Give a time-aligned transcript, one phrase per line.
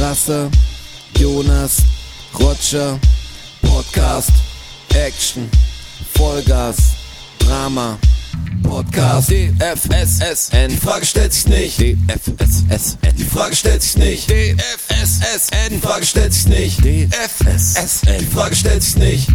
[0.00, 0.50] Rasse,
[1.18, 1.76] Jonas,
[2.38, 2.98] Roger,
[3.60, 4.30] Podcast,
[4.94, 5.46] Action,
[6.14, 6.78] Vollgas,
[7.38, 7.98] Drama,
[8.62, 15.78] Podcast, DFSSN, die Frage stellt sich nicht, DFSSN, die Frage stellt sich nicht, DFSSN, die
[15.78, 19.28] Frage stellt sich nicht, DFSSN, die Frage stellt sich nicht.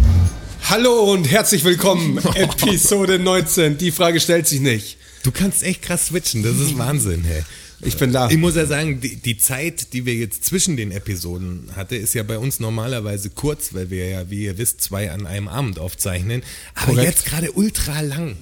[0.68, 3.78] Hallo und herzlich willkommen, Episode 19.
[3.78, 4.98] Die Frage stellt sich nicht.
[5.22, 7.44] Du kannst echt krass switchen, das ist Wahnsinn, hey.
[7.80, 8.30] Ich bin da.
[8.30, 12.14] Ich muss ja sagen, die, die Zeit, die wir jetzt zwischen den Episoden hatte, ist
[12.14, 15.78] ja bei uns normalerweise kurz, weil wir ja, wie ihr wisst, zwei an einem Abend
[15.78, 16.42] aufzeichnen.
[16.74, 17.08] Aber Korrekt.
[17.08, 18.36] jetzt gerade ultra lang.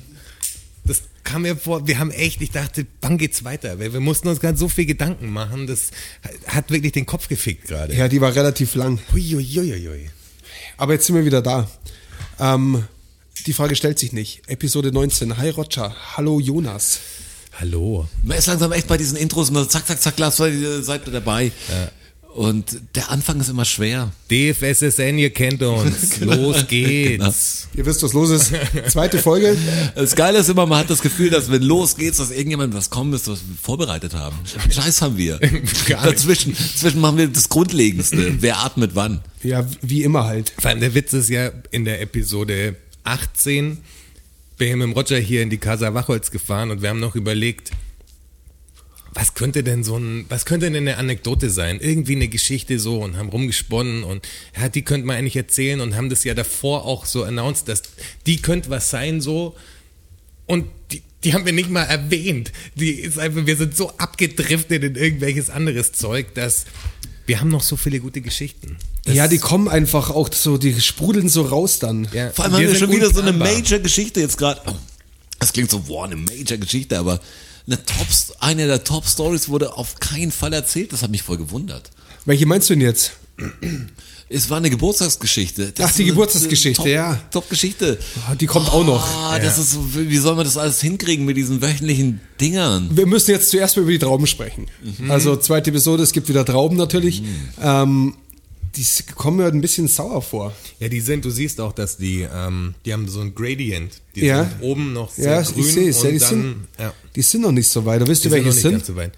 [0.85, 3.79] Das kam mir vor, wir haben echt, ich dachte, wann geht's weiter?
[3.79, 5.91] Weil wir mussten uns gerade so viel Gedanken machen, das
[6.47, 7.95] hat wirklich den Kopf gefickt gerade.
[7.95, 9.01] Ja, die war relativ lang.
[9.13, 10.11] Huiuiuiui.
[10.77, 11.69] Aber jetzt sind wir wieder da.
[12.39, 12.85] Ähm,
[13.47, 14.43] die Frage stellt sich nicht.
[14.47, 15.39] Episode 19.
[15.39, 15.95] Hi Roger.
[16.17, 17.01] Hallo Jonas.
[17.61, 18.09] Hallo.
[18.23, 21.53] Man ist langsam echt bei diesen Intros immer zack, zack, zack, lasst seid ihr dabei.
[22.35, 24.11] Und der Anfang ist immer schwer.
[24.29, 26.19] DFSSN, ihr kennt uns.
[26.21, 27.69] Los geht's.
[27.77, 28.53] Ihr wisst, was los ist.
[28.89, 29.57] Zweite Folge.
[29.95, 32.91] Das Geile ist immer, man hat das Gefühl, dass wenn los geht's, dass irgendjemand was
[32.91, 34.37] kommen ist, was wir vorbereitet haben.
[34.69, 35.39] Scheiß haben wir.
[35.89, 38.35] Dazwischen, dazwischen machen wir das Grundlegendste.
[38.41, 39.21] Wer atmet wann?
[39.45, 40.53] Ja, wie immer halt.
[40.59, 42.75] Vor allem der Witz ist ja in der Episode
[43.05, 43.79] 18,
[44.57, 47.17] bin ich mit dem Roger hier in die Casa Wachholz gefahren und wir haben noch
[47.17, 47.73] überlegt,
[49.15, 51.79] was könnte denn so ein, was könnte denn eine Anekdote sein?
[51.81, 55.95] Irgendwie eine Geschichte so und haben rumgesponnen und ja, die könnte man eigentlich erzählen und
[55.95, 57.83] haben das ja davor auch so announced, dass
[58.27, 59.57] die könnte was sein so
[60.47, 62.53] und die, die haben wir nicht mal erwähnt.
[62.75, 66.67] Die ist einfach, wir sind so abgedriftet in irgendwelches anderes Zeug, dass
[67.27, 68.77] wir haben noch so viele gute Geschichten.
[69.05, 72.09] Das- ja, die kommen einfach auch so, die sprudeln so raus dann.
[72.13, 73.33] Ja, Vor allem haben wir schon wieder so eine.
[73.33, 74.61] Major-Geschichte jetzt gerade.
[75.39, 77.21] Das klingt so, boah, eine Major-Geschichte, aber
[77.67, 78.07] eine, Top,
[78.41, 80.93] eine der Top-Stories wurde auf keinen Fall erzählt.
[80.93, 81.91] Das hat mich voll gewundert.
[82.25, 83.13] Welche meinst du denn jetzt?
[84.31, 85.73] Es war eine Geburtstagsgeschichte.
[85.73, 87.21] Das Ach, ist die Geburtstagsgeschichte, Top, ja.
[87.31, 87.99] Top-Geschichte.
[88.29, 89.07] Ah, Die kommt auch noch.
[89.07, 92.89] Ah, das ist so, wie soll man das alles hinkriegen mit diesen wöchentlichen Dingern?
[92.97, 94.67] Wir müssen jetzt zuerst mal über die Trauben sprechen.
[95.09, 97.23] Also zweite Episode, es gibt wieder Trauben natürlich.
[97.61, 98.15] Ähm,
[98.77, 100.53] die kommen mir ein bisschen sauer vor.
[100.81, 104.01] Ja, die sind, du siehst auch, dass die, ähm, die haben so ein Gradient.
[104.15, 104.45] Die Ja.
[104.45, 106.03] sind oben noch sehr Ja, grün ich sehe es.
[106.03, 108.01] Ja, und die, dann, sind, ja, die sind noch nicht so weit.
[108.03, 108.73] Da wisst ihr, sind noch welche nicht sind?
[108.73, 109.13] ganz so weit.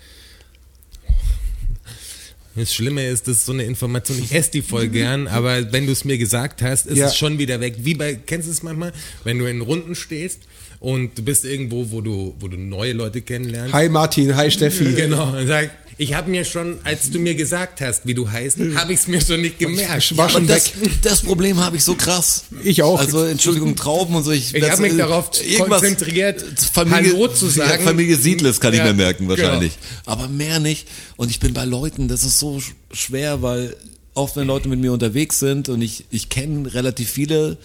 [2.55, 5.85] Das Schlimme ist, das ist so eine Information, ich esse die voll gern, aber wenn
[5.85, 7.09] du es mir gesagt hast, ist Ja.
[7.09, 7.75] es schon wieder weg.
[7.81, 8.93] Wie bei, kennst du es manchmal,
[9.25, 10.41] wenn du in Runden stehst
[10.81, 13.75] und du bist irgendwo, wo du, wo du neue Leute kennenlernst.
[13.75, 14.85] Hi Martin, hi Steffi.
[14.97, 18.59] Genau, und sag, ich habe mir schon, als du mir gesagt hast, wie du heißt,
[18.75, 20.17] habe ich es mir schon nicht gemerkt.
[20.17, 22.45] War schon das, das Problem habe ich so krass.
[22.63, 22.99] Ich auch.
[22.99, 24.31] Also Entschuldigung, Trauben und so.
[24.31, 27.81] Ich, Ich habe mich äh, darauf irgendwas- konzentriert, Familie, Hallo zu sagen.
[27.81, 29.73] Ja, Familie Siedles kann Ja, ich mir merken wahrscheinlich.
[29.81, 30.13] genau.
[30.13, 30.87] Aber mehr nicht.
[31.17, 33.75] Und ich bin bei Leuten, das ist so sch- schwer, weil
[34.15, 37.57] oft wenn Leute mit mir unterwegs sind und ich, ich kenne relativ viele,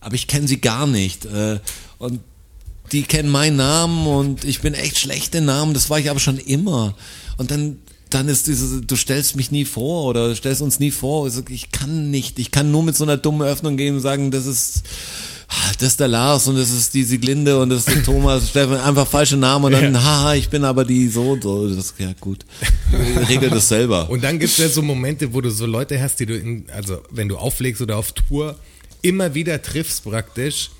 [0.00, 1.24] aber ich kenne sie gar nicht.
[1.26, 1.60] Äh,
[1.98, 2.20] Und
[2.92, 6.20] die kennen meinen Namen und ich bin echt schlecht in Namen, das war ich aber
[6.20, 6.94] schon immer.
[7.36, 7.78] Und dann,
[8.10, 11.26] dann ist diese, du stellst mich nie vor oder stellst uns nie vor.
[11.26, 14.00] Ich, sag, ich kann nicht, ich kann nur mit so einer dummen Öffnung gehen und
[14.00, 14.82] sagen, das ist,
[15.48, 18.48] ah, das ist der Lars und das ist die Sieglinde und das ist der Thomas,
[18.48, 21.72] Steffen, einfach falsche Namen und dann, haha, ich bin aber die so und so.
[21.72, 22.44] Das, ja gut,
[23.28, 24.10] regel das selber.
[24.10, 26.66] Und dann gibt es ja so Momente, wo du so Leute hast, die du, in,
[26.74, 28.56] also wenn du auflegst oder auf Tour,
[29.02, 30.70] immer wieder triffst praktisch.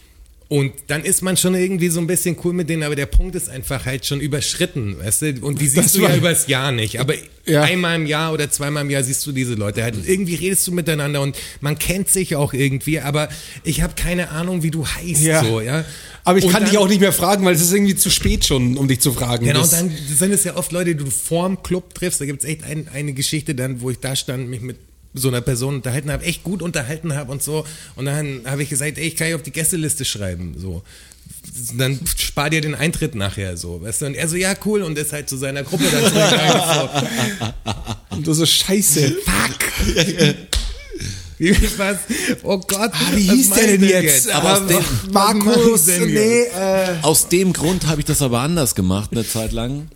[0.50, 3.36] Und dann ist man schon irgendwie so ein bisschen cool mit denen, aber der Punkt
[3.36, 5.34] ist einfach halt schon überschritten, weißt du?
[5.42, 6.98] Und die siehst Das du ja übers Jahr nicht.
[6.98, 7.14] Aber
[7.46, 7.62] Ja.
[7.62, 9.94] einmal im Jahr oder zweimal im Jahr siehst du diese Leute halt.
[9.94, 13.28] Und irgendwie redest du miteinander und man kennt sich auch irgendwie, aber
[13.62, 15.44] ich habe keine Ahnung, wie du heißt, Ja.
[15.44, 15.84] so, ja.
[16.24, 18.10] Aber ich Und kann dann- dich auch nicht mehr fragen, weil es ist irgendwie zu
[18.10, 19.46] spät schon, um dich zu fragen.
[19.46, 22.20] Genau, Das- dann sind es ja oft Leute, die du vorm Club triffst.
[22.20, 24.78] Da gibt es echt ein, eine Geschichte dann, wo ich da stand, mich mit
[25.14, 27.64] so einer Person unterhalten habe, echt gut unterhalten habe und so.
[27.96, 30.82] Und dann habe ich gesagt, ey, ich kann ja auf die Gästeliste schreiben, so.
[31.76, 34.06] Dann spar dir den Eintritt nachher, so, weißt du?
[34.06, 36.62] Und er so, ja, cool, und ist halt zu seiner Gruppe dann zurückgegangen,
[38.10, 38.16] so.
[38.16, 39.16] Und du so scheiße.
[39.24, 39.96] Fuck!
[41.38, 41.96] Wie was?
[42.42, 42.90] Oh Gott.
[42.92, 44.28] Ah, wie hieß der denn er jetzt?
[44.30, 48.74] Aber aus Ah, dem- Markus, nee, äh, Aus dem Grund habe ich das aber anders
[48.74, 49.88] gemacht eine Zeit lang.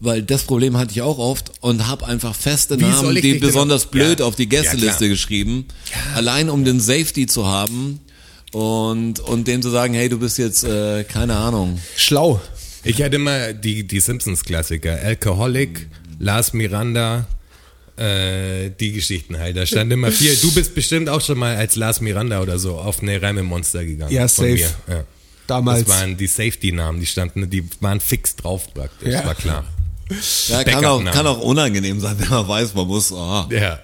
[0.00, 3.86] Weil das Problem hatte ich auch oft und habe einfach feste Wie Namen, die besonders
[3.86, 4.26] blöd Ja.
[4.26, 5.10] auf die Ja, Gästeliste klar.
[5.10, 5.66] geschrieben.
[6.14, 8.00] Allein um den Safety zu haben
[8.52, 11.80] und, und dem zu sagen, hey, du bist jetzt, äh, keine Ahnung.
[11.96, 12.40] schlau.
[12.84, 14.98] Ich hatte immer die, die Simpsons-Klassiker.
[15.02, 15.88] Alcoholic,
[16.20, 17.26] Lars Miranda,
[17.96, 19.56] äh, die Geschichten halt.
[19.56, 20.36] Da stand immer viel.
[20.36, 24.12] Du bist bestimmt auch schon mal als Lars Miranda oder so auf eine Reime-Monster gegangen.
[24.12, 24.54] Ja, von safe.
[24.86, 24.94] Mir.
[24.94, 25.04] Ja.
[25.46, 25.84] Damals.
[25.84, 29.24] Das waren die Safety-Namen, die standen, die waren fix drauf praktisch, Ja.
[29.24, 29.64] war klar.
[30.48, 33.80] Ja, kann auch, kann auch unangenehm sein, wenn man weiß, man muss, ah, Ja.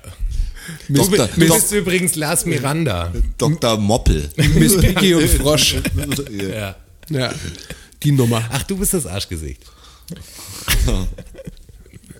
[0.88, 1.26] Du, Dr.
[1.26, 3.12] du bist übrigens Lars Miranda.
[3.36, 3.76] Dr.
[3.78, 4.30] Moppel.
[4.54, 5.76] Miss Piggy und Frosch.
[6.30, 6.76] Ja.
[7.08, 7.34] Ja,
[8.02, 8.48] die Nummer.
[8.52, 9.62] Ach, du bist das Arschgesicht.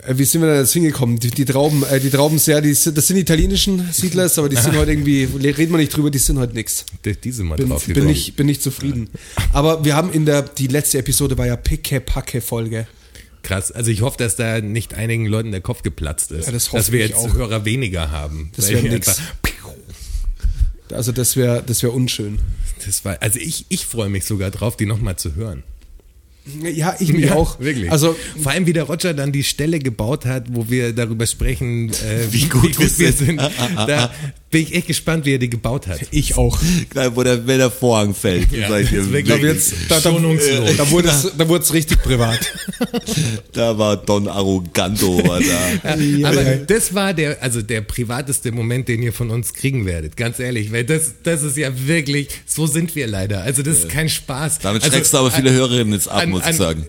[0.06, 1.19] Äh, Wie sind wir denn jetzt hingekommen?
[1.19, 4.56] Die, die Trauben, äh, die Trauben sehr, die, sind- das sind italienischen Siedlers, aber die
[4.56, 6.84] sind heute irgendwie, reden wir nicht drüber, die sind heute nix.
[7.04, 9.08] Die- Diese mal Bin, drauf bin, nicht, bin nicht zufrieden.
[9.52, 12.87] Aber wir haben in der, die letzte Episode war ja Picke-Packe-Folge.
[13.43, 13.72] Krass.
[13.72, 16.46] Also ich hoffe, dass da nicht einigen Leuten der Kopf geplatzt ist.
[16.46, 17.34] Ja, das hoffe dass wir ich jetzt auch.
[17.34, 18.52] Hörer weniger haben.
[18.55, 19.20] Das Weil wär ich nix.
[20.93, 22.38] Also das wäre das wär unschön.
[22.84, 25.62] Das war, also ich, ich freue mich sogar drauf, die nochmal zu hören.
[26.74, 27.60] Ja, ich mich auch.
[27.60, 27.90] Wirklich.
[27.90, 31.90] Also Vor allem, wie der Roger dann die Stelle gebaut hat, wo wir darüber sprechen,
[31.90, 33.40] äh, wie, gut wir wir sind.
[33.40, 33.40] sind.
[33.86, 34.12] Da
[34.52, 35.99] bin ich echt gespannt, wie er die gebaut hat.
[36.12, 36.60] ich auch.
[37.14, 38.52] Wo der, wenn der Vorhang fällt.
[38.52, 39.12] Ja, sag ich das ist
[39.88, 40.76] Da da, da, Schonungslos.
[40.76, 42.38] da wurde es, da richtig privat.
[43.52, 45.96] da war Don Arroganto war da.
[45.96, 46.56] Ja, Aber ja.
[46.58, 50.70] das war der, also der privateste Moment, den ihr von uns kriegen werdet, ganz ehrlich,
[50.70, 53.43] weil das, das ist ja wirklich, so sind wir leider.
[53.43, 54.58] Also das ist kein Spaß.
[54.58, 56.87] Damit also, schreckst du aber viele Hörerinnen jetzt ab, an- muss an- ich sagen.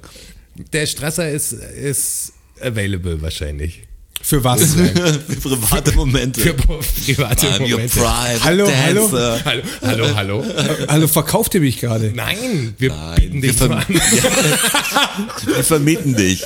[0.74, 3.84] Der Strasser ist, ist available wahrscheinlich.
[4.26, 4.76] Für was?
[4.76, 6.40] Für private Momente.
[6.40, 8.44] Für private I'm your Momente.
[8.44, 9.12] Hallo, hallo.
[9.44, 10.44] Hallo, hallo, hallo.
[10.88, 12.14] Also verkauft ihr mich gerade?
[12.16, 13.86] Nein, wir Nein, bieten wir dich verm- an.
[15.46, 16.42] Wir vermieten dich.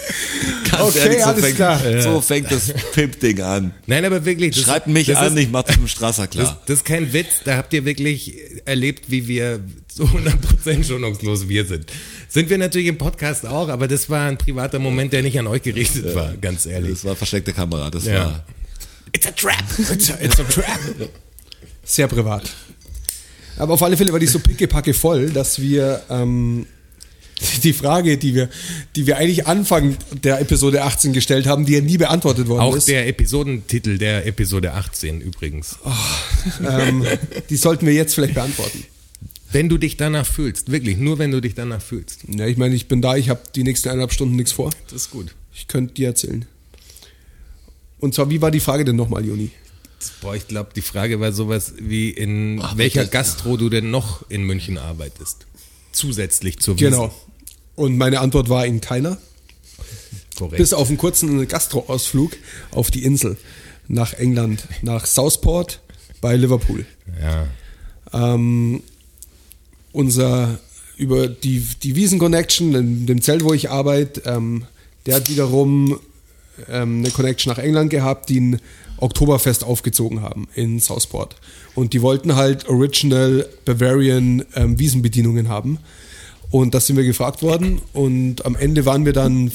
[0.70, 1.80] Ganz Okay, so alles fängt, klar.
[2.02, 3.72] So fängt das Pimp-Ding an.
[3.86, 4.56] Nein, aber wirklich.
[4.56, 6.62] das- Schreibt mich das an, Ist, ich mach das mit dem Strasser das, klar.
[6.66, 8.34] das ist kein Witz, da habt ihr wirklich
[8.66, 11.86] erlebt, wie wir so 100% schonungslos wir sind.
[12.30, 15.48] Sind wir natürlich im Podcast auch, aber das war ein privater Moment, der nicht an
[15.48, 16.92] euch gerichtet war, ganz ehrlich.
[16.92, 17.90] Das war versteckte Kamera.
[17.90, 18.26] Das Ja.
[18.26, 18.46] war.
[19.14, 19.64] It's a trap.
[19.92, 20.80] It's a, it's a trap.
[21.84, 22.44] Sehr privat.
[23.58, 26.68] Aber auf alle Fälle war die so pickepacke voll, dass wir ähm,
[27.64, 28.50] die Frage, die wir,
[28.96, 32.76] die wir eigentlich Anfang der Episode 18 gestellt haben, die ja nie beantwortet worden Auch
[32.76, 35.78] ist, der Episodentitel der Episode 18 übrigens.
[36.68, 37.06] ähm,
[37.50, 38.84] die sollten wir jetzt vielleicht beantworten.
[39.52, 42.22] Wenn du dich danach fühlst, wirklich, nur wenn du dich danach fühlst.
[42.28, 44.72] Ja, ich meine, ich bin da, ich habe die nächsten eineinhalb Stunden nichts vor.
[44.86, 45.36] Das ist gut.
[45.54, 46.46] Ich könnte dir erzählen.
[48.00, 49.52] Und zwar, wie war die Frage denn nochmal, Juni?
[50.22, 53.90] Boah, ich glaube, die Frage war sowas wie, in Ach, welcher das- Gastro du denn
[53.90, 55.46] noch in München arbeitest.
[55.92, 56.92] Zusätzlich zur Wiesn.
[56.92, 57.14] Genau.
[57.76, 59.18] Und meine Antwort war in keiner.
[60.38, 60.58] Korrekt.
[60.58, 62.34] Bis auf einen kurzen Gastroausflug
[62.72, 63.38] auf die Insel
[63.88, 65.82] nach England, nach Southport
[66.22, 66.86] bei Liverpool.
[67.22, 67.48] ja.
[68.14, 68.84] Ähm,
[69.98, 70.60] unser
[70.96, 74.66] über die, die Wiesen Connection, in dem Zelt, wo ich arbeite, ähm,
[75.06, 76.00] der hat wiederum
[76.70, 78.62] ähm, eine Connection nach England gehabt, die ein
[78.98, 81.36] Oktoberfest aufgezogen haben in Southport.
[81.76, 85.80] Und die wollten halt Original Bavarian ähm, Wiesenbedienungen haben.
[86.50, 87.82] Und das sind wir gefragt worden.
[87.94, 89.52] Und am Ende waren wir dann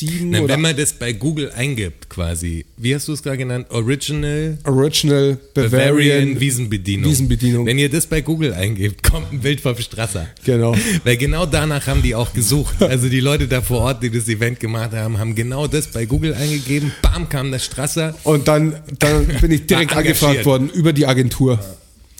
[0.00, 3.38] sieben Na, oder wenn man das bei Google eingibt, quasi, wie hast du es gerade
[3.38, 3.66] genannt?
[3.70, 7.10] Original Original Bavarian, Bavarian, Wiesenbedienung.
[7.10, 7.66] Wiesenbedienung.
[7.66, 10.28] Wenn ihr das bei Google eingibt, kommt ein Bild vom Strasser.
[10.44, 10.74] Genau.
[11.04, 12.82] Weil genau danach haben die auch gesucht.
[12.82, 16.06] Also die Leute da vor Ort, die das Event gemacht haben, haben genau das bei
[16.06, 16.92] Google eingegeben.
[17.02, 18.16] Bam, kam der Strasser.
[18.24, 21.60] Und dann, dann bin ich direkt angefragt worden über die Agentur.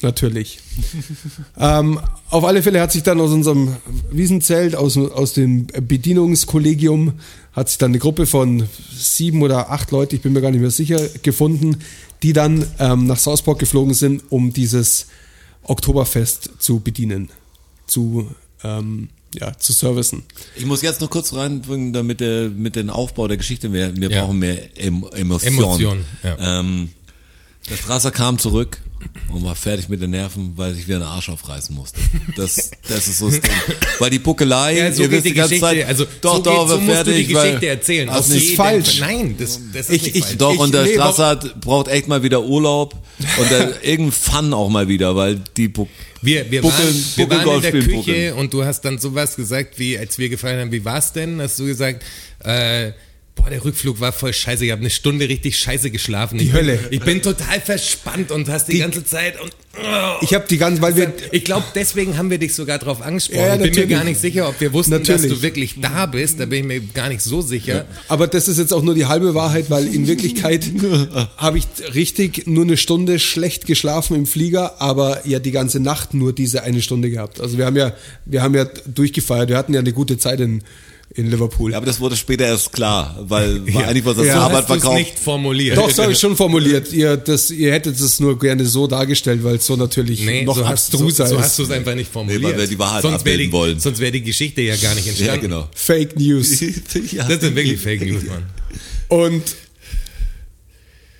[0.02, 0.58] Natürlich.
[1.58, 2.00] ähm,
[2.30, 3.76] auf alle Fälle hat sich dann aus unserem
[4.10, 7.14] Wiesenzelt, aus, aus dem Bedienungskollegium,
[7.52, 8.66] hat sich dann eine Gruppe von
[8.96, 11.76] sieben oder acht Leute, ich bin mir gar nicht mehr sicher, gefunden,
[12.22, 15.06] die dann ähm, nach Southport geflogen sind, um dieses
[15.64, 17.28] Oktoberfest zu bedienen,
[17.86, 18.30] zu,
[18.64, 20.22] ähm, ja, zu servicen.
[20.56, 24.10] Ich muss jetzt noch kurz reinbringen, damit der, mit dem Aufbau der Geschichte, wir, wir
[24.10, 24.22] Ja.
[24.22, 25.54] brauchen mehr em Emotion.
[25.54, 26.60] Emotion, ja.
[26.60, 26.90] ähm,
[27.68, 28.80] der Strasser kam zurück
[29.32, 32.00] und war fertig mit den Nerven, weil ich wieder einen Arsch aufreißen musste.
[32.36, 33.50] Das, das ist so das Ding.
[33.98, 35.76] Weil die Buckelei, Ja, so ihr wisst die die ganze Geschichte.
[35.80, 38.08] Zeit, also doch, so, doch, geht, so wir musst du die fertig, Geschichte erzählen.
[38.08, 39.00] Das ist jeden falsch.
[39.00, 40.36] Nein, das, das ist Ich- nicht ich- falsch.
[40.38, 42.94] Doch, Ich- und der nee, Strasser hat, braucht echt mal wieder Urlaub
[43.38, 45.86] und der, irgendein Fun auch mal wieder, weil die Bu
[46.22, 48.32] Wir, wir, Buckeln- waren, wir waren in der Küche buckeln.
[48.34, 51.40] und du hast dann sowas gesagt, wie als wir gefallen haben, wie war's denn?
[51.40, 52.02] Hast du gesagt,
[52.44, 52.92] äh,
[53.40, 56.38] boah, der Rückflug war voll scheiße, ich habe eine Stunde richtig scheiße geschlafen.
[56.38, 56.76] Die ich Hölle.
[56.76, 60.58] Bin, ich bin total verspannt und hast die, ganze Zeit und oh, Ich habe die
[60.58, 63.40] ganze, weil wir, ich glaube, deswegen haben wir dich sogar drauf angesprochen.
[63.40, 65.32] Ja, ich bin mir gar nicht sicher, ob wir wussten, dass Natürlich.
[65.32, 66.38] du wirklich da bist.
[66.40, 67.86] Da bin ich mir gar nicht so sicher.
[68.08, 70.64] Aber das ist jetzt auch nur die halbe Wahrheit, weil in Wirklichkeit
[71.36, 76.14] habe ich richtig nur eine Stunde schlecht geschlafen im Flieger, aber ja die ganze Nacht
[76.14, 77.40] nur diese eine Stunde gehabt.
[77.40, 77.94] Also wir haben ja,
[78.26, 80.62] wir haben ja durchgefeiert, wir hatten ja eine gute Zeit in
[81.12, 81.72] in Liverpool.
[81.72, 84.34] Ja, aber das wurde später erst klar, weil, weil eigentlich war das Ja.
[84.34, 84.96] so Arbeit es verkauft.
[84.98, 85.76] nicht formuliert.
[85.76, 86.92] Doch, das habe ich schon formuliert.
[86.92, 90.56] Ihr, das, ihr hättet es nur gerne so dargestellt, weil es so natürlich Nee, noch
[90.56, 91.42] so hast, so, abstruser so ist.
[91.42, 92.42] hast du es einfach nicht formuliert.
[92.42, 93.80] Nee, weil wir die Wahrheit sonst wäre abbilden die, wollen.
[93.80, 95.40] Sonst wäre die Geschichte ja gar nicht Ja, entstanden.
[95.42, 95.68] genau.
[95.74, 96.60] Fake News.
[96.60, 97.26] ja.
[97.26, 98.44] Das sind wirklich Fake News, Mann.
[99.08, 99.42] Und,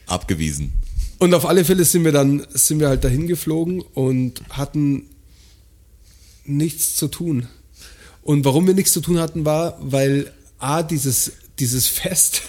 [0.06, 0.72] Abgewiesen.
[1.18, 5.04] und auf alle Fälle sind wir dann, sind wir halt dahin geflogen und hatten
[6.44, 7.46] nichts zu tun.
[8.22, 12.42] Und warum wir nichts zu tun hatten, war, weil A, dieses, dieses Fest,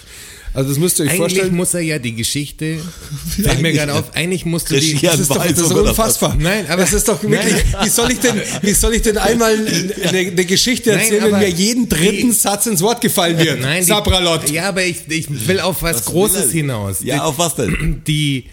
[0.54, 1.56] also das müsst ihr euch Eigentlich vorstellen.
[1.56, 2.78] muss er ja die Geschichte,
[3.42, 6.36] fällt mir gerade auf, eigentlich musst du die, Das ist doch das ist unfassbar.
[6.38, 7.64] Nein, aber- das ist doch wirklich.
[7.84, 9.54] Wie soll ich denn, wie soll ich denn einmal
[10.04, 13.38] eine, eine Geschichte Nein, erzählen, wenn aber mir jeden dritten die- Satz ins Wort gefallen
[13.38, 13.62] wird?
[13.62, 14.50] Nein, die- Sabralot.
[14.50, 16.98] Ja, aber ich, ich will auf was, Was will Großes hinaus.
[17.02, 18.02] Ja, auf was denn?
[18.06, 18.46] Die,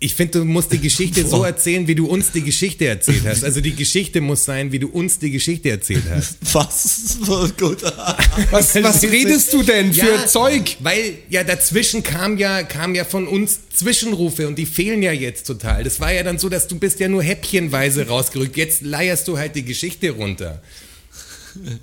[0.00, 3.42] ich finde, du musst die Geschichte so erzählen, wie du uns die Geschichte erzählt hast.
[3.44, 6.36] Also die Geschichte muss sein, wie du uns die Geschichte erzählt hast.
[6.52, 7.16] Was?
[7.58, 7.82] Gut.
[8.50, 10.76] Was, was redest du denn für Ja, Zeug?
[10.80, 15.46] Weil ja dazwischen kam ja, kam ja von uns Zwischenrufe und die fehlen ja jetzt
[15.46, 15.84] total.
[15.84, 18.56] Das war ja dann so, dass du bist ja nur häppchenweise rausgerückt.
[18.56, 20.60] Jetzt leierst du halt die Geschichte runter.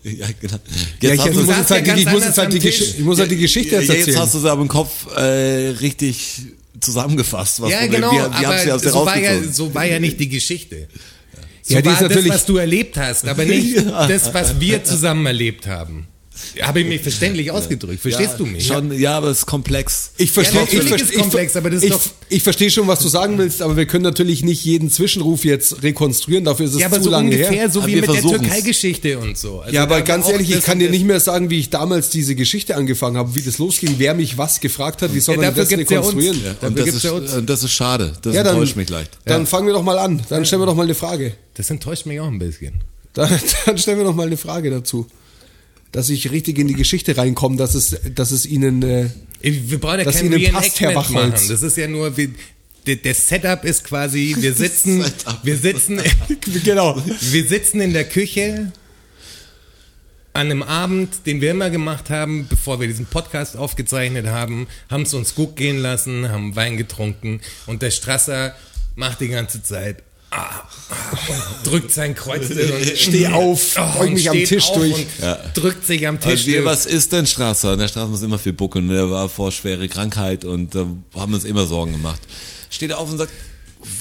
[0.03, 0.59] Ja, genau.
[1.01, 2.59] Ja, Jetzt ich, muss jetzt ja halt, die- ich muss jetzt halt die.
[2.59, 4.19] Gesch ich muss halt die Geschichte jetzt ja, jetzt erzählen.
[4.25, 5.21] hast du sie aber im Kopf äh,
[5.79, 6.41] richtig
[6.79, 7.61] zusammengefasst.
[7.61, 10.19] Was ja, du- genau, wie habt aber dir so war, ja, so war ja nicht
[10.19, 10.87] die Geschichte.
[11.61, 14.83] So Ja, die war ist das, was du erlebt hast, aber nicht das, was wir
[14.83, 16.07] zusammen erlebt haben.
[16.61, 18.01] Habe ich mich verständlich ausgedrückt?
[18.01, 18.65] Verstehst ja, du mich?
[18.67, 20.11] Schon, ja, aber es ist komplex.
[20.17, 22.71] Ich verstehe, Ja, ich, ist verstehe, ich, komplex, aber das ist ich, doch- ich verstehe
[22.71, 26.45] schon, was du sagen willst, aber wir können natürlich nicht jeden Zwischenruf jetzt rekonstruieren.
[26.45, 27.69] Dafür ist es Ja, aber zu so lange ungefähr her.
[27.69, 28.21] so Aber wie wir mit der.
[28.21, 29.61] Türkei-Geschichte und so.
[29.61, 32.35] Also Ja, aber ganz ehrlich, ich kann dir nicht mehr sagen, wie ich damals diese
[32.35, 35.55] Geschichte angefangen habe, wie das losging, wer mich was gefragt hat, wie soll Ja, man
[35.55, 36.41] das ja rekonstruieren?
[36.43, 36.67] Ja.
[36.67, 37.33] Und das, ist, ja uns.
[37.33, 38.13] und das ist schade.
[38.21, 39.17] Das Ja, dann, enttäuscht mich leicht.
[39.25, 40.21] dann fangen wir doch mal an.
[40.29, 41.33] Dann stellen wir doch mal eine Frage.
[41.55, 42.75] Das enttäuscht mich auch ein bisschen.
[43.13, 43.29] Dann,
[43.65, 45.05] dann stellen wir doch mal eine Frage dazu.
[45.91, 48.81] Dass ich richtig in die Geschichte reinkomme, dass es, dass es Ihnen...
[48.81, 49.09] Äh,
[49.41, 51.33] Wir brauchen ja Dass kein Ihnen passt, Herr Wachholz.
[51.33, 51.49] machen.
[51.49, 52.33] Das ist ja nur, wie,
[52.87, 55.03] der, der Setup ist quasi, wir sitzen,
[55.43, 55.99] wir sitzen,
[56.63, 57.01] genau.
[57.05, 58.71] wir sitzen in der Küche
[60.33, 65.03] an einem Abend, den wir immer gemacht haben, bevor wir diesen Podcast aufgezeichnet haben, haben
[65.03, 68.55] es uns gut gehen lassen, haben Wein getrunken und der Strasser
[68.95, 70.63] macht die ganze Zeit ah,
[71.63, 72.45] drückt sein Kreuz
[72.95, 74.93] Steh auf, beug und mich am Tisch durch.
[74.95, 75.07] und
[75.53, 76.65] drückt sich am Tisch Also wir, durch.
[76.65, 77.77] was ist denn Strasser?
[77.77, 78.89] Der Strasser muss immer viel buckeln.
[78.89, 82.21] Der war vor schwere Krankheit und da haben wir uns immer Sorgen gemacht.
[82.69, 83.31] Steht auf und sagt,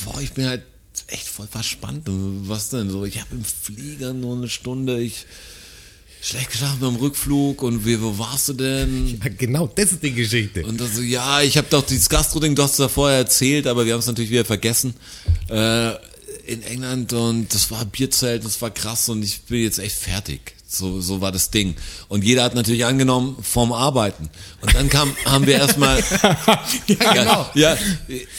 [0.05, 0.63] boah, ich bin halt
[1.09, 2.03] echt voll verspannt.
[2.07, 3.05] Was denn so?
[3.05, 5.01] Ich habe im Flieger nur eine Stunde.
[5.01, 5.27] Ich
[6.23, 9.19] schlecht geschlafen beim Rückflug und wie, wo warst du denn?
[9.25, 10.65] Ja, genau, das ist die Geschichte.
[10.67, 13.67] Und dann so, ja, ich habe doch dieses Gastro-Ding, du hast es ja vorher erzählt,
[13.67, 14.95] aber wir haben es natürlich wieder vergessen.
[15.49, 15.93] Äh,
[16.47, 20.55] in England und das war Bierzelt, das war krass und ich bin jetzt echt fertig.
[20.73, 21.75] So, so war das Ding.
[22.09, 24.31] Und jeder hat natürlich angenommen, vom Arbeiten.
[24.61, 26.01] Und dann kam, haben wir erstmal,
[26.87, 27.47] ja, genau.
[27.55, 27.77] ja,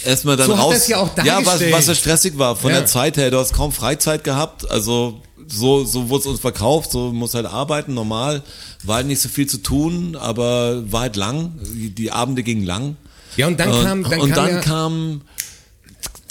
[0.06, 0.88] erstmal dann So raus.
[0.88, 2.56] ja ja, was, was ja stressig war.
[2.56, 2.78] Von Ja.
[2.78, 4.70] der Zeit her, du hast kaum Freizeit gehabt.
[4.72, 6.92] Also so, so wurde es uns verkauft.
[6.92, 8.44] So muss halt arbeiten, normal.
[8.84, 11.60] War halt nicht so viel zu tun, aber war halt lang.
[11.76, 12.96] Die, die Abende gingen lang.
[13.36, 15.22] Ja, und dann kam, dann und kam dann ja, kam,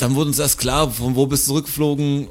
[0.01, 2.29] dann wurde uns erst klar, von wo bist du zurückgeflogen?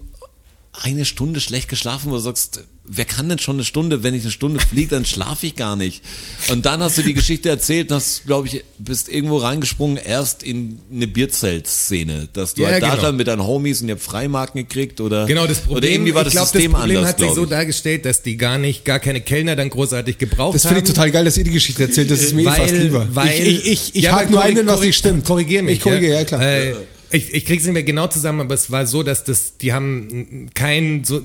[0.71, 4.21] Eine Stunde schlecht geschlafen, wo du sagst, wer kann denn schon eine Stunde, wenn ich
[4.21, 6.03] eine Stunde fliege, dann schlafe ich gar nicht.
[6.49, 10.41] Und dann hast du die Geschichte erzählt, und hast, glaube ich, bist irgendwo reingesprungen, erst
[10.43, 12.99] in eine Bierzelt-Szene, dass du Ja, halt da genau.
[12.99, 16.13] stand mit deinen Homies und ihr habt Freimarken gekriegt oder, Genau, das Problem, oder irgendwie
[16.13, 18.57] war ich das glaub, System das Problem anders, hat sich so dargestellt, dass die gar
[18.57, 20.75] nicht, gar keine Kellner dann großartig gebraucht Das haben.
[20.75, 22.09] finde ich total geil, dass ihr die Geschichte erzählt.
[22.11, 23.07] Das ist mir eh fast lieber.
[23.13, 25.25] Weil, ich ich, ich, ich Ja, habe nur einen, was nicht stimmt.
[25.25, 25.75] Korrigier mich.
[25.77, 26.41] Ich korrigiere, ja, klar.
[26.41, 26.73] Äh,
[27.11, 30.49] ich, ich krieg's nicht mehr genau zusammen, aber es war so, dass das, die haben
[30.53, 31.21] kein so,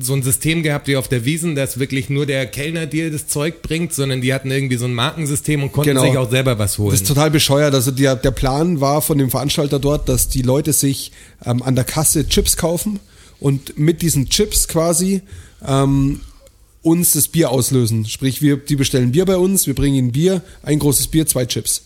[0.00, 3.26] so ein System gehabt wie auf der Wiesen, dass wirklich nur der Kellner dir das
[3.26, 6.02] Zeug bringt, sondern die hatten irgendwie so ein Markensystem und konnten Genau.
[6.02, 6.92] sich auch selber was holen.
[6.92, 7.74] Das ist total bescheuert.
[7.74, 11.12] Also der, der Plan war von dem Veranstalter dort, dass die Leute sich
[11.44, 12.98] ähm, an der Kasse Chips kaufen
[13.38, 15.20] und mit diesen Chips quasi
[15.66, 16.20] ähm,
[16.82, 18.06] uns das Bier auslösen.
[18.06, 21.44] Sprich, wir, die bestellen Bier bei uns, wir bringen ihnen Bier, ein großes Bier, zwei
[21.44, 21.82] Chips.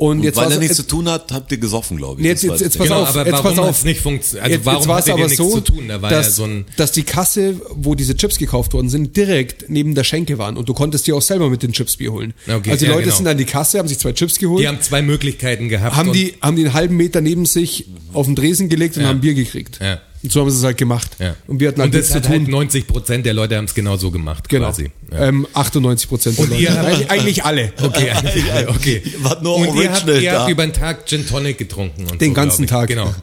[0.00, 2.26] Und, Und jetzt weil er nichts zu tun hat, habt ihr gesoffen, glaube ich.
[2.26, 3.66] Jetzt, jetzt, das jetzt pass Genau, auf, aber jetzt warum pass auf.
[3.68, 5.88] hat's nicht funktio- also jetzt, warum jetzt war's hattet ihr aber nichts so, zu tun?
[5.88, 9.14] Da war dass, ja so ein- dass die Kasse, wo diese Chips gekauft worden sind,
[9.14, 12.12] direkt neben der Schenke waren und du konntest dir auch selber mit den Chips Bier
[12.12, 12.32] holen.
[12.48, 13.16] Okay, also die ja, Leute genau.
[13.16, 15.94] sind an die Kasse, haben sich zwei Chips geholt, die haben zwei Möglichkeiten gehabt.
[15.96, 19.02] haben und- die, haben die einen halben Meter neben sich auf den Dresen gelegt und
[19.02, 19.08] Ja.
[19.10, 19.80] haben Bier gekriegt.
[19.82, 20.00] Ja.
[20.22, 21.10] Und so haben sie es halt gemacht.
[21.18, 21.34] Ja.
[21.46, 22.40] Und wir hatten halt und das nichts zu tun.
[22.42, 24.66] halt 90 Prozent der Leute haben es genau so gemacht, genau.
[24.66, 24.90] quasi.
[25.10, 25.28] Ja.
[25.28, 26.62] Ähm, 98 Prozent der Und Leute.
[26.62, 27.72] ihr habt- Eigentlich, eigentlich alle.
[27.82, 29.02] Okay, eigentlich alle, okay.
[29.22, 32.06] War nur und ihr habt, ihr habt über den Tag Gin Tonic getrunken.
[32.10, 32.66] Und Den so, ganzen.
[32.66, 32.88] Tag.
[32.88, 33.14] Genau.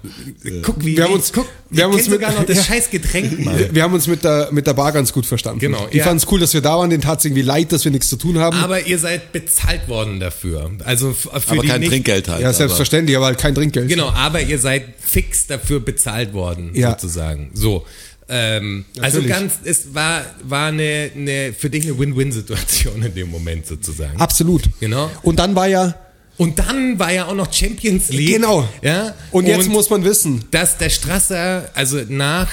[0.64, 2.64] Guck, wie Wir haben uns- guck, wir haben uns mit- sogar noch das ja.
[2.64, 3.58] scheiß Getränk mal.
[3.60, 5.60] Wir, wir haben uns mit der, mit der Bar ganz gut verstanden.
[5.60, 6.04] Genau, Die ja.
[6.04, 6.90] fanden es cool, dass wir da waren.
[6.90, 8.58] Den tat es irgendwie leid, dass wir nichts zu tun haben.
[8.58, 10.72] Aber ihr seid bezahlt worden dafür.
[10.84, 12.42] Also für Aber die kein nicht, Trinkgeld halt.
[12.42, 13.88] ja, aber- selbstverständlich, aber halt kein Trinkgeld.
[13.88, 16.87] Genau, aber ihr seid fix dafür bezahlt worden, Ja.
[16.92, 17.52] Sozusagen.
[17.54, 17.86] So.
[18.30, 23.66] Ähm, also ganz, es war, war eine, eine, für dich eine Win-Win-Situation in dem Moment
[23.66, 24.20] sozusagen.
[24.20, 24.64] Absolut.
[24.82, 25.10] Genau.
[25.24, 25.96] Und dann war ja,
[26.36, 28.34] Und dann war ja auch noch Champions League.
[28.36, 28.68] genau.
[28.82, 29.16] Ja.
[29.32, 32.50] Und jetzt muss man wissen, dass der Strasser, also nach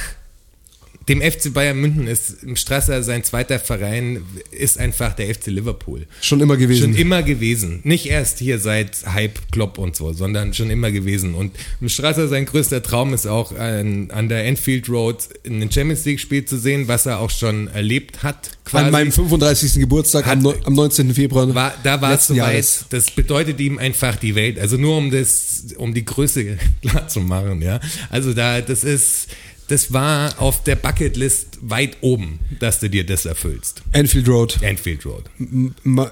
[1.09, 6.07] dem FC Bayern München ist Strasser sein zweiter Verein, ist einfach der FC Liverpool.
[6.23, 6.93] schon immer gewesen.
[6.93, 7.81] Schon immer gewesen.
[7.85, 11.35] Nicht erst hier seit Hype, Klopp und so, sondern schon immer gewesen.
[11.35, 15.71] Und im Strasser sein größter Traum ist auch an, an der Enfield Road in den
[15.71, 18.51] Champions League Spiel zu sehen, was er auch schon erlebt hat.
[18.65, 18.87] Quasi.
[18.87, 19.75] An meinem 35.
[19.81, 21.13] Geburtstag am, Hat- neu- am 19.
[21.15, 21.55] Februar.
[21.55, 22.65] war, da war es soweit.
[22.91, 24.59] Das bedeutet ihm einfach die Welt.
[24.59, 27.79] Also nur um das, um die Größe klar zu machen, ja.
[28.09, 29.29] Also da, das ist,
[29.69, 33.83] das war auf der Bucketlist weit oben, dass du dir das erfüllst.
[33.93, 34.59] Anfield Road.
[34.63, 35.25] Enfield Road.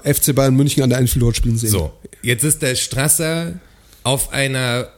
[0.03, 1.69] FC Bayern München an der Anfield Road spielen sehen.
[1.69, 3.59] So, jetzt ist der Strasser
[4.03, 4.89] auf einer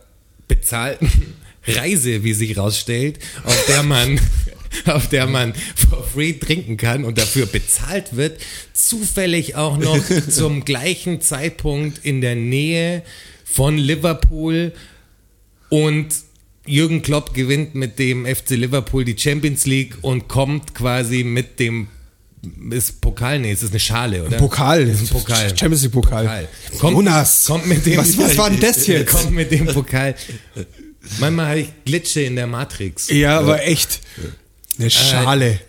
[0.48, 1.10] bezahlten
[1.68, 4.20] Reise, wie sich rausstellt, auf der man
[4.86, 8.42] auf der man for free trinken kann und dafür bezahlt wird,
[8.74, 13.04] zufällig auch noch zum gleichen Zeitpunkt in der Nähe
[13.44, 14.74] von Liverpool
[15.70, 16.08] und
[16.66, 21.88] Jürgen Klopp gewinnt mit dem FC Liverpool die Champions League und kommt quasi mit dem
[22.70, 24.38] ist Pokal, nee, es ist eine Schale, oder?
[24.38, 24.86] Pokal.
[24.86, 25.50] Das ist ein Pokal.
[25.58, 26.24] Champions League Pokal.
[26.26, 26.48] Pokal.
[26.78, 27.46] Kommt, Jonas.
[27.46, 29.12] kommt mit dem, Was- was war denn das jetzt?
[29.12, 30.14] Kommt mit dem Pokal.
[31.20, 33.10] Manchmal habe ich Glitsche in der Matrix.
[33.10, 34.00] Ja, aber echt.
[34.78, 35.60] Eine Schale.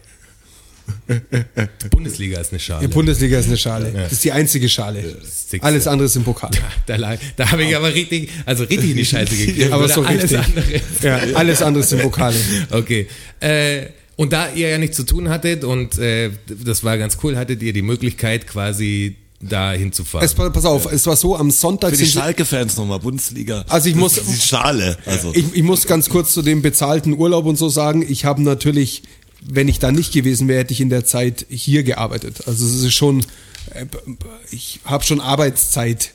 [1.08, 2.86] Die Bundesliga ist eine Schale.
[2.86, 3.92] Die Bundesliga ist eine Schale.
[3.92, 5.16] Das ist die einzige Schale.
[5.24, 5.62] Sechste.
[5.62, 6.50] Alles andere ist im Pokal.
[6.86, 9.72] da, lag- da habe ich aber richtig, also richtig in die Scheiße gekriegt.
[9.72, 10.38] Aber so alles richtig.
[10.40, 10.64] andere.
[11.02, 12.34] Ja, alles andere ist im Pokal.
[12.70, 13.06] Okay.
[13.40, 16.30] Äh, und da ihr ja nichts zu tun hattet und äh,
[16.64, 20.24] das war ganz cool, hattet ihr die Möglichkeit quasi da hinzufahren.
[20.24, 23.66] Es, pass auf, es war so, am Sonntag Für die Schalke-Fans nochmal, Bundesliga.
[23.68, 24.96] Also ich muss- Das ist Die Schale.
[25.04, 25.30] Also.
[25.34, 29.02] Ich, ich muss ganz kurz zu dem bezahlten Urlaub und so sagen, ich habe natürlich,
[29.48, 32.46] wenn ich da nicht gewesen wäre, hätte ich in der Zeit hier gearbeitet.
[32.46, 33.20] Also es ist schon,
[33.74, 33.86] äh,
[34.50, 36.12] ich habe schon Arbeitszeit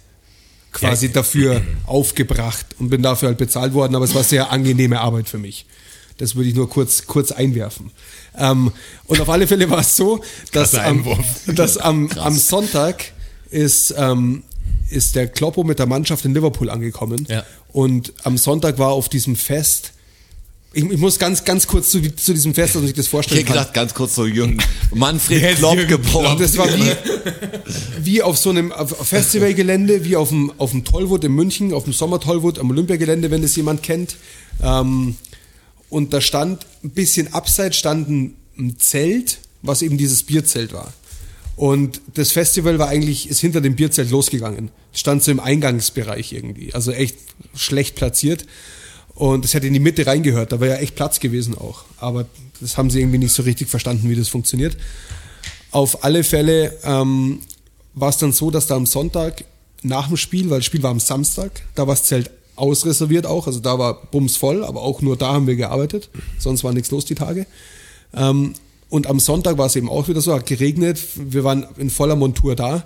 [0.72, 1.12] quasi Ja.
[1.14, 5.38] dafür aufgebracht und bin dafür halt bezahlt worden, aber es war sehr angenehme Arbeit für
[5.38, 5.66] mich.
[6.18, 7.92] Das würde ich nur kurz, kurz einwerfen.
[8.38, 8.72] Ähm,
[9.08, 11.04] und auf alle Fälle war es so, dass, am,
[11.48, 13.12] dass am, am Sonntag
[13.50, 14.44] ist, ähm,
[14.90, 17.26] ist der Kloppo mit der Mannschaft in Liverpool angekommen.
[17.30, 17.44] Ja.
[17.74, 19.94] Und am Sonntag war auf diesem Fest,
[20.74, 23.46] ich, ich muss ganz, ganz kurz zu, zu diesem Fest, dass ich das ich vorstellen
[23.46, 23.58] kann.
[23.58, 24.58] gedacht, ganz kurz so Jürgen
[24.94, 26.38] Manfred Klopp geboren.
[26.40, 26.96] Das war wie,
[28.02, 31.94] wie auf so einem Festivalgelände, wie auf dem, auf dem Tollwood in München, auf dem
[31.94, 34.16] Sommer-Tollwood am Olympiagelände, wenn das jemand kennt.
[34.64, 35.16] Ähm,
[35.90, 40.94] und da stand, ein bisschen abseits stand ein, ein Zelt, was eben dieses Bierzelt war.
[41.58, 44.72] Und das Festival war eigentlich, ist hinter dem Bierzelt losgegangen.
[44.94, 46.74] Stand so im Eingangsbereich irgendwie.
[46.74, 47.18] Also echt
[47.56, 48.46] schlecht platziert.
[49.16, 50.52] Und es hätte in die Mitte reingehört.
[50.52, 51.84] Da wäre ja echt Platz gewesen auch.
[51.98, 52.26] Aber
[52.60, 54.78] das haben sie irgendwie nicht so richtig verstanden, wie das funktioniert.
[55.72, 57.40] Auf alle Fälle ähm,
[57.94, 59.44] war es dann so, dass da am Sonntag
[59.84, 63.48] nach dem Spiel, weil das Spiel war am Samstag, da war das Zelt ausreserviert auch,
[63.48, 66.92] also da war bums voll, aber auch nur da haben wir gearbeitet, sonst war nichts
[66.92, 67.48] los die Tage.
[68.14, 68.54] Ähm,
[68.90, 72.16] und am Sonntag war es eben auch wieder so, hat geregnet, wir waren in voller
[72.16, 72.86] Montur da,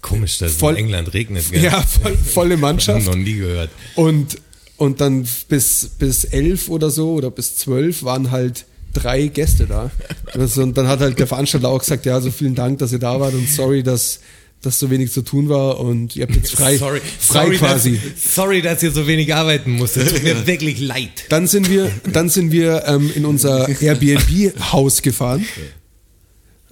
[0.00, 1.50] Komisch, dass voll- in England regnet.
[1.52, 1.62] Gell?
[1.64, 3.06] ja, voll, volle Mannschaft.
[3.06, 3.70] Noch nie gehört.
[3.94, 4.38] Und,
[4.76, 9.90] und dann bis, bis elf oder so oder bis zwölf waren halt drei Gäste da.
[10.32, 12.98] Also, und dann hat halt der Veranstalter auch gesagt, ja, so vielen Dank, dass ihr
[12.98, 14.20] da wart und sorry, dass,
[14.62, 18.00] dass so wenig zu tun war und ihr habt jetzt frei, sorry, frei sorry, quasi.
[18.02, 20.10] Dass, sorry, dass ihr so wenig arbeiten musstet.
[20.10, 21.24] Tut mir wirklich leid.
[21.28, 25.44] Dann sind wir, dann sind wir ähm, in unser Airbnb-Haus gefahren,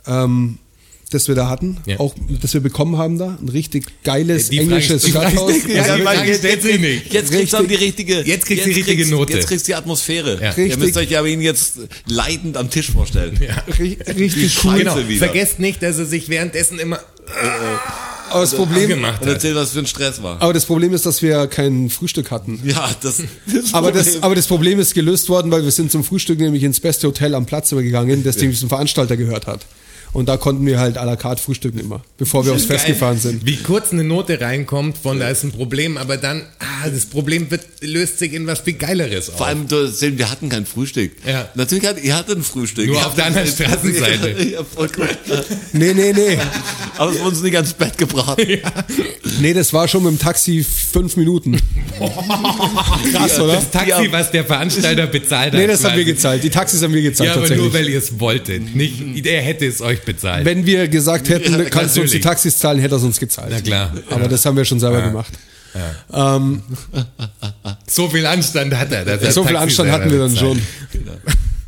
[0.06, 0.58] ähm,
[1.14, 1.98] das wir da hatten, Ja.
[2.00, 5.52] auch das wir bekommen haben da, ein richtig geiles Die englisches Stadthaus.
[5.52, 5.64] sich
[6.80, 7.12] nicht.
[7.12, 8.22] Jetzt kriegst du die richtige.
[8.22, 9.32] Jetzt kriegst du die richtige kriegst- Note.
[9.34, 10.34] Jetzt kriegst du die Atmosphäre.
[10.40, 10.50] Ja.
[10.50, 10.78] Ihr Richtig.
[10.78, 11.74] müsst euch aber ihn jetzt
[12.06, 13.38] leidend am Tisch vorstellen.
[13.78, 14.78] ri- richtig cool.
[14.78, 14.96] Genau.
[15.18, 16.98] Vergesst nicht, dass er sich währenddessen immer
[18.30, 19.34] Aber das Problem, gemacht Und hat.
[19.34, 20.40] erzähl, was für ein Stress war.
[20.40, 22.60] aber das Problem ist, dass wir kein Frühstück hatten.
[22.64, 24.24] Ja, das, das Aber das, Problem.
[24.24, 27.34] aber das Problem ist gelöst worden, weil wir sind zum Frühstück nämlich ins beste Hotel
[27.34, 29.66] am Platz übergegangen, das dem diesen Veranstalter gehört hat.
[30.12, 32.92] Und da konnten wir halt à la carte frühstücken immer, bevor wir aufs Fest Geil,
[32.94, 33.46] gefahren sind.
[33.46, 37.50] Wie kurz eine Note reinkommt von da ist ein Problem, aber dann, ah, das Problem
[37.50, 39.38] wird, löst sich in was viel Geileres auf.
[39.38, 41.12] Vor allem, du, wir hatten kein Frühstück.
[41.26, 41.48] Ja.
[41.54, 42.88] Natürlich hat, ihr hattet ein Frühstück.
[42.88, 44.42] Nur Ihr auf der anderen Straßenseite.
[44.52, 45.08] ja, voll gut.
[45.72, 46.38] Nee, nee, nee.
[46.98, 48.38] Aber es wurde uns nicht ans Bett gebracht.
[49.40, 51.56] Nee, das war schon mit dem Taxi fünf Minuten.
[53.12, 53.54] Krass, oder?
[53.54, 55.60] Das Taxi, was der Veranstalter bezahlt hat.
[55.60, 56.44] Nee, das haben wir gezahlt.
[56.44, 57.64] Die Taxis haben wir gezahlt Ja, aber tatsächlich.
[57.64, 58.74] nur weil ihr es wolltet.
[58.76, 60.44] Nicht, er hätte es euch bezahlt.
[60.44, 62.20] Wenn wir gesagt hätten, Ja, kannst du uns die.
[62.20, 63.50] Taxis zahlen, hätte er es uns gezahlt.
[63.50, 63.92] Na klar.
[64.10, 65.32] Aber das haben wir schon selber gemacht.
[66.12, 66.62] Ähm,
[67.86, 69.32] So viel Anstand hat er.
[69.32, 70.60] so viel Anstand hatten wir dann schon.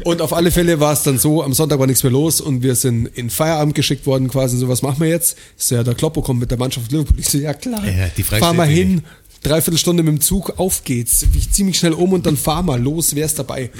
[0.03, 2.63] Und auf alle Fälle war es dann so, am Sonntag war nichts mehr los und
[2.63, 4.59] wir sind in Feierabend geschickt worden quasi.
[4.59, 5.39] So, was machen wir jetzt?
[5.57, 7.19] Ist ja der Kloppo kommt mit der Mannschaft Liverpool.
[7.19, 9.03] Ich so, ja klar, Ja, fahr mal hin,
[9.43, 11.25] dreiviertel Stunde mit dem Zug, auf geht's.
[11.35, 13.71] Ich zieh mich schnell um und dann fahr mal los, wer ist dabei?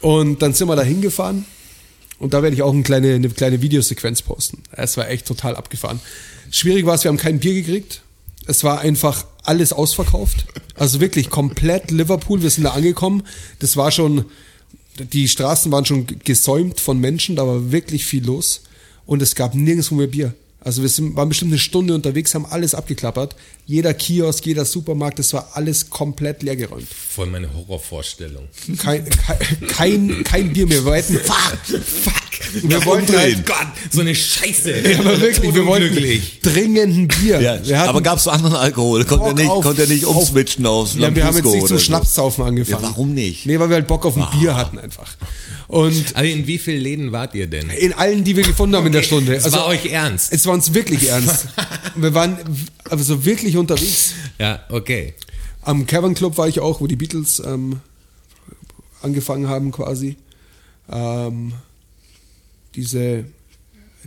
[0.00, 1.44] Und dann sind wir da hingefahren
[2.18, 4.62] und da werde ich auch eine kleine, eine kleine Videosequenz posten.
[4.72, 6.00] Es war echt total abgefahren.
[6.50, 8.02] Schwierig war es, wir haben kein Bier gekriegt.
[8.46, 10.46] Es war einfach alles ausverkauft.
[10.74, 12.42] Also wirklich komplett Liverpool.
[12.42, 13.22] Wir sind da angekommen.
[13.58, 14.26] Das war schon,
[14.98, 17.36] die Straßen waren schon gesäumt von Menschen.
[17.36, 18.62] Da war wirklich viel los.
[19.06, 20.34] Und es gab nirgendwo mehr Bier.
[20.64, 23.36] Also wir sind, waren bestimmt eine Stunde unterwegs, haben alles abgeklappert.
[23.66, 26.86] Jeder Kiosk, jeder Supermarkt, das war alles komplett leergeräumt.
[26.88, 28.48] Voll meine Horrorvorstellung.
[28.78, 30.78] Kein, kein, kein, kein Bier mehr.
[30.78, 32.14] Wir wollten, fuck, fuck.
[32.68, 33.56] Wir wollten halt, Gott,
[33.90, 34.70] so eine Scheiße.
[34.90, 37.40] ja, aber wirklich, wir wollten dringend ein Bier.
[37.40, 39.04] Ja, wir hatten aber gab es anderen Alkohol?
[39.04, 41.66] Konnte er nicht, auf- konnte er nicht auf- umswitchen aufs Ja, wir haben jetzt nicht
[41.66, 41.84] zum so?
[41.84, 42.82] Schnapssaufen angefangen.
[42.82, 43.46] Ja, warum nicht?
[43.46, 45.14] Nee, weil wir halt Bock auf ein Bier hatten einfach.
[45.74, 47.68] Und Also in wie vielen Läden wart ihr denn?
[47.68, 49.34] in allen, die wir gefunden haben in der Stunde.
[49.34, 50.32] Es war euch ernst.
[50.32, 51.48] Es war uns wirklich ernst.
[51.96, 52.38] Wir waren
[52.88, 54.14] also wirklich unterwegs.
[54.38, 55.14] Ja, okay.
[55.62, 57.80] Am Cavern Club war ich auch, wo die Beatles ähm,
[59.02, 60.16] angefangen haben quasi.
[60.88, 61.54] Ähm,
[62.76, 63.24] diese,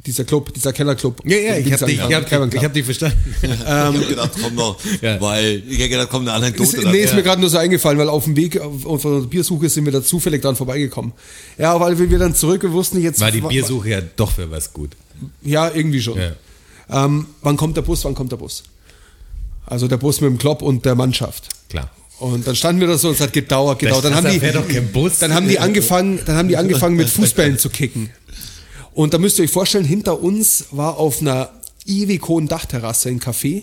[0.05, 1.21] dieser Club, dieser Kellerclub.
[1.25, 2.63] Ja, ja, ich Beatles hab dich, ich hab, ich Club.
[2.63, 3.35] hab dich verstanden.
[3.41, 5.19] ich hab gedacht, komm noch, Ja.
[5.19, 6.89] weil ich hab gedacht, kommt eine Ist, Anekdote.
[6.89, 9.69] nee, ist mir gerade nur so eingefallen, weil auf dem Weg auf, auf der Biersuche
[9.69, 11.13] sind wir da zufällig dran vorbeigekommen.
[11.57, 13.19] Ja, weil wir dann zurück, wir wussten nicht jetzt.
[13.21, 14.91] War die Biersuche ja doch für was gut.
[15.41, 16.17] Ja, irgendwie schon.
[16.17, 17.05] Ja.
[17.05, 18.05] Ähm, wann kommt der Bus?
[18.05, 18.63] Wann kommt der Bus?
[19.65, 21.49] Also der Bus mit dem Klopp und der Mannschaft.
[21.69, 21.89] Klar.
[22.19, 24.05] Und dann standen wir da so und es hat gedauert, gedauert.
[24.05, 28.09] Dann haben die, dann haben die angefangen, dann haben die angefangen mit Fußbällen zu kicken.
[28.97, 31.51] Und da müsst ihr euch vorstellen, hinter uns war auf einer
[31.85, 33.61] ewig hohen Dachterrasse ein Café.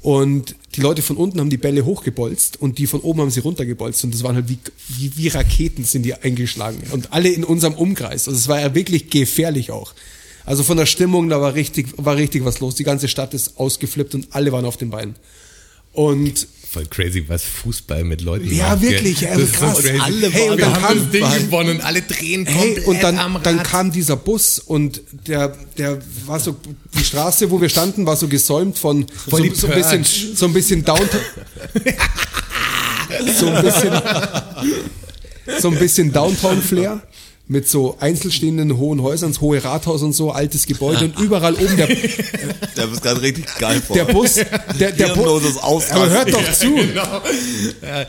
[0.00, 3.40] Und die Leute von unten haben die Bälle hochgebolzt und die von oben haben sie
[3.40, 4.04] runtergebolzt.
[4.04, 6.80] Und das waren halt wie, wie, wie Raketen sind die eingeschlagen.
[6.92, 8.28] Und alle in unserem Umkreis.
[8.28, 9.92] Also es war ja wirklich gefährlich auch.
[10.46, 12.76] Also von der Stimmung, da war richtig, war richtig was los.
[12.76, 15.16] Die ganze Stadt ist ausgeflippt und alle waren auf den Beinen.
[15.92, 18.90] Und Voll crazy, was Fußball mit Leuten Ja, macht, gell?
[18.90, 19.76] wirklich, ja, Das ist krass.
[19.76, 20.00] So crazy.
[20.00, 23.36] Alle hey, und wir haben das Ding gewonnen alle drehen Hey, komplett und dann, am
[23.36, 23.46] Rad.
[23.46, 26.56] dann kam dieser Bus und der, der war so,
[26.98, 30.52] die Straße, wo wir standen, war so gesäumt von so, so, ein bisschen, so ein
[30.52, 31.20] bisschen Downtown.
[33.38, 34.02] so ein bisschen,
[35.60, 37.02] so ein bisschen Downtown-Flair.
[37.46, 41.76] Mit so einzelstehenden hohen Häusern, das hohe Rathaus und so, altes Gebäude und überall oben
[41.76, 41.86] der,
[42.76, 43.94] Der ist gerade richtig geil vor.
[43.94, 44.36] der Bus,
[44.80, 45.58] der, der Bus,
[45.90, 47.20] aber hört doch zu, Genau.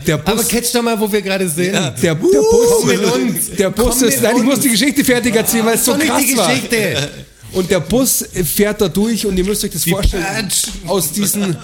[0.08, 1.74] der Bus, Aber catch doch mal, wo wir gerade sind.
[1.74, 2.32] der, der Bus,
[2.80, 3.50] komm mit uns.
[3.58, 5.94] der Bus Komm ist, mit nein, ich muss die Geschichte fertig erzählen, weil es so
[5.96, 6.48] krass die war.
[6.48, 7.10] Geschichte.
[7.52, 8.24] Und der Bus
[8.56, 10.24] fährt da durch und ihr müsst euch das vorstellen.
[10.24, 10.48] Purge.
[10.88, 11.56] Aus diesen,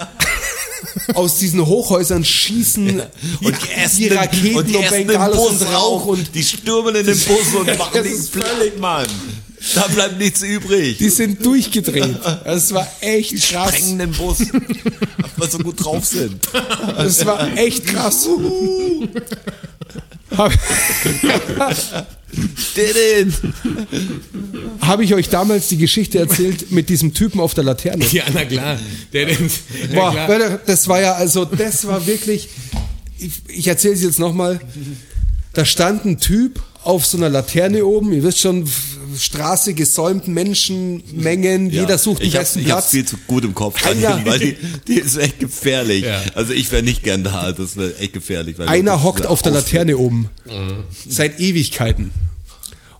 [1.13, 3.01] aus diesen Hochhäusern schießen
[3.41, 7.06] und die essen die Raketen und die und Bengalos und Rauch und die stürmen in
[7.06, 9.08] den Bus und machen Das den platt, Mann.
[9.75, 10.97] Da bleibt nichts übrig.
[10.97, 12.15] die sind durchgedreht.
[12.43, 13.75] Das war echt krass.
[13.75, 14.39] sprengen den Bus,
[15.38, 16.39] weil sie so gut drauf sind.
[16.97, 18.27] Das war echt krass.
[22.32, 23.34] Habe Did
[24.82, 28.06] hab ich euch damals die Geschichte erzählt mit diesem Typen auf der Laterne?
[28.12, 28.80] Ja, na klar.
[29.13, 29.38] Der, der,
[29.91, 30.60] na Boah, klar.
[30.65, 32.50] Das war ja, also, das war wirklich,
[33.17, 34.60] ich, ich erzähle es jetzt nochmal.
[35.54, 38.67] Da stand ein Typ auf so einer Laterne oben, ihr wisst schon,
[39.17, 42.91] Straße gesäumt, Menschenmengen, jeder sucht den ich besten hab's, ich hab's Platz.
[42.91, 46.04] viel zu gut im Kopf, Einer- weil die, die ist echt gefährlich.
[46.06, 46.21] Ja.
[46.36, 48.58] Also ich wäre nicht gern da, das wäre echt gefährlich.
[48.58, 49.52] Weil Einer hockt auf der.
[49.52, 50.30] Laterne oben.
[51.08, 52.12] Seit Ewigkeiten.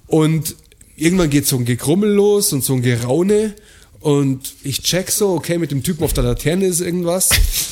[0.08, 0.56] Und
[0.98, 3.54] irgendwann geht so ein Gekrummel los und so ein Geraune.
[4.02, 7.30] Und ich check so, okay, mit dem Typen auf der Laterne ist irgendwas.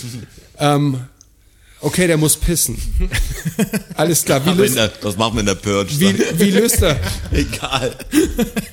[0.60, 1.02] ähm,
[1.82, 2.78] okay, der muss pissen.
[3.96, 5.92] Alles klar, wie löst, der, was machen wir in der Purge?
[6.00, 7.00] wie, wie löst er?
[7.32, 7.96] egal.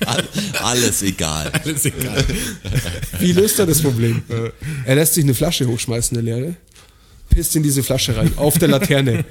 [0.05, 0.27] All-
[0.61, 1.51] Alles egal.
[1.63, 2.23] Alles egal.
[3.19, 4.21] Wie löst er das Problem?
[4.85, 6.55] Er lässt sich eine Flasche hochschmeißen, eine leere.
[7.29, 9.25] Pisst in diese Flasche rein, auf der Laterne.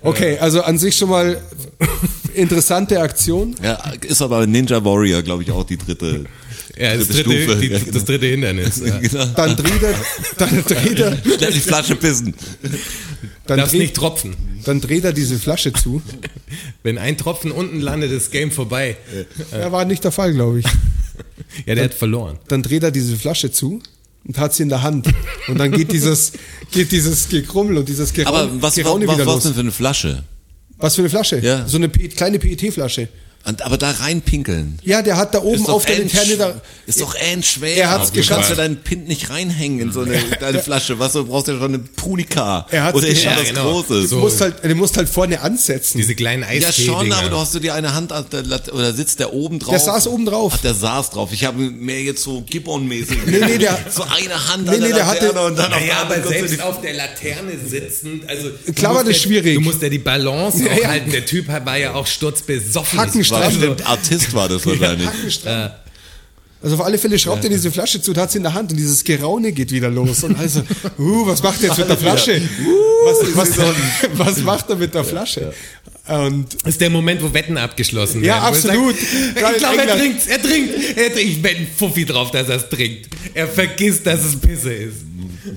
[0.00, 1.40] Okay, also an sich schon mal
[2.34, 3.54] interessante Aktion.
[3.62, 6.24] Ja, ist aber Ninja Warrior, glaube ich, auch die dritte,
[6.78, 7.56] Ja, das dritte Stufe.
[7.56, 7.92] die, Ja, genau.
[7.92, 8.82] das dritte Hindernis.
[8.84, 8.98] Ja.
[9.00, 9.24] Genau.
[9.26, 9.94] Dann dreht er,
[10.38, 12.34] dann dreht er, Schnell die Flasche pissen.
[13.46, 14.34] dann Darfst dreht, nicht tropfen.
[14.64, 16.02] dann dreht er diese Flasche zu.
[16.82, 18.96] Wenn ein Tropfen unten landet, ist Game vorbei.
[19.52, 20.66] Ja, war nicht der Fall, glaube ich.
[21.66, 22.38] Ja, der hat verloren.
[22.48, 23.80] Dann dreht er diese Flasche zu
[24.26, 25.06] und hat sie in der Hand.
[25.48, 26.32] Und dann geht dieses,
[26.72, 29.42] geht dieses Gekrummel und dieses Geraune, Aber was, was, Geraune was, wieder was los.
[29.44, 30.24] denn für eine Flasche?
[30.78, 31.38] Was für eine Flasche?
[31.38, 31.68] Ja.
[31.68, 33.08] So eine P kleine PET-Flasche.
[33.46, 34.78] Und, aber da reinpinkeln.
[34.82, 36.54] Ja, der hat da oben auf der Laterne da.
[36.86, 37.76] Ist doch end schwer.
[37.76, 38.48] Er hat's du kannst geschafft.
[38.50, 40.98] ja deinen Pint nicht reinhängen in so eine kleine Flasche.
[40.98, 42.66] Was, du brauchst ja schon eine Punika.
[42.70, 43.40] Er hat's Oder geschafft.
[43.40, 43.70] was Ja, genau.
[43.82, 44.08] Großes.
[44.10, 45.98] Du musst halt, du musst halt vorne ansetzen.
[45.98, 48.94] Diese kleinen Ja schon, aber du hast du dir eine Hand an der Lat- oder
[48.94, 49.70] sitzt der oben drauf?
[49.72, 50.54] Der saß oben drauf.
[50.56, 51.30] Ach, der saß drauf.
[51.32, 53.18] Ich habe mehr jetzt so Gibbon-mäßig.
[53.26, 55.80] Nee, nee, der- so eine Hand Nee, an nee, der der hatte- und dann auf
[55.80, 59.22] Naja, der aber selbst die- auf der Laterne sitzend, also du Klar war musst das
[59.22, 59.54] ja, schwierig.
[59.56, 60.88] Du musst ja die Balance Ja, auch ja.
[60.88, 61.10] halten.
[61.10, 62.98] Der Typ war ja auch sturzbesoffen.
[62.98, 63.33] Hackenstramm.
[63.40, 65.06] War bestimmt Artist war das wahrscheinlich.
[65.06, 65.70] Hackenstramm.
[66.62, 68.70] Also auf alle Fälle schraubt er diese Flasche zu und hat sie in der Hand
[68.70, 70.24] und dieses Geraune geht wieder los.
[70.24, 70.60] Und also,
[70.98, 72.40] uh, was macht er jetzt mit der Flasche?
[73.04, 73.58] Was, was,
[74.14, 75.52] was macht er mit der Flasche?
[76.08, 78.24] Und Das ist der Moment, wo Wetten abgeschlossen werden.
[78.24, 78.94] Ja, absolut.
[78.96, 81.18] Sagt, ich glaube, er trinkt, er trinkt, er trinkt.
[81.18, 83.08] Ich wette einen Fuffi drauf, dass er es trinkt.
[83.34, 84.96] Er vergisst, dass es Pisse ist.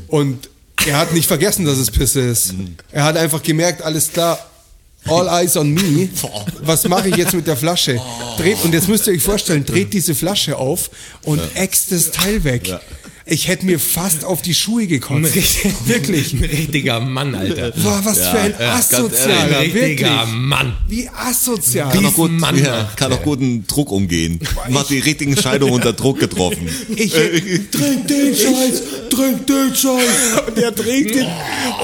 [0.07, 0.49] Und
[0.85, 2.53] er hat nicht vergessen, dass es Pisse ist.
[2.91, 4.39] Er hat einfach gemerkt, alles klar,
[5.10, 6.10] all eyes on me.
[6.62, 8.00] Was mache ich jetzt mit der Flasche?
[8.38, 10.89] Dreht, und jetzt müsst ihr euch vorstellen, dreht diese Flasche auf
[11.24, 12.80] und äxt das Teil weg.
[13.29, 15.35] Ich hätte mir fast auf die Schuhe gekotzt.
[15.35, 16.33] richtig, Wirklich.
[16.33, 17.71] ein richtiger Mann, Alter.
[17.71, 20.33] Boah, was für ein ja, Asozialer, Ein richtiger wirklich.
[20.35, 20.77] Mann.
[20.87, 21.91] Wie asozial.
[21.91, 24.39] Kann auch gut, Mann ja, kann auch gut einen Druck umgehen.
[24.69, 26.69] Macht die richtigen Entscheidungen unter Druck getroffen.
[26.95, 30.47] Ich trink den Scheiß, trink den Scheiß.
[30.47, 31.27] Und er trinkt ihn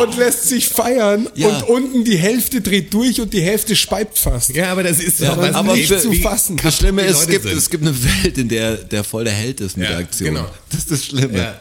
[0.02, 1.28] und lässt sich feiern.
[1.36, 1.50] Ja.
[1.50, 4.56] Und unten die Hälfte dreht durch und die Hälfte speibt fast.
[4.56, 6.58] Ja, aber das ist doch aber aber nicht zu fassen.
[6.64, 7.58] Das Schlimme ist, es gibt, sind.
[7.58, 10.34] es gibt eine Welt, in der der voll der Held ist mit Ja, der Aktion.
[10.36, 10.46] genau.
[10.70, 11.33] Das ist das Schlimme.
[11.36, 11.60] Ja.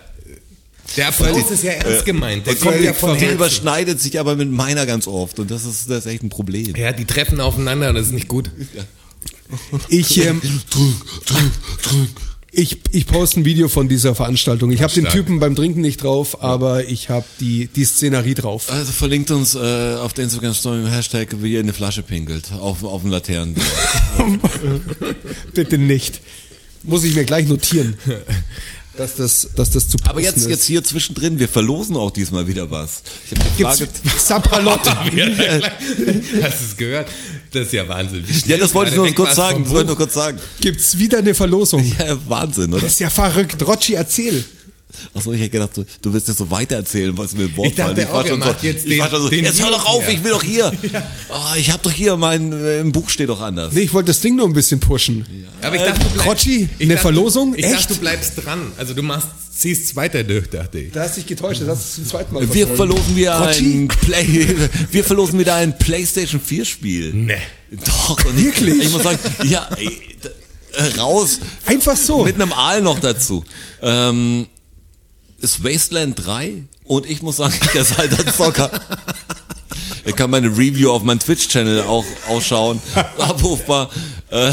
[0.97, 2.47] Der Applaus ist ja ernst gemeint.
[2.47, 3.35] Der kommt ja von Herzen.
[3.35, 6.75] überschneidet sich aber mit meiner ganz oft und das ist, das ist echt ein Problem.
[6.77, 8.51] Ja, die treffen aufeinander und das ist nicht gut.
[9.89, 10.41] Ich, ähm,
[12.51, 14.71] ich, ich poste ein Video von dieser Veranstaltung.
[14.73, 15.07] Ich habe den.
[15.07, 18.71] Typen beim Trinken nicht drauf, aber ich habe die, die Szenerie drauf.
[18.71, 22.53] Also verlinkt uns äh, auf der Instagram-Story im Hashtag, wie ihr in eine Flasche pinkelt,
[22.53, 23.57] auf, auf dem Laternen.
[25.55, 26.21] Bitte nicht.
[26.83, 27.97] Muss ich mir gleich notieren.
[28.97, 30.67] Dass das, dass das zu Aber jetzt, posten jetzt ist.
[30.67, 33.03] hier zwischendrin, wir verlosen auch diesmal wieder was.
[33.25, 34.81] Ich habe die Frage, Gibt's Sapperlot.
[34.87, 37.09] Hast du es gehört?
[37.53, 38.25] Das ist ja Wahnsinn.
[38.47, 40.39] Ja, das wollte ich nur kurz sagen, wollte ich nur kurz sagen.
[40.61, 41.83] Gibt's wieder eine Verlosung.
[41.99, 42.83] Ja, Wahnsinn, oder?
[42.83, 43.67] Das ist ja verrückt.
[43.67, 44.45] Rotschi, erzähl.
[45.15, 47.83] Achso, ich hätte gedacht, du, du willst jetzt so weitererzählen, was mir im Wort Ich
[47.83, 49.85] auch, war schon macht so, jetzt ich war den- schon so, den jetzt hör doch
[49.87, 50.73] auf, News, ich will doch hier.
[51.35, 53.73] Oh, ich habe doch hier, mein äh, im Buch steht doch anders.
[53.73, 55.25] Nee, ich wollte das Ding nur ein bisschen pushen.
[55.63, 57.55] Aber ich dachte, du bleibst, Rotschi, ich eine dachte, Verlosung?
[57.57, 57.75] Ich Echt?
[57.75, 58.73] dachte, du bleibst dran.
[58.77, 60.93] Also du machst, ziehst es weiter durch, dachte ich.
[60.93, 64.47] Da hast dich getäuscht, das hast du zum zweiten Mal Wir verlosen wieder ein Play,
[64.91, 67.13] wir verlosen wieder ein PlayStation 4 Spiel.
[67.15, 67.35] Nee.
[67.85, 68.83] Doch, und ich- Wirklich?
[68.85, 69.99] Ich, muss sagen, ja, ey,
[70.75, 71.39] äh, raus.
[71.65, 72.25] Einfach so.
[72.25, 73.43] Mit einem Aal noch dazu.
[73.81, 74.47] Ähm,
[75.43, 78.71] ist Wasteland 3 und ich muss sagen, ich als alter Zocker.
[80.05, 82.83] Ich kann meine Review auf meinem Twitch-Channel auch ausschauen.
[83.19, 83.89] Abrufbar.
[84.33, 84.53] Äh,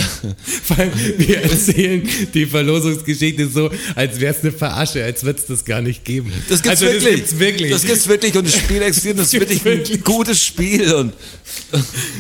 [0.78, 5.64] allem, wir erzählen die Verlosungsgeschichte so, als wäre es eine Verarsche, als wird es das
[5.64, 6.32] gar nicht geben.
[6.50, 7.22] das gibt's also, wirklich.
[7.22, 7.72] Das gibt's wirklich.
[7.72, 9.20] Das gibt's wirklich und das Spiel existiert.
[9.20, 11.14] Das ist wirklich ein gutes Spiel und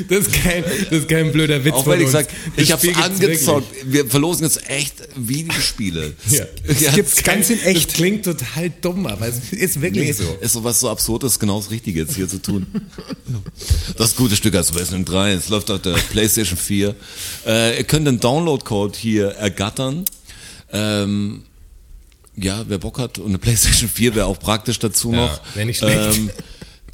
[0.07, 2.13] Das ist kein, das ist kein blöder Witz auch von wenn ich uns.
[2.13, 3.67] sag, Das ich gibt's angezockt.
[3.85, 6.13] Wir verlosen jetzt echt Videospiele.
[6.31, 6.45] Ja.
[6.79, 7.93] Ja, gibt's ganz in Das echt.
[7.93, 10.37] klingt total dumm, aber es ist wirklich Nee, so.
[10.39, 12.67] ist sowas so absurdes, genau das Richtige jetzt hier zu tun.
[13.97, 16.95] Das gute Stück als Resident 3, es läuft auf der PlayStation 4.
[17.49, 20.05] Äh, ihr könnt den Download-Code hier ergattern.
[20.71, 21.43] Ähm,
[22.35, 25.41] ja, wer Bock hat und eine PlayStation 4 wäre auch praktisch dazu Ja, noch.
[25.55, 26.15] wär nicht schlecht.
[26.17, 26.29] Ähm,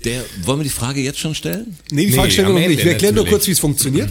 [0.05, 1.77] der, wollen wir die Frage jetzt schon stellen?
[1.91, 2.83] Nee, die Nee, Frage stellen wir noch nicht.
[2.83, 4.09] Wir erklären nur kurz, wie es funktioniert.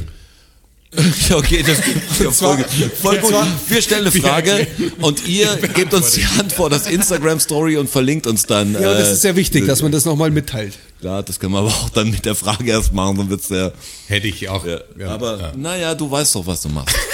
[1.29, 1.79] Ja, okay, das
[2.21, 3.35] ja, zwar- voll, gut.
[3.69, 4.67] Wir stellen eine Frage
[5.01, 8.75] und ihr gebt uns die Antwort als Instagram-Story und verlinkt uns dann.
[8.75, 10.79] Ja, das äh, ist sehr wichtig, dass man das nochmal mitteilt.
[11.01, 13.73] Klar, das können wir aber auch dann mit der Frage erst machen, dann wird's der.
[14.07, 14.65] Hätte ich auch.
[14.65, 15.53] Ja, ja, aber ja.
[15.57, 16.97] naja, du weißt doch, was du machst.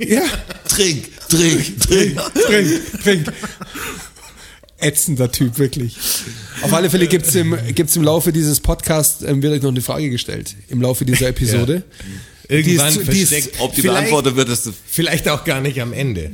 [0.00, 0.22] Ja,
[0.68, 2.20] trink, trink, trink.
[2.34, 3.32] trink, trink.
[4.78, 5.96] Ätzender Typ, wirklich.
[6.62, 9.80] Auf alle Fälle gibt's im, gibt's im Laufe dieses Podcasts, ähm, wird euch noch eine
[9.80, 10.54] Frage gestellt.
[10.68, 11.84] Im Laufe dieser Episode.
[12.48, 13.60] Irgendwann Die ist zu- die ist- versteckt.
[13.60, 16.30] Ob die beantwortet wird, ist Vielleicht auch gar nicht am Ende.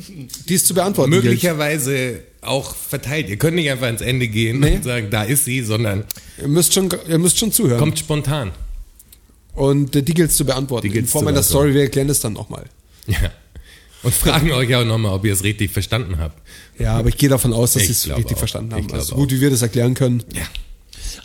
[0.49, 1.11] Die ist zu beantworten.
[1.13, 1.25] gilt.
[1.25, 3.29] Möglicherweise auch verteilt.
[3.29, 4.77] Ihr könnt nicht einfach ans Ende gehen Nee.
[4.77, 6.05] und sagen, da ist sie, sondern
[6.41, 7.79] Ihr müsst schon, ihr müsst schon zuhören.
[7.79, 8.51] kommt spontan.
[9.55, 10.91] Und äh, die gilt es zu beantworten.
[10.91, 11.43] Die In Form einer.
[11.43, 12.65] Story, wir erklären das dann nochmal.
[13.07, 13.31] Ja.
[14.03, 16.37] Und fragen euch auch nochmal, ob ihr es richtig verstanden habt.
[16.79, 18.39] Ja, aber ich gehe davon aus, dass Ich sie es richtig auch.
[18.39, 18.87] verstanden Ich haben.
[18.89, 19.33] glaub Also so gut, auch.
[19.37, 20.25] wie wir das erklären können.
[20.35, 20.43] Ja.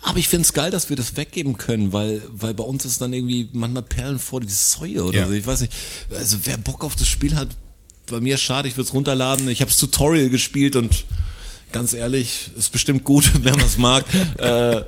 [0.01, 3.13] Aber ich find's geil, dass wir das weggeben können, weil, weil bei uns ist dann
[3.13, 5.27] irgendwie manchmal Perlen vor die Säue oder Ja.
[5.27, 5.33] so.
[5.33, 5.73] Ich weiß nicht.
[6.11, 7.49] Also wer Bock auf das Spiel hat,
[8.09, 9.49] bei mir schade, ich würde es runterladen.
[9.49, 11.05] Ich habe das Tutorial gespielt und
[11.71, 14.05] ganz ehrlich, ist bestimmt gut, wenn man es mag.
[14.37, 14.81] äh,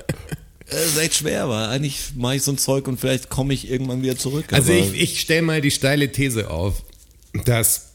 [0.71, 3.69] es ist echt schwer, weil eigentlich mache ich so ein Zeug und vielleicht komme ich
[3.69, 4.53] irgendwann wieder zurück.
[4.53, 6.83] Also ich, ich stelle mal die steile These auf,
[7.45, 7.88] dass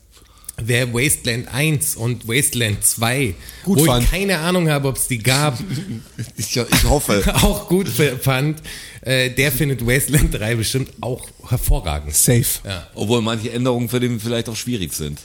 [0.57, 4.05] wer Wasteland 1 und Wasteland 2, Gut wo fand.
[4.05, 5.59] ich keine Ahnung habe, ob es die gab,
[6.37, 7.23] ich, ich hoffe.
[7.43, 8.63] auch gut fand,
[9.03, 12.15] äh, der findet Wasteland 3 bestimmt auch hervorragend.
[12.15, 12.45] Safe.
[12.65, 15.21] Ja, Obwohl manche Änderungen für den vielleicht auch schwierig sind.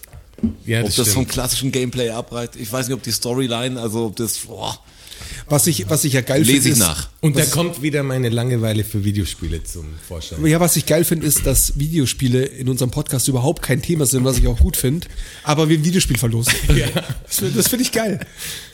[0.66, 1.30] ja ob das, das, vom stimmt.
[1.30, 2.56] klassischen Gameplay abreicht.
[2.56, 4.80] Ich weiß nicht, ob die Storyline, also ob das, boah,
[5.48, 7.10] Was ich, was ich ja geil lese finde, ich ist, nach.
[7.22, 10.46] Und da kommt wieder meine Langeweile für Videospiele zum Vorschein.
[10.46, 14.24] Ja, was ich geil finde, ist, dass Videospiele in unserem Podcast überhaupt kein Thema sind,
[14.24, 15.08] was ich auch gut finde,
[15.44, 16.54] aber wir ein Videospiel verlosen.
[17.28, 18.20] Das, find- das finde ich geil.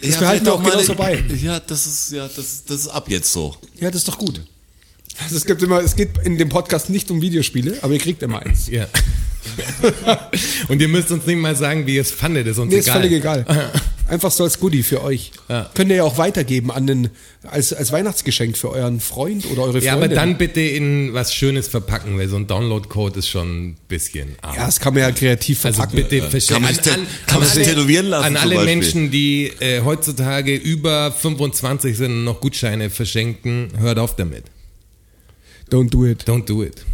[0.02, 1.24] Das behalten wir auch vielleicht genauso bei.
[1.42, 3.56] Ja, das ist, ja, das, das ist ab jetzt so.
[3.80, 4.42] Ja, das ist doch gut.
[5.24, 8.22] Also es gibt immer, es geht in dem Podcast nicht um Videospiele, aber ihr kriegt
[8.24, 8.68] immer eins.
[8.68, 8.88] Ja.
[10.68, 13.02] Und ihr müsst uns nicht mal sagen, wie ihr es fandet, ist uns ist egal.
[13.02, 13.46] völlig egal.
[14.08, 15.32] Einfach so als Goodie für euch.
[15.50, 15.68] Ja.
[15.74, 17.10] Könnt ihr ja auch weitergeben an den,
[17.44, 20.16] als, als Weihnachtsgeschenk für euren Freund oder eure Ja, aber Freundin.
[20.18, 24.56] dann bitte in was Schönes verpacken, weil so ein Download-Code ist schon ein bisschen arm.
[24.58, 26.08] Ja, das kann man ja kreativ Also verpacken.
[26.08, 26.54] bitte verschenken.
[26.54, 28.64] Kann man sich tä- kann man sich alle- tätowieren lassen An alle?
[28.66, 34.44] Menschen, die äh, heutzutage über 25 sind und noch Gutscheine verschenken, hört auf damit.
[35.72, 36.26] Don't do it.
[36.28, 36.86] Don't do it.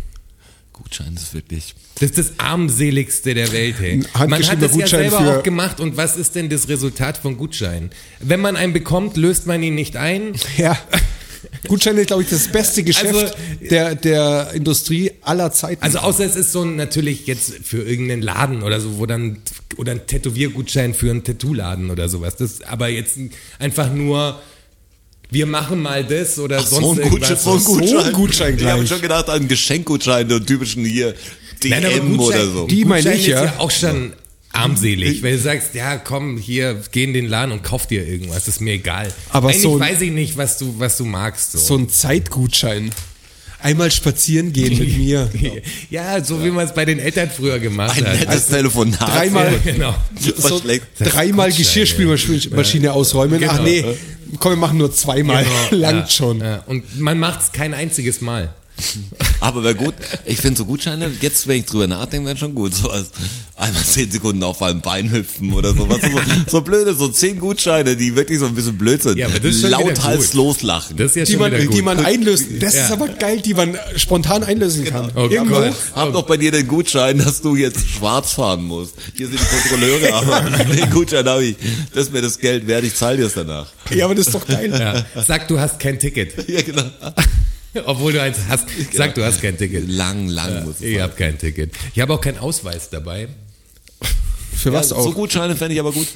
[0.84, 1.76] Gutschein ist wirklich.
[1.96, 3.98] Das ist das armseligste der Welt, hey.
[4.28, 7.18] Man hat das ja Gutschein selber für- auch gemacht und was ist denn das Resultat
[7.18, 7.92] von Gutscheinen?
[8.20, 10.34] Wenn man einen bekommt, löst man ihn nicht ein.
[10.58, 10.78] Ja.
[11.68, 13.34] Gutscheine ist, glaube ich, das beste Geschäft Also-
[13.70, 15.82] der, der Industrie aller Zeiten.
[15.84, 19.40] Also außer es ist so ein, natürlich jetzt für irgendeinen Laden oder so, wo dann,
[19.78, 22.36] oder ein Tätowiergutschein für einen Tattoo-Laden oder sowas.
[22.36, 23.18] Das, aber jetzt
[23.60, 24.40] einfach nur,
[25.32, 27.30] wir machen mal das oder Ach, sonst so ein irgendwas.
[27.30, 28.14] Gutschein, so ein So ein Gutschein.
[28.14, 28.90] Gutschein Ich habe gleich.
[28.90, 31.16] schon gedacht an Geschenkgutschein, den typischen hier
[31.64, 32.68] Nein, DM Gutschein, oder so.
[32.68, 33.46] Die meine ich, ist ja.
[33.46, 34.14] ja auch schon
[34.54, 38.48] armselig, weil du sagst, ja komm, hier, geh in den Laden und kauf dir irgendwas,
[38.50, 39.14] ist mir egal.
[39.30, 41.54] Aber Eigentlich so ein- weiß ich nicht, was du, was du magst.
[41.54, 41.58] So.
[41.60, 42.92] so ein Zeitgutschein.
[43.64, 45.30] Einmal spazieren gehen mit mir.
[45.92, 48.20] ja, so wie man es bei den Eltern früher gemacht Ein hat.
[48.28, 49.00] nettes Telefonat.
[49.00, 49.96] dreimal- Ja, genau.
[50.36, 50.60] So
[51.00, 53.42] dreimal Geschirrspülmaschine ausräumen.
[53.48, 53.64] Ach Genau.
[53.64, 53.86] nee,
[54.40, 55.44] komm, wir machen nur zweimal.
[55.44, 56.40] Genau, Langt ja, schon.
[56.40, 56.64] Ja.
[56.66, 58.54] Und man macht es kein einziges Mal.
[59.42, 59.94] Aber wäre gut.
[60.26, 62.74] Ich finde so Gutscheine, jetzt, wenn ich drüber nachdenke, wären schon gut.
[62.74, 63.10] So als
[63.56, 65.88] einmal zehn Sekunden auf einem Bein hüpfen oder so.
[65.90, 66.10] Was so,
[66.48, 69.18] so blöde, so zehn Gutscheine, die wirklich so ein bisschen blöd sind.
[69.18, 70.98] Ja, aber das ist Lauthals loslachen.
[70.98, 71.74] Das ist ja Die schon man, gut.
[71.76, 72.60] die man einlösen.
[72.60, 72.86] Das Ja.
[72.86, 75.12] ist aber geil, die man spontan einlösen kann.
[75.16, 75.56] Oh Irgendwo.
[75.56, 75.74] Gott.
[75.96, 78.96] Hab doch bei dir den Gutschein, dass du jetzt schwarz fahren musst.
[79.16, 81.56] Hier sind die Kontrolleure, aber den Gutschein habe ich.
[81.94, 83.68] Das ist mir das Geld wert, ich zahle dir es danach.
[83.94, 84.72] Ja, aber das ist doch geil.
[85.16, 85.24] ja.
[85.24, 86.32] Sag, du hast kein Ticket.
[86.52, 86.84] Ja, genau.
[87.86, 88.66] Obwohl du eins hast.
[88.94, 89.88] Sag, du hast kein Ticket.
[89.88, 91.72] Lang, lang muss es Ich habe kein Ticket.
[91.94, 93.28] Ich habe auch keinen Ausweis dabei.
[94.56, 95.04] Für was ja, auch?
[95.04, 96.08] So Gutscheine fände ich aber gut.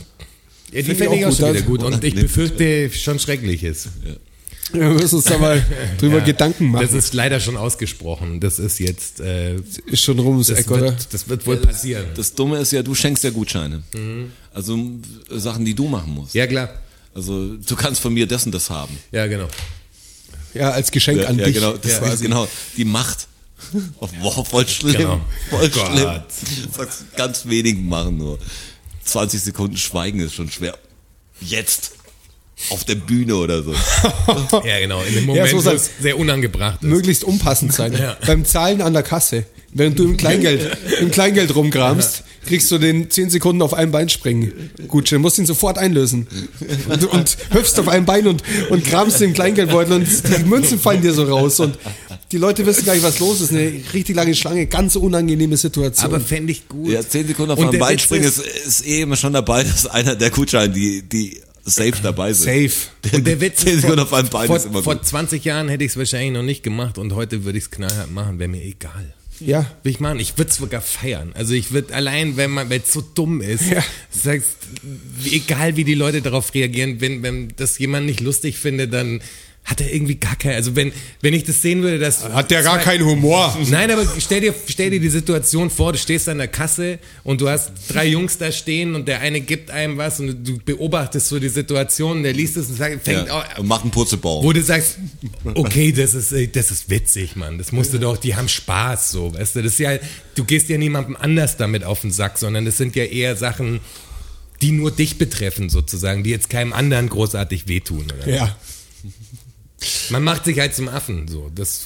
[0.72, 1.56] Ja, die Find ich finde ich auch auch schon gut.
[1.56, 1.84] wieder gut.
[1.84, 3.90] Und ich befürchte schon Schreckliches.
[4.72, 5.64] Wir müssen uns da mal
[6.00, 6.84] drüber Gedanken machen.
[6.84, 8.40] Das ist leider schon ausgesprochen.
[8.40, 10.82] Das ist jetzt, äh, ist schon rum das, Eck, oder?
[10.82, 12.08] wird, das wird wohl passieren.
[12.16, 13.84] Das Dumme ist ja, du schenkst ja Gutscheine.
[14.54, 16.34] Also äh, Sachen, die du machen musst.
[16.34, 16.70] Ja, klar.
[17.14, 18.98] Also du kannst von mir das und das haben.
[19.12, 19.48] Ja, genau.
[20.56, 21.56] Ja, als Geschenk Ja, an ja dich.
[21.56, 22.02] genau, das Ja.
[22.02, 23.28] war genau die Macht.
[24.00, 24.96] Oh, Wow, voll schlimm.
[24.98, 25.22] Genau.
[25.50, 25.92] Voll Gott.
[25.92, 26.22] schlimm.
[26.76, 28.40] Sagst, ganz wenig machen nur.
[29.04, 30.78] 20 Sekunden Schweigen ist schon schwer.
[31.42, 31.92] Jetzt.
[32.70, 33.74] Auf der Bühne oder so.
[34.64, 35.02] Ja, genau.
[35.04, 36.88] In dem Ja, Moment, so wo sein- es sehr unangebracht ist.
[36.88, 37.94] Möglichst unpassend sein.
[37.94, 38.18] Ja.
[38.26, 43.10] Beim Zahlen an der Kasse, während du im Kleingeld, im Kleingeld rumkramst, kriegst du den
[43.10, 44.70] 10 Sekunden auf einem Bein springen.
[44.88, 46.28] Gut, dann musst du ihn sofort einlösen.
[46.90, 51.02] Und, und hüpfst auf einem Bein und, und kramst den Kleingeldbeutel und die Münzen fallen
[51.02, 51.60] dir so raus.
[51.60, 51.78] Und
[52.32, 53.52] die Leute wissen gar nicht, was los ist.
[53.52, 56.06] Eine richtig lange Schlange, ganz unangenehme Situation.
[56.14, 56.90] Aber fände ich gut.
[56.92, 59.88] Ja, 10 Sekunden auf Und einem Bein springen ist- ist, eh immer schon dabei, dass
[59.88, 62.46] einer der Gutscheine, die, die safe dabei sind.
[62.70, 63.16] Safe.
[63.18, 65.06] Und der Witz 10 ist, Sekunden auf einem Bein vor, ist immer vor gut.
[65.06, 68.12] 20 Jahren hätte ich es wahrscheinlich noch nicht gemacht und heute würde ich es knallhart
[68.12, 69.16] machen, wäre mir egal.
[69.40, 69.70] Ja.
[69.84, 70.20] Will ich machen.
[70.20, 71.32] Ich würde es sogar feiern.
[71.34, 73.84] Also ich würde allein, wenn man, weil es so dumm ist, Ja.
[74.10, 74.58] sagst,
[75.32, 79.22] egal wie die Leute darauf reagieren, wenn, wenn das jemand nicht lustig findet, dann
[79.66, 82.24] hat er irgendwie gar kein, also wenn, wenn ich das sehen würde, dass.
[82.24, 83.58] Hat der gar zwei- keinen Humor.
[83.70, 87.42] Nein, aber stell dir, stell dir die Situation vor, du stehst an der Kasse und
[87.42, 91.28] du hast drei Jungs da stehen und der eine gibt einem was und du beobachtest
[91.30, 94.44] so die Situation, der liest es und sagt, fängt Ja, au- und macht einen Purzelbaum.
[94.46, 95.00] wo du sagst,
[95.56, 97.58] okay, das ist, äh, das ist witzig, Mann.
[97.58, 99.64] Das musst du doch, die haben Spaß, so, weißt du.
[99.64, 99.98] Das ist ja,
[100.36, 103.80] du gehst ja niemandem anders damit auf den Sack, sondern das sind ja eher Sachen,
[104.62, 108.06] die nur dich betreffen, sozusagen, die jetzt keinem anderen großartig wehtun.
[108.16, 108.30] Oder?
[108.32, 108.56] Ja.
[110.10, 111.52] Man macht sich halt zum Affen, so.
[111.54, 111.86] Das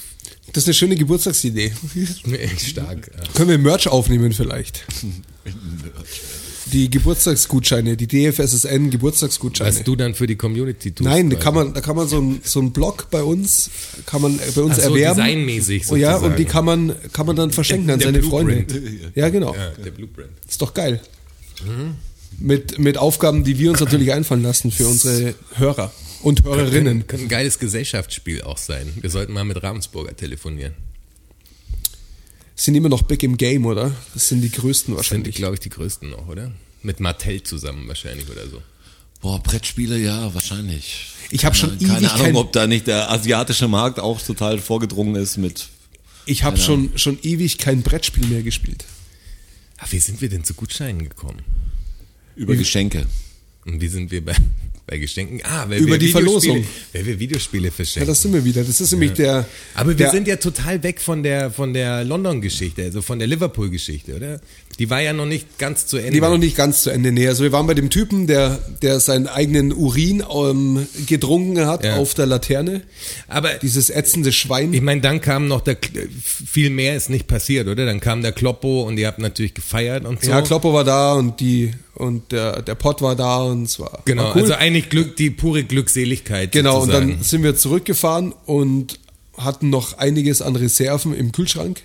[0.52, 1.72] Das ist eine schöne Geburtstagsidee.
[2.32, 3.10] echt stark.
[3.16, 3.32] Ja.
[3.34, 4.84] Können wir Merch aufnehmen vielleicht?
[6.72, 9.70] Die Geburtstagsgutscheine, die DFSSN Geburtstagsgutscheine.
[9.76, 11.08] Was du dann für die Community tust.
[11.08, 13.70] Nein, da kann man, da kann man so ein, so ein Blog bei uns,
[14.06, 15.16] kann man bei uns Ach so, erwerben.
[15.16, 16.32] designmäßig Oh ja, sozusagen.
[16.32, 18.70] und die kann man, kann man dann verschenken an Der seine Blueprint.
[18.70, 19.10] Freunde.
[19.16, 19.54] Ja, genau.
[19.54, 20.30] Ja, der Blueprint.
[20.48, 21.00] Ist doch geil.
[22.38, 25.92] Mit, mit Aufgaben, die wir uns natürlich einfallen lassen für unsere Hörer
[26.22, 27.06] und Hörerinnen.
[27.06, 28.92] Könnte ein geiles Gesellschaftsspiel auch sein.
[29.00, 30.74] Wir sollten mal mit Ravensburger telefonieren.
[32.56, 33.94] Sind immer noch big im Game, oder?
[34.12, 35.34] Das sind die größten Sind, wahrscheinlich.
[35.34, 36.52] glaube ich, die größten noch, oder?
[36.82, 38.62] Mit Martell zusammen wahrscheinlich oder so.
[39.22, 41.06] Boah, Brettspiele, ja, wahrscheinlich.
[41.30, 44.58] Ich habe schon Keine ewig Ahnung, kein, ob da nicht der asiatische Markt auch total
[44.58, 45.68] vorgedrungen ist mit.
[46.26, 48.84] ich habe schon, schon ewig kein Brettspiel mehr gespielt.
[49.78, 51.42] Ach, wie sind wir denn zu Gutscheinen gekommen?
[52.36, 53.06] Über Geschenke.
[53.66, 54.34] Und wie sind wir bei,
[54.90, 55.40] bei Geschenken?
[55.44, 56.64] Ah, weil Über wir die Verlosung.
[56.92, 58.08] Weil wir Videospiele Ja, verschenken.
[58.08, 58.64] das sind wir wieder.
[58.64, 59.46] Das ist nämlich der.
[59.74, 63.28] Aber wir der, sind ja total weg von der, von der London-Geschichte, also von der
[63.28, 64.40] Liverpool-Geschichte, oder?
[64.80, 66.10] Die war ja noch nicht ganz zu Ende.
[66.12, 67.12] Die war noch nicht ganz zu Ende.
[67.12, 71.84] Nee, also wir waren bei dem Typen, der, der seinen eigenen Urin ähm, getrunken hat
[71.84, 71.96] Ja.
[71.96, 72.82] auf der Laterne.
[73.28, 74.72] Aber Dieses ätzende Schwein.
[74.72, 75.76] ich meine, dann kam noch der,
[76.24, 77.86] viel mehr ist nicht passiert, oder?
[77.86, 80.30] Dann kam der Kloppo und ihr habt natürlich gefeiert und so.
[80.30, 84.00] Ja, Kloppo war da und die und der, der Pott war da und es war,
[84.04, 84.42] Genau, war cool.
[84.42, 86.52] also eigentlich Glück, die pure Glückseligkeit.
[86.52, 87.08] genau, und sozusagen.
[87.10, 88.98] dann sind wir zurückgefahren und
[89.36, 91.82] hatten noch einiges an Reserven im Kühlschrank.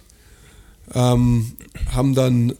[0.94, 1.54] Ähm,
[1.94, 2.54] haben dann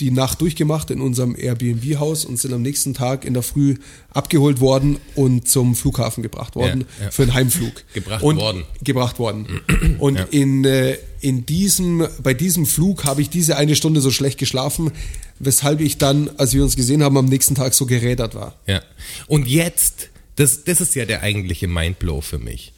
[0.00, 3.76] die Nacht durchgemacht in unserem Airbnb-Haus und sind am nächsten Tag in der Früh
[4.10, 7.10] abgeholt worden und zum Flughafen gebracht worden Ja, ja.
[7.10, 7.84] für einen Heimflug.
[7.94, 8.64] Gebracht und, worden.
[8.82, 9.46] Gebracht worden.
[9.98, 10.26] Und Ja.
[10.30, 14.92] in, äh, in diesem, bei diesem Flug habe ich diese eine Stunde so schlecht geschlafen,
[15.40, 18.54] weshalb ich dann, als wir uns gesehen haben, am nächsten Tag so gerädert war.
[18.66, 18.82] Ja.
[19.26, 22.72] Und jetzt, das, das ist ja der eigentliche Mindblow für mich.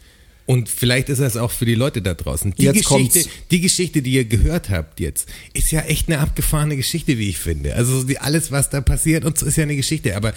[0.47, 2.55] Und vielleicht ist das auch für die Leute da draußen.
[2.55, 3.29] Die Jetzt Geschichte, kommt's.
[3.51, 7.39] die Geschichte, die ihr gehört habt jetzt, ist ja echt eine abgefahrene Geschichte, wie ich
[7.39, 7.77] finde.
[7.77, 10.17] Also alles, was da passiert, und so ist ja eine Geschichte.
[10.17, 10.33] Aber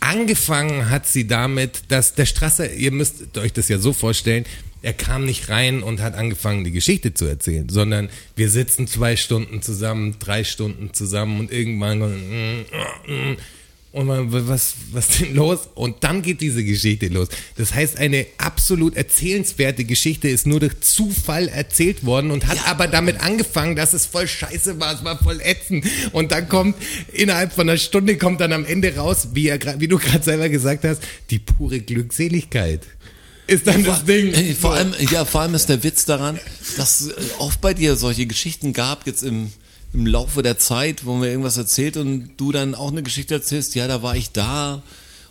[0.00, 4.44] angefangen hat sie damit, dass der Strasser, ihr müsst euch das ja so vorstellen,
[4.82, 9.14] er kam nicht rein und hat angefangen, die Geschichte zu erzählen, sondern wir sitzen zwei
[9.16, 12.64] Stunden zusammen, drei Stunden zusammen und irgendwann
[13.92, 15.68] und man, was, was denn los?
[15.74, 17.28] Und dann geht diese Geschichte los.
[17.56, 22.88] Das heißt, eine absolut erzählenswerte Geschichte ist nur durch Zufall erzählt worden und hat aber
[22.88, 25.84] damit angefangen, dass es voll scheiße war, es war voll ätzend.
[26.12, 26.76] Und dann kommt,
[27.12, 30.48] innerhalb von einer Stunde kommt dann am Ende raus, wie, er, wie du gerade selber
[30.48, 32.86] gesagt hast, die pure Glückseligkeit.
[33.46, 34.32] Ist dann das Ding.
[34.54, 36.38] Vor allem, ja, vor allem ist der Witz daran,
[36.78, 39.52] dass es oft bei dir solche Geschichten gab, jetzt im,
[39.94, 43.74] im Laufe der Zeit, wo mir irgendwas erzählt und du dann auch eine Geschichte erzählst,
[43.74, 44.82] ja, da war ich da,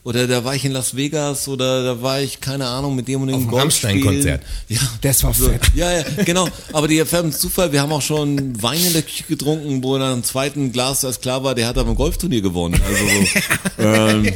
[0.03, 3.21] oder da war ich in Las Vegas, oder da war ich, keine Ahnung, mit dem
[3.21, 4.41] und dem Rammstein-Konzert.
[4.43, 4.79] spielen.
[4.81, 5.61] Ja, Das war fett.
[5.75, 6.47] Ja, ja, genau.
[6.73, 10.13] Aber die erfärben Zufall, wir haben auch schon Wein in der Küche getrunken, wo dann
[10.13, 12.81] im zweiten Glas, als klar war, der hat aber ein Golfturnier gewonnen.
[12.83, 13.03] Also
[13.77, 14.33] so, ähm,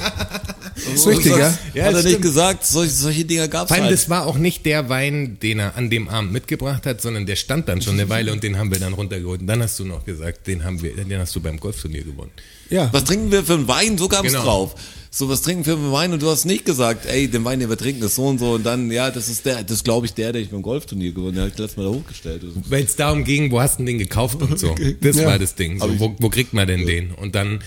[0.76, 1.38] ist richtig, ja?
[1.40, 2.22] ja, hat Ja, er das nicht stimmt.
[2.24, 3.94] gesagt, solche, solche Dinger gab's Vor allem, halt.
[3.94, 7.36] das war auch nicht der Wein, den er an dem Abend mitgebracht hat, sondern der
[7.36, 9.42] stand dann schon eine Weile und den haben wir dann runtergeholt.
[9.42, 12.32] Und dann hast du noch gesagt, den haben wir, den hast du beim Golfturnier gewonnen.
[12.70, 12.90] Ja.
[12.92, 13.98] Was trinken wir für einen Wein?
[13.98, 14.44] So gab's Genau.
[14.44, 14.76] drauf.
[15.12, 16.12] So, was trinken wir für einen Wein?
[16.14, 18.54] Und du hast nicht gesagt, ey, den Wein, den wir trinken, ist so und so.
[18.56, 21.38] Und dann, ja, das ist der, das glaube ich der, der ich beim Golfturnier gewonnen
[21.38, 21.48] habe.
[21.50, 22.42] Ich letztes Mal da hochgestellt.
[22.68, 24.76] Weil es darum ging, wo hast du den gekauft und so.
[25.02, 25.28] Das Ja.
[25.28, 25.80] war das Ding.
[25.80, 27.12] So, wo, wo kriegt man denn den?
[27.12, 27.60] Und dann,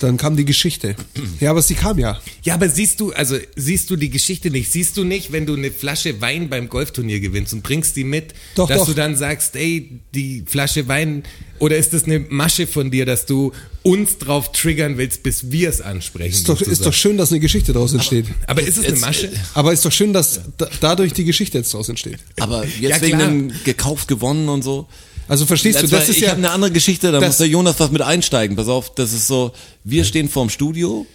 [0.00, 0.96] Dann kam die Geschichte.
[1.40, 2.18] Ja, aber sie kam ja.
[2.42, 4.72] ja, aber siehst du, also siehst du die Geschichte nicht?
[4.72, 8.32] Siehst du nicht, wenn du eine Flasche Wein beim Golfturnier gewinnst und bringst die mit,
[8.54, 8.86] Doch, dass doch.
[8.86, 11.22] du dann sagst, ey, die Flasche Wein,
[11.58, 15.68] oder ist das eine Masche von dir, dass du uns drauf triggern willst, bis wir
[15.68, 16.32] es ansprechen?
[16.34, 18.24] Ist doch, ist doch schön, dass eine Geschichte daraus entsteht.
[18.46, 19.26] aber ist es eine Jetzt, Masche?
[19.26, 22.18] äh, Aber ist doch schön, dass da, dadurch die Geschichte jetzt daraus entsteht.
[22.38, 24.88] Aber jetzt Ja, wegen dem gekauft gewonnen und so.
[25.30, 26.30] Also verstehst du, Letztes das ist ich ja.
[26.30, 28.56] habe eine andere Geschichte, da das- muss der Jonas was mit einsteigen.
[28.56, 29.52] Pass auf, das ist so,
[29.84, 31.06] wir stehen vorm Studio,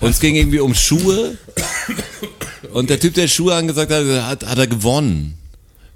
[0.00, 1.36] uns ging irgendwie um Schuhe
[2.72, 5.34] und der Typ, der Schuhe angesagt hat, hat, hat er gewonnen.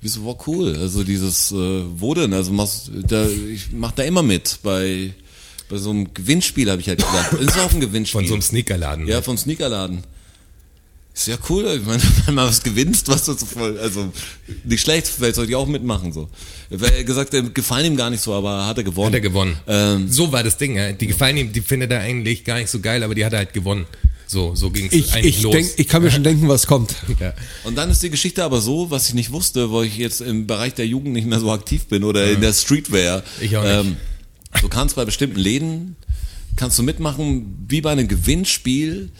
[0.02, 0.76] Wie so, wow, cool.
[0.76, 2.34] Also dieses, äh, wo denn?
[2.34, 5.14] Also machst, da, ich mach da immer mit bei,
[5.70, 7.32] bei so einem Gewinnspiel, habe ich halt gesagt.
[7.32, 8.20] Das ist auch ein Gewinnspiel.
[8.20, 9.06] Von so einem Sneakerladen.
[9.08, 10.04] Ja, vom Sneakerladen.
[11.12, 14.12] Ist ja cool, ich meine, wenn man was gewinnst, was du so voll, also
[14.64, 16.28] nicht schlecht, vielleicht sollte ich auch mitmachen so.
[16.70, 19.08] Er hat gesagt, gefallen ihm gar nicht so, aber hat er gewonnen.
[19.08, 19.56] Hat er gewonnen.
[19.66, 20.92] Ähm, so war das Ding, ja.
[20.92, 23.40] Die gefallen ihm, die findet er eigentlich gar nicht so geil, aber die hat er
[23.40, 23.86] halt gewonnen.
[24.26, 25.52] So, so ging es Ich, eigentlich ich, los.
[25.52, 26.94] denk, ich kann mir schon denken, was kommt.
[27.18, 27.32] ja.
[27.64, 30.46] Und dann ist die Geschichte aber so, was ich nicht wusste, wo ich jetzt im
[30.46, 33.24] Bereich der Jugend nicht mehr so aktiv bin oder in der Streetwear.
[33.40, 33.72] Ich auch nicht.
[33.72, 33.96] Ähm,
[34.62, 35.96] du kannst bei bestimmten Läden,
[36.54, 39.10] kannst du mitmachen, wie bei einem Gewinnspiel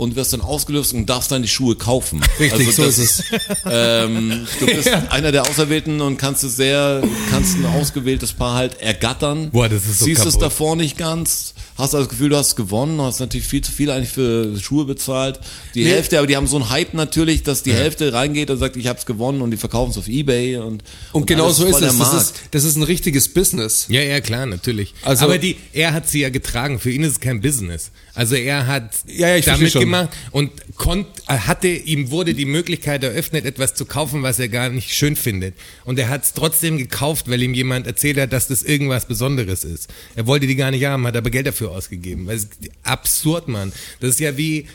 [0.00, 2.22] und wirst dann ausgelöst und darfst dann die Schuhe kaufen.
[2.40, 3.40] Richtig, so das- ist es.
[3.66, 8.80] Ähm, du bist einer der Auserwählten und kannst es sehr, kannst ein ausgewähltes Paar halt
[8.80, 9.50] ergattern.
[9.50, 10.42] Boah, das ist so Siehst es kaputt.
[10.42, 14.08] davor nicht ganz, hast das Gefühl, du hast gewonnen, hast natürlich viel zu viel eigentlich
[14.10, 15.38] für Schuhe bezahlt.
[15.74, 15.90] Die Nee.
[15.90, 18.86] Hälfte, aber die haben so einen Hype natürlich, dass die Hälfte reingeht und sagt, ich
[18.86, 20.82] hab's gewonnen und die verkaufen es auf Ebay und
[21.12, 21.98] Und genau alles so ist es.
[21.98, 23.86] Das ist, das ist ein richtiges Business.
[23.90, 24.94] Ja, ja, klar, natürlich.
[25.02, 26.78] Also- Aber die, er hat sie ja getragen.
[26.80, 27.90] Für ihn ist es kein Business.
[28.14, 29.80] Also er hat Ja, ja, ich da verstehe schon.
[29.82, 34.68] mitgemacht und konnt, hatte, ihm wurde die Möglichkeit eröffnet, etwas zu kaufen, was er gar
[34.68, 35.54] nicht schön findet.
[35.84, 39.64] Und er hat es trotzdem gekauft, weil ihm jemand erzählt hat, dass das irgendwas Besonderes
[39.64, 39.88] ist.
[40.16, 42.28] Er wollte die gar nicht haben, hat aber Geld dafür ausgegeben.
[42.28, 42.52] Es ist
[42.82, 43.72] absurd, Mann.
[44.00, 44.66] Das ist ja wie,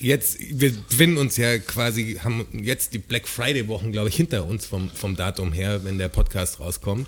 [0.00, 4.46] Jetzt, wir befinden uns ja quasi, haben jetzt die Black Friday Wochen, glaube ich, hinter
[4.46, 7.06] uns vom, vom Datum her, wenn der Podcast rauskommt.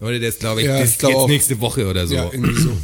[0.00, 2.14] Oder der ist, glaube ich, Ja, das ist glaub jetzt nächste Woche oder so.
[2.14, 2.76] Ja, irgendwie so.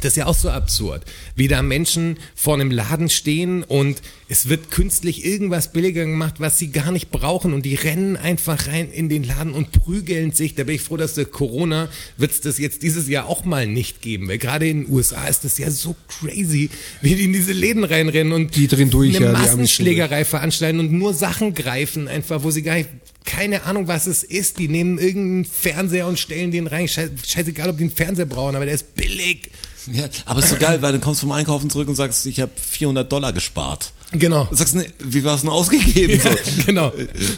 [0.00, 1.02] Das ist ja auch so absurd.
[1.36, 6.58] Wie da Menschen vor einem Laden stehen und es wird künstlich irgendwas billiger gemacht, was
[6.58, 10.54] sie gar nicht brauchen und die rennen einfach rein in den Laden und prügeln sich.
[10.54, 13.66] Da bin ich froh, dass der Corona wird es das jetzt dieses Jahr auch mal
[13.66, 16.70] nicht geben, weil gerade in den USA ist das ja so crazy,
[17.00, 20.92] wie die in diese Läden reinrennen und Die drehen durch, eine ja, Massenschlägerei veranstalten und
[20.92, 22.88] nur Sachen greifen, einfach, wo sie gar nicht
[23.24, 24.58] keine Ahnung, was es ist.
[24.58, 26.86] Die nehmen irgendeinen Fernseher und stellen den rein.
[26.86, 29.50] Scheiß- Scheißegal, ob die einen Fernseher brauchen, aber der ist billig.
[29.92, 32.40] Ja, aber ist so geil, weil dann kommst du vom Einkaufen zurück und sagst, ich
[32.40, 33.92] habe 400 Dollar gespart.
[34.12, 34.46] Genau.
[34.50, 36.20] Und sagst, ne, wie war es denn ausgegeben?
[36.24, 36.62] Ja, so.
[36.66, 36.92] genau.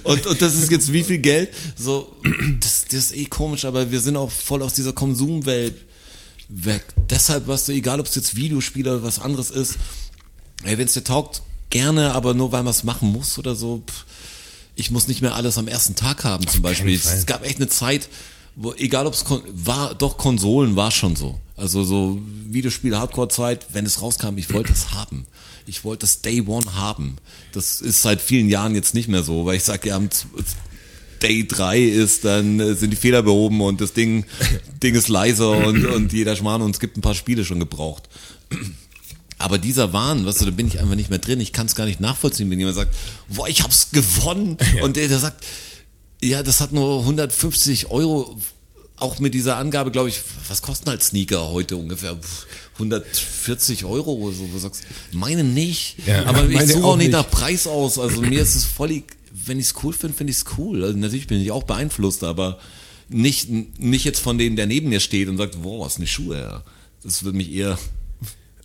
[0.05, 1.51] Und, und das ist jetzt wie viel Geld?
[1.77, 2.15] So,
[2.61, 5.75] das, das ist eh komisch, aber wir sind auch voll aus dieser Konsumwelt
[6.49, 6.85] weg.
[7.11, 9.77] Deshalb, was du, egal ob es jetzt Videospiele oder was anderes ist,
[10.65, 13.83] ey, wenn es dir taugt, gerne, aber nur weil man es machen muss oder so.
[13.87, 14.05] Pff,
[14.77, 16.95] ich muss nicht mehr alles am ersten Tag haben zum Beispiel.
[16.95, 18.09] Es gab echt eine Zeit,
[18.57, 21.39] wo, egal ob es kon- war, doch Konsolen war schon so.
[21.57, 25.27] Also so Videospiele Hardcore-Zeit, wenn es rauskam, ich wollte es haben.
[25.67, 27.17] Ich wollte das Day One haben.
[27.53, 30.09] Das ist seit vielen Jahren jetzt nicht mehr so, weil ich sage, ja, am
[31.23, 34.25] Day 3 ist, dann äh, sind die Fehler behoben und das Ding,
[34.83, 38.09] Ding ist leiser und, und jeder Schmarrn und es gibt ein paar Spiele schon gebraucht.
[39.39, 41.41] Aber dieser Wahn, weißt du, da bin ich einfach nicht mehr drin.
[41.41, 42.95] Ich kann es gar nicht nachvollziehen, wenn jemand sagt,
[43.29, 44.57] boah, ich hab's gewonnen.
[44.83, 45.45] Und der, der sagt,
[46.23, 48.37] ja, das hat nur 150 Euro.
[48.99, 52.17] Auch mit dieser Angabe, glaube ich, was kosten halt Sneaker heute ungefähr?
[52.17, 54.47] Pff, 140 Euro oder so.
[54.47, 55.97] Du sagst, meine nicht.
[56.07, 56.25] Ja.
[56.25, 57.99] Aber ich Meine suche auch nicht nach Preis aus.
[57.99, 59.03] Also mir ist es voll,
[59.45, 60.83] wenn ich es cool finde, finde ich es cool.
[60.83, 62.59] Also natürlich bin ich auch beeinflusst, aber
[63.09, 66.63] nicht, nicht jetzt von dem, der neben mir steht und sagt, wow, was eine Schuhe.
[67.03, 67.79] Das würde mich eher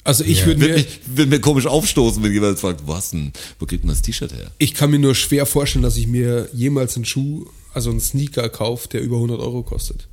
[0.03, 0.45] Also ich Ja.
[0.47, 0.85] würde mir,
[1.15, 4.51] wird mir komisch aufstoßen, wenn jemand fragt, was denn, wo kriegt man das T-Shirt her?
[4.57, 8.49] ich kann mir nur schwer vorstellen, dass ich mir jemals einen Schuh, also einen Sneaker
[8.49, 10.07] kaufe, der über 100 Euro kostet.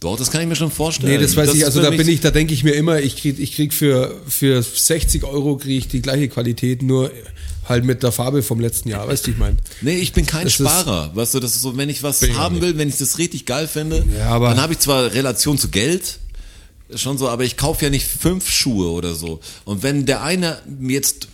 [0.00, 1.12] Doch, das kann ich mir schon vorstellen.
[1.12, 3.16] Nee, das weiß ich, ist also da bin ich, da denke ich mir immer, ich
[3.16, 7.10] krieg, ich krieg für, für 60 Euro kriege ich die gleiche Qualität, nur
[7.66, 9.56] halt mit der Farbe vom letzten Jahr, weißt du, ich meine.
[9.80, 11.10] Nee, ich bin kein Das ist- Sparer.
[11.16, 13.46] Weißt du, das ist so, wenn ich was ich haben will, wenn ich das richtig
[13.46, 16.18] geil finde, Ja, dann habe ich zwar Relation zu Geld,
[16.94, 19.40] schon so, aber ich kaufe ja nicht fünf Schuhe oder so.
[19.64, 21.28] Und wenn der eine mir jetzt,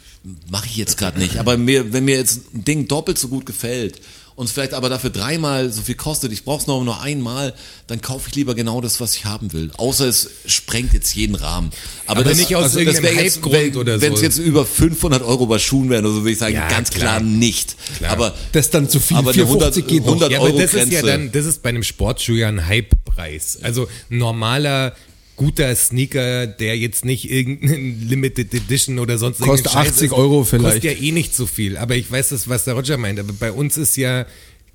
[0.50, 3.46] mache ich jetzt gerade nicht, aber mir, wenn mir jetzt ein Ding doppelt so gut
[3.46, 4.00] gefällt
[4.36, 7.52] und es vielleicht aber dafür dreimal so viel kostet, ich brauche es nur nur einmal,
[7.88, 9.70] dann kaufe ich lieber genau das, was ich haben will.
[9.76, 11.70] Außer es sprengt jetzt jeden Rahmen.
[12.06, 14.24] Aber, Aber das, nicht aus also irgendeinem jetzt, Hypegrund wenn, oder Wenn es so.
[14.24, 17.18] jetzt über 500 Euro bei Schuhen wären oder so, würde ich sagen, Ja, ganz klar,
[17.18, 17.20] klar.
[17.22, 17.76] nicht.
[17.98, 18.12] Klar.
[18.12, 20.12] Aber Das ist dann zu viel, Aber eine 450 geht noch.
[20.12, 21.06] 100 Ja, aber Euro das ist ja Grenze.
[21.06, 23.58] dann, das ist bei einem Sportschuh ja ein Hype-Preis.
[23.62, 24.94] Also normaler
[25.40, 30.12] guter Sneaker, der jetzt nicht irgendein Limited Edition oder sonst Kostet irgendein Scheiß 80 ist,
[30.12, 30.82] Euro vielleicht.
[30.82, 31.78] Kostet ja eh nicht so viel.
[31.78, 33.18] Aber ich weiß das, was der Roger meint.
[33.18, 34.26] Aber bei uns ist ja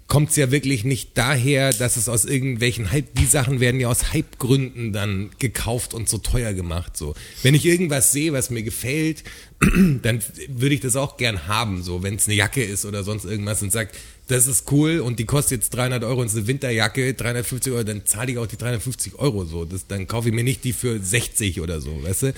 [0.07, 3.89] kommt es ja wirklich nicht daher, dass es aus irgendwelchen Hype, die Sachen werden ja
[3.89, 6.95] aus Hype-Gründen dann gekauft und so teuer gemacht.
[6.95, 9.23] So, wenn ich irgendwas sehe, was mir gefällt,
[10.01, 11.81] dann würde ich das auch gern haben.
[11.83, 13.95] So, wenn es eine Jacke ist oder sonst irgendwas und sagt,
[14.27, 17.83] das ist cool und die kostet jetzt 300 Euro und ist eine Winterjacke, 350 Euro,
[17.83, 19.65] dann zahle ich auch die 350 Euro so.
[19.65, 22.33] Das, dann kaufe ich mir nicht die für 60 oder so, weißt du?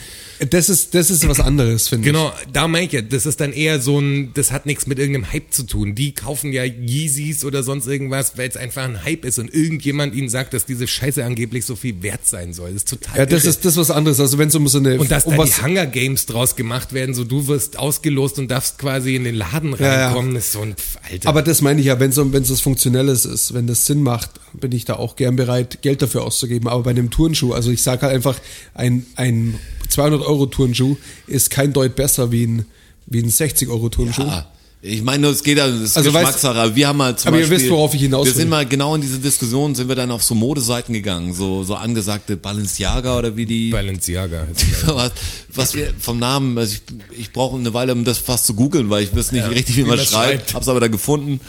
[0.49, 3.53] Das ist, das ist was anderes, finde Genau, da meine ich ja, das ist dann
[3.53, 5.95] eher so ein, das hat nichts mit irgendeinem Hype zu tun.
[5.95, 10.13] Die kaufen ja Yeezys oder sonst irgendwas, weil es einfach ein Hype ist und irgendjemand
[10.15, 12.67] ihnen sagt, dass diese Scheiße angeblich so viel wert sein soll.
[12.73, 13.49] Das ist total Ja, das irre.
[13.51, 14.19] ist das ist was anderes.
[14.19, 16.55] Also wenn es um so eine und dass um da was, die Hunger Games draus
[16.55, 20.05] gemacht werden, so du wirst ausgelost und darfst quasi in den Laden Ja, ja.
[20.07, 21.29] reinkommen, ist so ein pf, Alter.
[21.29, 24.01] aber das meine ich ja, wenn es wenn es was Funktionelles ist, wenn das Sinn
[24.03, 26.67] macht, bin ich da auch gern bereit, Geld dafür auszugeben.
[26.67, 28.39] Aber bei einem Turnschuh, also ich sage halt einfach,
[28.73, 29.59] ein, ein
[29.89, 30.97] 200 Euro Turnschuh
[31.27, 32.65] ist kein Deut besser wie ein,
[33.05, 34.23] wie ein 60 Euro Turnschuh.
[34.23, 34.47] Ah,
[34.81, 36.59] ich meine, es geht ja, das ist Also weißt- Geschmackssache.
[36.59, 38.41] aber wir haben mal zum Aber ihr Beispiel, wisst, worauf ich hinaus Wir will.
[38.41, 41.75] sind mal genau in diese Diskussion, sind wir dann auf so Modeseiten gegangen, so, so
[41.75, 44.47] angesagte Balenciaga oder wie die, Balenciaga.
[44.85, 45.11] was,
[45.53, 48.89] was wir vom Namen, also ich, ich brauche eine Weile, um das fast zu googeln,
[48.89, 50.53] weil ich wüsste nicht richtig, wie wie man schreibt, schreibt.
[50.53, 51.39] hab's aber da gefunden.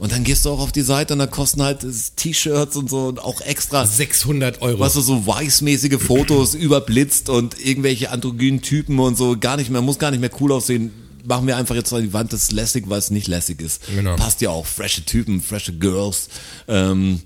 [0.00, 3.06] Und dann gehst du auch auf die Seite und da kosten halt T-Shirts und so
[3.06, 4.80] und auch extra 600 Euro.
[4.80, 9.80] was du so weißmäßige Fotos überblitzt und irgendwelche androgynen Typen und so gar nicht mehr,
[9.80, 10.90] muss gar nicht mehr cool aussehen.
[11.26, 13.82] Machen wir einfach jetzt an die Wand, das ist lässig, weil es nicht lässig ist.
[13.94, 14.16] Genau.
[14.16, 16.28] Passt ja auch, frische Typen, frische Girls.
[16.68, 17.20] Ähm,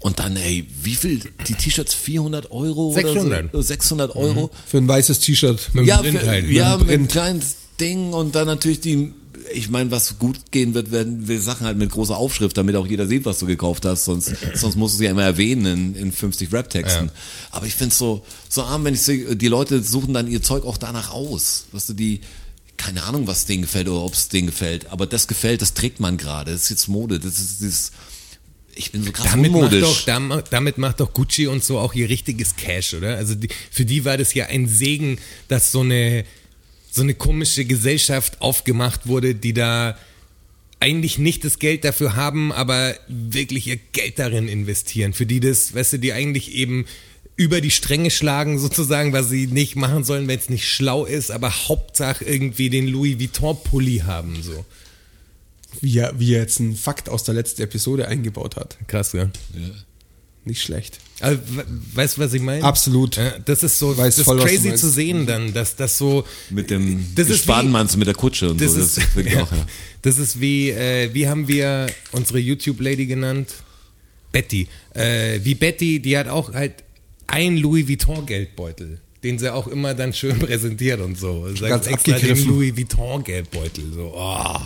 [0.00, 3.44] und dann, ey, wie viel, die T-Shirts 400 Euro 600.
[3.50, 3.60] oder so?
[3.62, 4.50] 600 Euro.
[4.66, 5.70] Für ein weißes T-Shirt.
[5.74, 6.98] Mit Ja, Print für, halt, mit ja mit Print.
[6.98, 9.12] einem kleines Ding und dann natürlich die,
[9.52, 12.86] ich meine, was gut gehen wird, werden wir Sachen halt mit großer Aufschrift, damit auch
[12.86, 15.94] jeder sieht, was du gekauft hast, sonst, sonst musst du sie ja immer erwähnen in,
[15.96, 17.06] in 50 Rap-Texten.
[17.06, 17.12] Ja.
[17.50, 20.64] Aber ich find's so, so arm, wenn ich sehe, die Leute suchen dann ihr Zeug
[20.64, 21.66] auch danach aus.
[21.72, 22.20] Weißt du, die,
[22.80, 26.00] keine Ahnung, was denen gefällt oder ob es denen gefällt, aber das gefällt, das trägt
[26.00, 26.52] man gerade.
[26.52, 27.92] Das ist jetzt Mode, das ist dieses,
[28.74, 31.92] ich bin so krass Damit macht, doch, dam- damit macht doch Gucci und so auch
[31.94, 33.16] ihr richtiges Cash, oder?
[33.16, 35.18] Also die, für die war das ja ein Segen,
[35.48, 36.24] dass so eine,
[36.90, 39.98] so eine komische Gesellschaft aufgemacht wurde, die da
[40.80, 45.12] eigentlich nicht das Geld dafür haben, aber wirklich ihr Geld darin investieren.
[45.12, 46.86] Für die das, weißt du, die eigentlich eben
[47.40, 51.30] über die Stränge schlagen sozusagen, was sie nicht machen sollen, wenn es nicht schlau ist,
[51.30, 54.66] aber Hauptsache irgendwie den Louis Vuitton Pulli haben, so.
[55.80, 58.76] Wie er, wie er jetzt einen Fakt aus der letzten Episode eingebaut hat.
[58.88, 59.30] Krass, ja.
[60.44, 60.98] Nicht schlecht.
[61.20, 61.64] Also, we-
[61.94, 62.62] weißt du, was ich meine?
[62.62, 63.16] Absolut.
[63.16, 65.96] Ja, das ist so, Weiß das ist voll, du crazy zu sehen dann, dass das
[65.96, 68.80] so mit dem das ist wie- Spatenmanns mit der Kutsche und das so.
[68.80, 69.66] ist, finde ich ja, auch, ja.
[70.02, 73.48] das ist wie, äh, wie haben wir unsere YouTube-Lady genannt?
[74.32, 74.68] Betty.
[74.94, 76.84] Äh, wie Betty, die hat auch halt
[77.30, 81.48] ein Louis Vuitton Geldbeutel, den sie auch immer dann schön präsentiert und so.
[81.48, 82.46] Sagt Ganz extra den.
[82.46, 84.60] Louis Vuitton Geldbeutel, so, oh,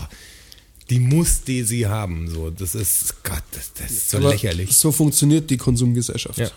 [0.90, 2.50] die muss die sie haben, so.
[2.50, 4.74] Das ist, Gott, das, das ist so Aber lächerlich.
[4.76, 6.38] So funktioniert die Konsumgesellschaft.
[6.38, 6.50] Ja.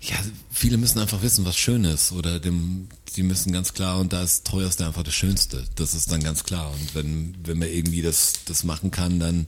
[0.00, 0.16] Ja,
[0.52, 2.12] viele müssen einfach wissen, was schön ist.
[2.12, 5.64] Oder dem, die müssen ganz klar, und da ist teuerste einfach das Schönste.
[5.76, 6.70] Das ist dann ganz klar.
[6.72, 9.46] Und wenn, wenn man irgendwie das, das machen kann, dann,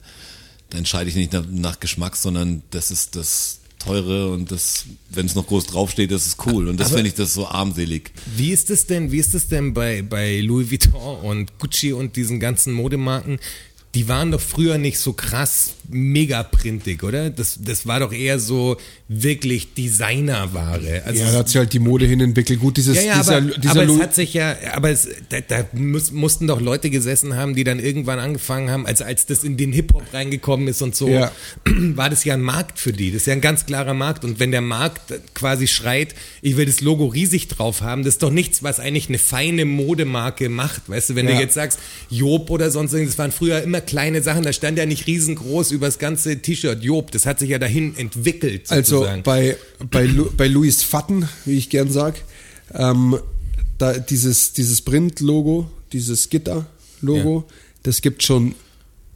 [0.70, 5.26] dann entscheide ich nicht nach, nach Geschmack, sondern das ist das teure und das, wenn
[5.26, 6.68] es noch groß draufsteht, das ist cool.
[6.68, 8.10] Und das finde ich das so armselig.
[8.36, 12.16] Wie ist es denn, wie ist es denn bei, bei Louis Vuitton und Gucci und
[12.16, 13.38] diesen ganzen Modemarken?
[13.94, 17.30] Die waren doch früher nicht so krass mega printig, oder?
[17.30, 18.76] Das, das war doch eher so
[19.08, 21.02] wirklich Designerware.
[21.04, 22.60] Also Ja, da hat sich halt die Mode hin entwickelt.
[22.60, 25.40] Gut, dieses, ja, ja, dieser, aber, dieser aber es hat sich ja, aber es, da,
[25.40, 29.44] da muss, mussten doch Leute gesessen haben, die dann irgendwann angefangen haben, also als das
[29.44, 31.32] in den Hip-Hop reingekommen ist und so, Ja.
[31.64, 33.12] war das ja ein Markt für die.
[33.12, 34.24] Das ist ja ein ganz klarer Markt.
[34.24, 38.22] Und wenn der Markt quasi schreit, ich will das Logo riesig drauf haben, das ist
[38.22, 40.88] doch nichts, was eigentlich eine feine Modemarke macht.
[40.88, 41.78] Weißt du, wenn du jetzt sagst,
[42.10, 45.70] Job oder sonst irgendwas, das waren früher immer kleine Sachen, da stand ja nicht riesengroß
[45.76, 47.10] über das ganze T-Shirt Job.
[47.12, 49.22] Das hat sich ja dahin entwickelt, Also sozusagen.
[49.22, 49.56] bei,
[49.90, 52.14] bei, Lu- bei Louis Fatten, wie ich gern sag,
[52.74, 53.18] ähm,
[53.78, 57.44] da dieses, dieses Print-Logo, dieses Gitter-Logo,
[57.82, 58.54] das gibt schon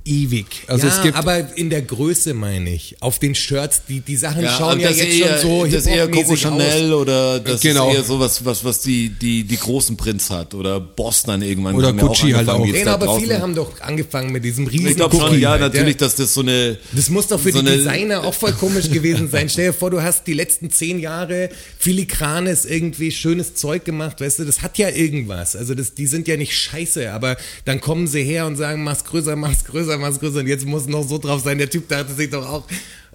[0.04, 0.46] ewig.
[0.66, 2.96] Also ja, es gibt aber in der Größe meine ich.
[3.00, 6.08] Auf den Shirts, die, die Sachen Ja, schauen ja jetzt eher, schon so das eher
[6.08, 7.00] Coco Chanel aus.
[7.00, 7.90] oder das Genau.
[7.90, 11.74] ist eher sowas, was, was die, die, die großen Prints hat oder Boss dann irgendwann.
[11.74, 12.62] Oder Gucci halt auch.
[12.62, 15.38] die jetzt Genau, aber draußen- viele haben doch angefangen mit diesem riesen Ich glaube schon,
[15.38, 16.78] ja, halt, natürlich, dass das so eine.
[16.92, 19.48] Das muss doch für so die Designer auch voll komisch gewesen sein.
[19.48, 24.38] Stell dir vor, du hast die letzten zehn Jahre filigranes, irgendwie schönes Zeug gemacht, weißt
[24.38, 25.56] du, das hat ja irgendwas.
[25.56, 29.04] Also das, die sind ja nicht scheiße, aber dann kommen sie her und sagen, mach's
[29.04, 31.58] größer, mach's größer, mach's größer und jetzt muss noch so drauf sein.
[31.58, 32.64] Der Typ dachte sich doch auch,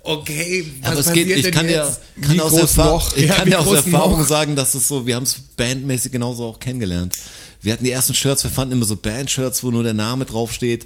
[0.03, 1.99] okay, was Aber es passiert geht, ich denn kann ja, jetzt?
[2.21, 3.17] kann Wie aus, groß Erfahrung, noch?
[3.17, 4.27] ich Ja, kann ja aus Erfahrung noch?
[4.27, 7.15] sagen, dass es so, wir haben es bandmäßig genauso auch kennengelernt.
[7.61, 10.85] Wir hatten die ersten Shirts, wir fanden immer so Band-Shirts, wo nur der Name draufsteht,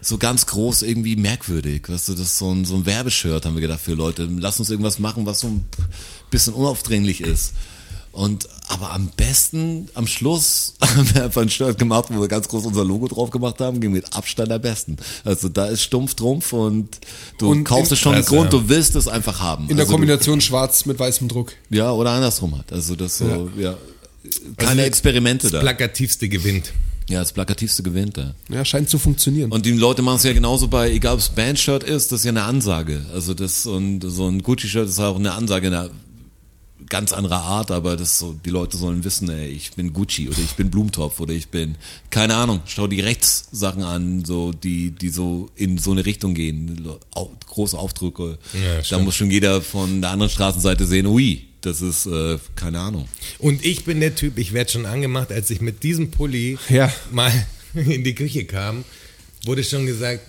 [0.00, 1.88] so ganz groß irgendwie merkwürdig.
[1.88, 4.28] Weißt du, das ist so ein, so ein Werbeshirt, haben wir gedacht für Leute.
[4.38, 5.66] Lass uns irgendwas machen, was so ein
[6.30, 7.52] bisschen unaufdringlich ist.
[8.14, 12.46] Und aber am besten, am Schluss haben wir einfach ein Shirt gemacht, wo wir ganz
[12.48, 14.96] groß unser Logo drauf gemacht haben, ging mit Abstand am besten.
[15.24, 16.88] Also da ist stumpf Trumpf und
[17.38, 18.60] du Und kaufst im- es schon Klasse, Grund, ja.
[18.60, 19.64] du willst es einfach haben.
[19.64, 21.52] in der also du- Kombination schwarz mit weißem Druck.
[21.70, 22.72] ja, oder andersrum hat.
[22.72, 23.76] Also das so, ja.
[24.56, 25.60] Keine Experimente da.
[25.60, 26.72] Plakativste gewinnt.
[27.10, 28.34] Ja, das Plakativste gewinnt da.
[28.48, 29.52] Ja, scheint zu funktionieren.
[29.52, 32.24] Und die Leute machen es ja genauso bei, egal ob es Bandshirt ist, das ist
[32.24, 33.04] ja eine Ansage.
[33.12, 35.90] Also das und so ein Gucci-Shirt ist auch eine Ansage, eine
[36.88, 40.38] ganz andere Art, aber das so, die Leute sollen wissen, ey, ich bin Gucci oder
[40.38, 41.76] ich bin Blumentopf oder ich bin,
[42.10, 46.86] keine Ahnung, schau die Rechtssachen an, so die, die so in so eine Richtung gehen,
[47.46, 48.38] große Aufdrücke.
[48.52, 52.80] Ja, da muss schon jeder von der anderen Straßenseite sehen, ui, das ist, äh, keine
[52.80, 53.08] Ahnung.
[53.38, 56.92] Und ich bin der Typ, ich werde schon angemacht, als ich mit diesem Pulli Ja.
[57.10, 57.32] mal
[57.74, 58.84] in die Küche kam,
[59.46, 60.26] wurde schon gesagt,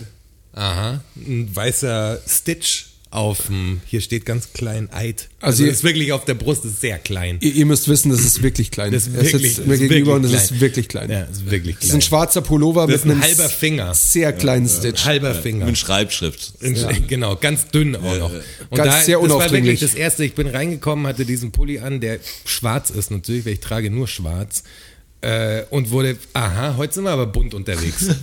[0.54, 5.30] aha, ein weißer Stitch auf dem, hier steht ganz klein Eid.
[5.40, 7.38] Also Also, ihr- ist wirklich auf der Brust, ist sehr klein.
[7.42, 8.92] ihr, ihr müsst wissen, das ist wirklich klein.
[8.92, 10.62] Das ist er wirklich, sitzt mir das ist gegenüber und wirklich das ist klein.
[10.62, 11.10] wirklich klein.
[11.12, 12.02] Ja, das ist wirklich Das ist ein klein.
[12.10, 13.94] schwarzer Pullover Das mit ist ein einem halber Finger.
[13.94, 15.06] sehr kleinen Stitch.
[15.06, 15.66] Halber Finger.
[15.66, 16.54] Mit Schreibschrift.
[17.08, 18.32] Genau, ganz dünn auch noch.
[18.70, 19.80] Und Ganz sehr das war unaufdringlich.
[19.82, 20.24] wirklich das erste.
[20.26, 24.08] Ich bin reingekommen, hatte diesen Pulli an, der schwarz ist natürlich, weil ich trage nur
[24.08, 24.64] schwarz.
[25.22, 28.08] Äh, und wurde, aha, heute sind wir aber bunt unterwegs.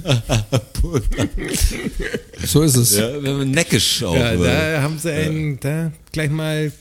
[2.44, 2.96] So ist es.
[2.96, 4.14] Ja, wenn man neckisch auch.
[4.16, 6.72] Ja, da haben sie einen da gleich mal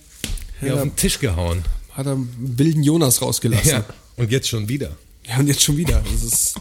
[0.60, 1.64] hier auf den Tisch gehauen.
[1.92, 3.70] Hat er einen wilden Jonas rausgelassen.
[3.70, 3.86] Ja.
[4.18, 4.96] Und jetzt schon wieder.
[5.28, 6.02] Ja, und jetzt schon wieder.
[6.12, 6.56] Das ist,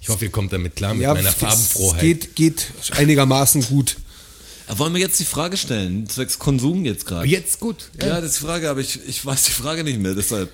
[0.00, 2.00] Ich hoffe, ihr kommt damit klar mit ja, meiner Farbenfroheit.
[2.00, 3.96] geht, geht einigermaßen gut.
[4.68, 7.28] Wollen wir jetzt die Frage stellen, zwecks Konsum jetzt gerade?
[7.28, 7.90] Jetzt gut.
[8.00, 10.50] Ja, das ist die Frage, aber ich, ich weiß die Frage nicht mehr, deshalb.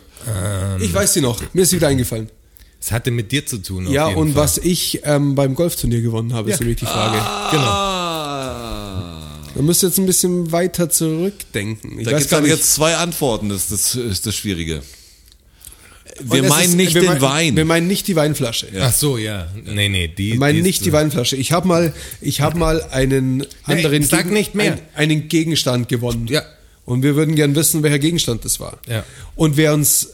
[0.81, 1.41] Ich weiß sie noch.
[1.53, 2.29] Mir ist sie wieder eingefallen.
[2.81, 3.87] Es hatte mit dir zu tun.
[3.87, 4.43] auf Ja, jeden und Fall.
[4.43, 6.65] was ich ähm, beim Golfturnier gewonnen habe, ist Ja.
[6.65, 7.19] nämlich die Frage.
[7.53, 7.63] Genau.
[7.63, 9.39] Ah.
[9.55, 11.99] Man müsste jetzt ein bisschen weiter zurückdenken.
[11.99, 12.57] Ich Da weiß gibt es gar aber nicht.
[12.57, 14.83] jetzt zwei Antworten, das, das ist das Schwierige.
[16.21, 17.57] Wir meinen ist- nicht wir den meinen- Wein.
[17.57, 18.67] Wir meinen nicht die Weinflasche.
[18.81, 19.49] Ach so, ja.
[19.65, 20.33] Nee, nee, die.
[20.33, 21.37] Wir meinen die nicht ist, die Weinflasche.
[21.37, 24.73] Ich habe mal, ich habe mal einen anderen sag nicht mehr.
[24.95, 26.27] Ein, einen Gegenstand gewonnen.
[26.29, 26.43] Ja.
[26.85, 28.79] Und wir würden gern wissen, welcher Gegenstand das war.
[28.89, 29.05] Ja.
[29.37, 30.09] Und wer uns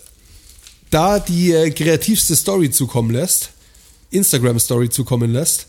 [0.91, 3.51] da die äh, kreativste Story zukommen lässt,
[4.11, 5.67] Instagram Story zukommen lässt,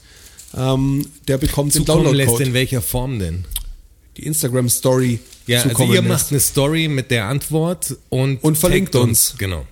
[0.56, 3.46] ähm, der bekommt den zukommen lässt, in welcher Form denn?
[4.18, 6.08] Die Instagram Story Ja, also zukommen ihr lässt.
[6.10, 9.36] macht eine Story mit der Antwort und, Und verlinkt taggt uns.
[9.38, 9.66] Genau.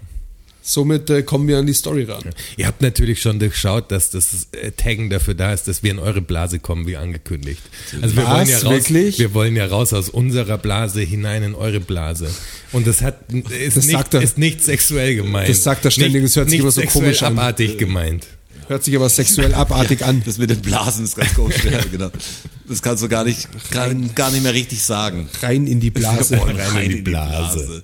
[0.70, 2.24] Somit äh, kommen wir an die Story ran.
[2.58, 5.98] Ihr habt natürlich schon durchschaut, dass das äh, Taggen dafür da ist, dass wir in
[6.00, 7.62] eure Blase kommen, wie angekündigt.
[8.02, 8.32] Also wir Was?
[8.34, 9.20] wollen ja raus, Wirklich?
[9.20, 12.30] wir wollen ja raus aus unserer Blase hinein in eure Blase.
[12.74, 14.22] Und das hat ist, Das nicht, sagt er.
[14.22, 15.48] ist nicht sexuell gemeint.
[15.48, 17.34] Das sagt er ständig, nicht, es hört sich nicht immer so sexuell komisch an.
[17.40, 18.28] abartig gemeint.
[18.68, 20.22] Hört sich aber sexuell abartig an.
[20.26, 21.64] Das mit den Blasen ist ganz komisch.
[21.72, 22.10] ja, genau.
[22.68, 25.30] Das kannst du gar nicht, gar, gar nicht mehr richtig sagen.
[25.42, 26.38] Rein in die Blase.
[26.74, 27.82] rein in die Blase.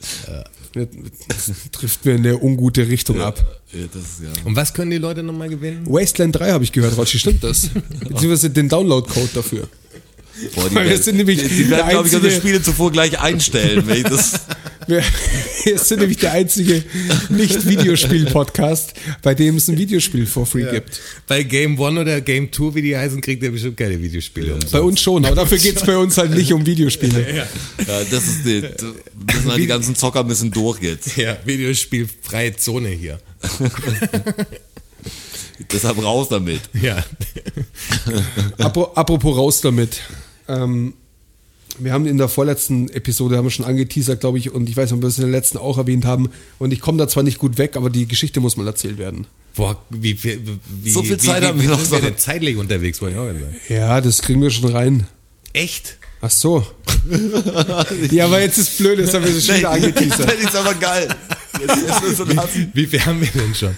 [1.71, 3.43] Trifft mir in eine ungute Richtung ab.
[3.71, 4.45] Ja, das ist ja.
[4.45, 5.85] Und was können die Leute nochmal gewinnen?
[5.87, 7.69] Wasteland 3 habe ich gehört, Rotschi, stimmt das?
[7.99, 9.67] Beziehungsweise den Download-Code dafür.
[10.55, 12.91] Boah, die, Weil wir werden- sind nämlich die, die werden, glaube ich, unsere Spiele zuvor
[12.91, 13.83] gleich einstellen.
[13.85, 14.41] Wenn ich das,
[14.87, 15.03] Wir,
[15.65, 16.83] wir sind nämlich der einzige
[17.29, 20.99] Nicht-Videospiel-Podcast, bei dem es ein Videospiel for free gibt.
[21.27, 24.53] Bei Game One oder Game Two, wie die heißen, kriegt ihr bestimmt keine Videospiele.
[24.55, 24.73] umsonst.
[24.73, 27.35] Bei uns schon, aber dafür geht es bei uns halt nicht um Videospiele.
[27.37, 27.45] ja,
[28.09, 31.15] das ist die, das sind halt die ganzen Zocker müssen durch jetzt.
[31.17, 33.19] Ja, Videospielfreie Zone hier.
[35.71, 36.61] Deshalb raus damit.
[36.73, 37.03] Ja.
[38.57, 40.01] Apro- Apropos raus damit.
[40.47, 40.93] Ähm,
[41.79, 44.91] wir haben in der vorletzten Episode haben wir schon angeteasert, glaube ich, und ich weiß
[44.91, 46.29] nicht, ob wir es in der letzten auch erwähnt haben.
[46.59, 49.25] Und ich komme da zwar nicht gut weg, aber die Geschichte muss mal erzählt werden.
[49.55, 50.41] Boah, wie viel,
[50.81, 52.05] wie, So viel wie, Zeit wie, haben wir wie noch sind wir so.
[52.05, 53.55] denn zeitlich unterwegs, wollte ich auch sagen.
[53.69, 55.07] Ja, das kriegen wir schon rein.
[55.53, 55.97] Echt?
[56.21, 56.65] Ach so.
[58.11, 60.33] ja, aber jetzt ist blöd, jetzt haben wir es schon wieder angeteasert.
[60.41, 61.07] Das ist aber geil.
[61.59, 62.71] Jetzt, jetzt müssen wir lassen.
[62.73, 63.75] Wie viel haben wir denn schon?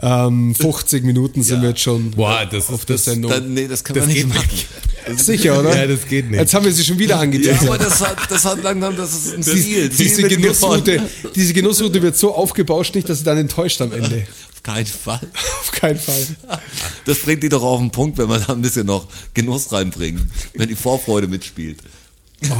[0.00, 1.62] Ähm, 50 Minuten sind Ja.
[1.62, 3.04] wir jetzt schon Boah, das auf ist der das.
[3.04, 3.30] Sendung.
[3.30, 4.48] Dann, nee, das kann Das man nicht geht machen.
[4.50, 5.24] nicht.
[5.24, 5.74] Sicher, oder?
[5.76, 6.38] Ja, das geht nicht.
[6.38, 7.66] Jetzt haben wir sie schon wieder Ja, angeteasert.
[7.68, 9.88] aber das hat, das hat langsam, das ist ein Ziel.
[9.88, 11.02] diese, Ziel mit Genussroute,
[11.34, 14.26] diese Genussroute wird so aufgebauscht, nicht, dass sie dann enttäuscht am Ende.
[14.54, 15.20] Auf keinen Fall.
[15.60, 16.26] Auf keinen Fall.
[17.06, 20.20] Das bringt die doch auf den Punkt, wenn man da ein bisschen noch Genuss reinbringt.
[20.54, 21.78] Wenn die Vorfreude mitspielt.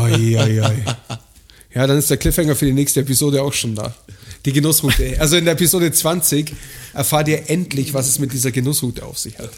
[0.00, 0.84] Oi, oi, oi.
[1.74, 3.94] Ja, dann ist der Cliffhanger für die nächste Episode auch schon da.
[4.48, 5.16] Die Genussroute.
[5.20, 6.52] Also in der Episode 20
[6.94, 9.50] erfahrt ihr endlich, was es mit dieser Genussroute auf sich hat.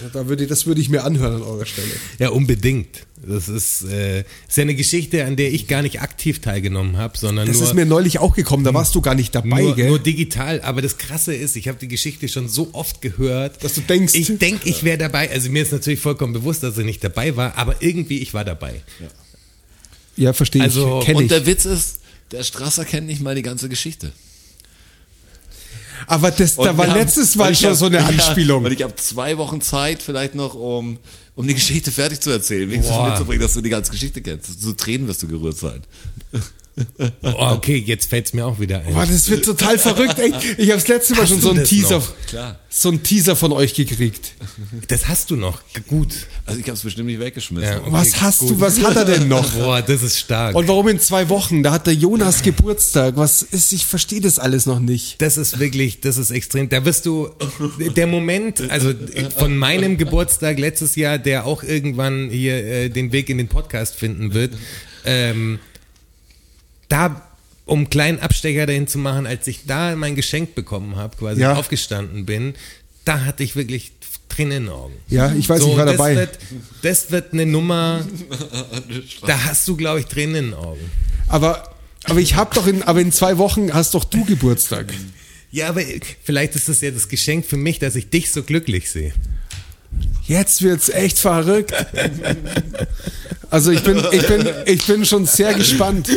[0.00, 1.88] Ja, da würde, das würde ich mir anhören an eurer Stelle.
[2.20, 3.00] Ja, unbedingt.
[3.26, 7.18] Das ist, äh, ist ja eine Geschichte, an der ich gar nicht aktiv teilgenommen habe,
[7.18, 9.74] sondern Das nur, ist mir neulich auch gekommen, da warst du gar nicht dabei, nur,
[9.74, 9.88] gell?
[9.88, 10.60] nur digital.
[10.60, 14.14] Aber das Krasse ist, ich habe die Geschichte schon so oft gehört, Dass du denkst-
[14.14, 15.30] ich denke, ich wäre dabei.
[15.32, 18.44] Also mir ist natürlich vollkommen bewusst, dass er nicht dabei war, aber irgendwie ich war
[18.44, 18.80] dabei.
[20.16, 21.12] ja, verstehe Also, ich.
[21.12, 21.28] Und ich.
[21.28, 21.98] der Witz ist,
[22.30, 24.12] der Strasser kennt nicht mal die ganze Geschichte.
[26.06, 28.64] Aber das, da Und war letztes Mal schon hab- so eine ja, Anspielung.
[28.64, 30.98] Weil ich habe zwei Wochen Zeit vielleicht noch, um,
[31.34, 32.70] um die Geschichte fertig zu erzählen.
[32.70, 33.10] Wenigstens Boah.
[33.10, 34.62] mitzubringen, dass du die ganze Geschichte kennst.
[34.62, 35.82] Zu Tränen wirst du gerührt sein.
[37.22, 38.92] Oh, okay, jetzt fällt's mir auch wieder ein.
[38.92, 40.58] Boah, das wird total verrückt, echt.
[40.58, 42.02] Ich habe das letzte Mal Hast schon so einen Teaser,
[42.68, 44.32] so einen Teaser von euch gekriegt.
[44.88, 45.62] Das hast du noch.
[45.88, 46.08] Gut.
[46.46, 47.68] Also ich habe es bestimmt nicht weggeschmissen.
[47.68, 48.50] Ja, okay, Was hast gut.
[48.50, 49.50] du, was hat er denn noch?
[49.52, 50.54] Boah, das ist stark.
[50.54, 51.62] Und warum in zwei Wochen?
[51.62, 53.16] Da hat der Jonas Geburtstag.
[53.16, 55.20] Was ist, ich verstehe das alles noch nicht.
[55.20, 56.68] Das ist wirklich, das ist extrem.
[56.68, 57.30] Da wirst du,
[57.96, 58.92] der Moment, also
[59.36, 63.94] von meinem Geburtstag letztes Jahr, der auch irgendwann hier äh, den Weg in den Podcast
[63.94, 64.54] finden wird,
[65.04, 65.58] ähm,
[66.88, 67.22] da,
[67.66, 71.40] um einen kleinen Abstecher dahin zu machen, als ich da mein Geschenk bekommen habe, quasi
[71.42, 71.54] Ja.
[71.54, 72.54] aufgestanden bin,
[73.04, 73.92] da hatte ich wirklich
[74.28, 74.94] Tränen in den Augen.
[75.08, 76.16] Ja, ich weiß, So, ich war das dabei.
[76.16, 76.38] Wird,
[76.82, 78.06] das wird eine Nummer,
[79.26, 80.90] da hast du, glaube ich, Tränen in den Augen.
[81.28, 81.74] Aber,
[82.04, 84.92] aber ich habe doch in, aber in zwei Wochen hast doch du Geburtstag.
[85.50, 85.80] Ja, aber
[86.22, 89.12] vielleicht ist das ja das Geschenk für mich, dass ich dich so glücklich sehe.
[90.26, 91.72] Jetzt wird's echt verrückt.
[93.50, 96.10] Also ich bin, ich bin, ich bin schon sehr gespannt.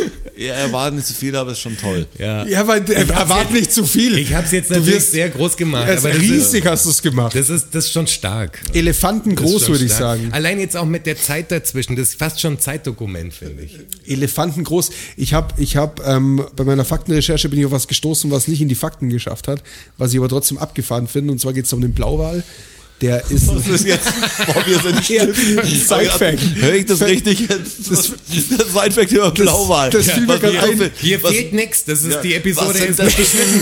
[0.46, 2.06] Ja, er war nicht zu viel, aber ist schon toll.
[2.18, 2.44] Ja.
[2.46, 4.18] Ja, weil äh, erwart nicht zu viel.
[4.18, 5.88] Ich habe es jetzt natürlich wirst- sehr groß gemacht.
[5.88, 7.34] Es aber das riesig hast du es gemacht.
[7.34, 8.58] Ist, das, ist, das ist schon stark.
[8.74, 10.28] Elefanten Das ist groß, schon würde ich sagen.
[10.32, 11.96] Allein jetzt auch mit der Zeit dazwischen.
[11.96, 13.78] Das ist fast schon ein Zeitdokument, finde ich.
[14.06, 14.90] Elefanten groß.
[15.16, 18.60] Ich habe, ich hab, ähm, bei meiner Faktenrecherche bin ich auf was gestoßen, was nicht
[18.60, 19.62] in die Fakten geschafft hat,
[19.98, 21.32] was ich aber trotzdem abgefahren finde.
[21.32, 22.42] Und zwar geht es um den Blauwal.
[23.02, 23.48] Der ist.
[23.50, 24.06] Das ist jetzt,
[24.46, 25.34] boah, wir sind still.
[25.64, 26.38] Side-Fact.
[26.60, 27.48] Hör ich das richtig?
[27.48, 27.58] Das,
[27.90, 28.12] das,
[28.58, 29.90] das Sidefact über Blauwal.
[29.90, 30.90] das fiel mir wir- ein.
[31.00, 31.84] Hier was- fehlt nichts.
[31.84, 32.68] Das ist Ja, die Episode.
[32.68, 33.12] Was sind das,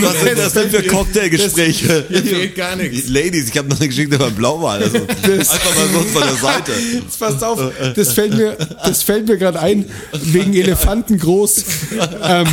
[0.02, 2.04] was sind das denn für Cocktailgespräche?
[2.10, 3.08] Hier fehlt gar nichts.
[3.08, 4.82] Ladies, ich habe noch eine Geschichte über Blauwal.
[4.82, 6.72] Also einfach mal so von der Seite.
[7.02, 7.60] Jetzt passt auf,
[7.96, 11.64] das fällt mir, das fällt mir gerade ein, wegen Elefanten groß.
[12.22, 12.46] Ähm,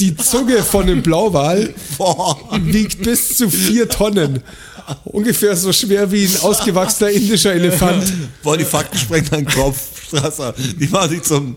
[0.00, 2.40] die Zunge von einem Blauwal Boah.
[2.60, 4.42] wiegt bis zu vier Tonnen.
[5.04, 8.04] Ungefähr so schwer wie ein ausgewachsener indischer Elefant.
[8.42, 9.78] Boah, die Fakten sprengen deinen Kopf.
[10.06, 10.54] Strasser.
[10.78, 11.56] Die machen sich zum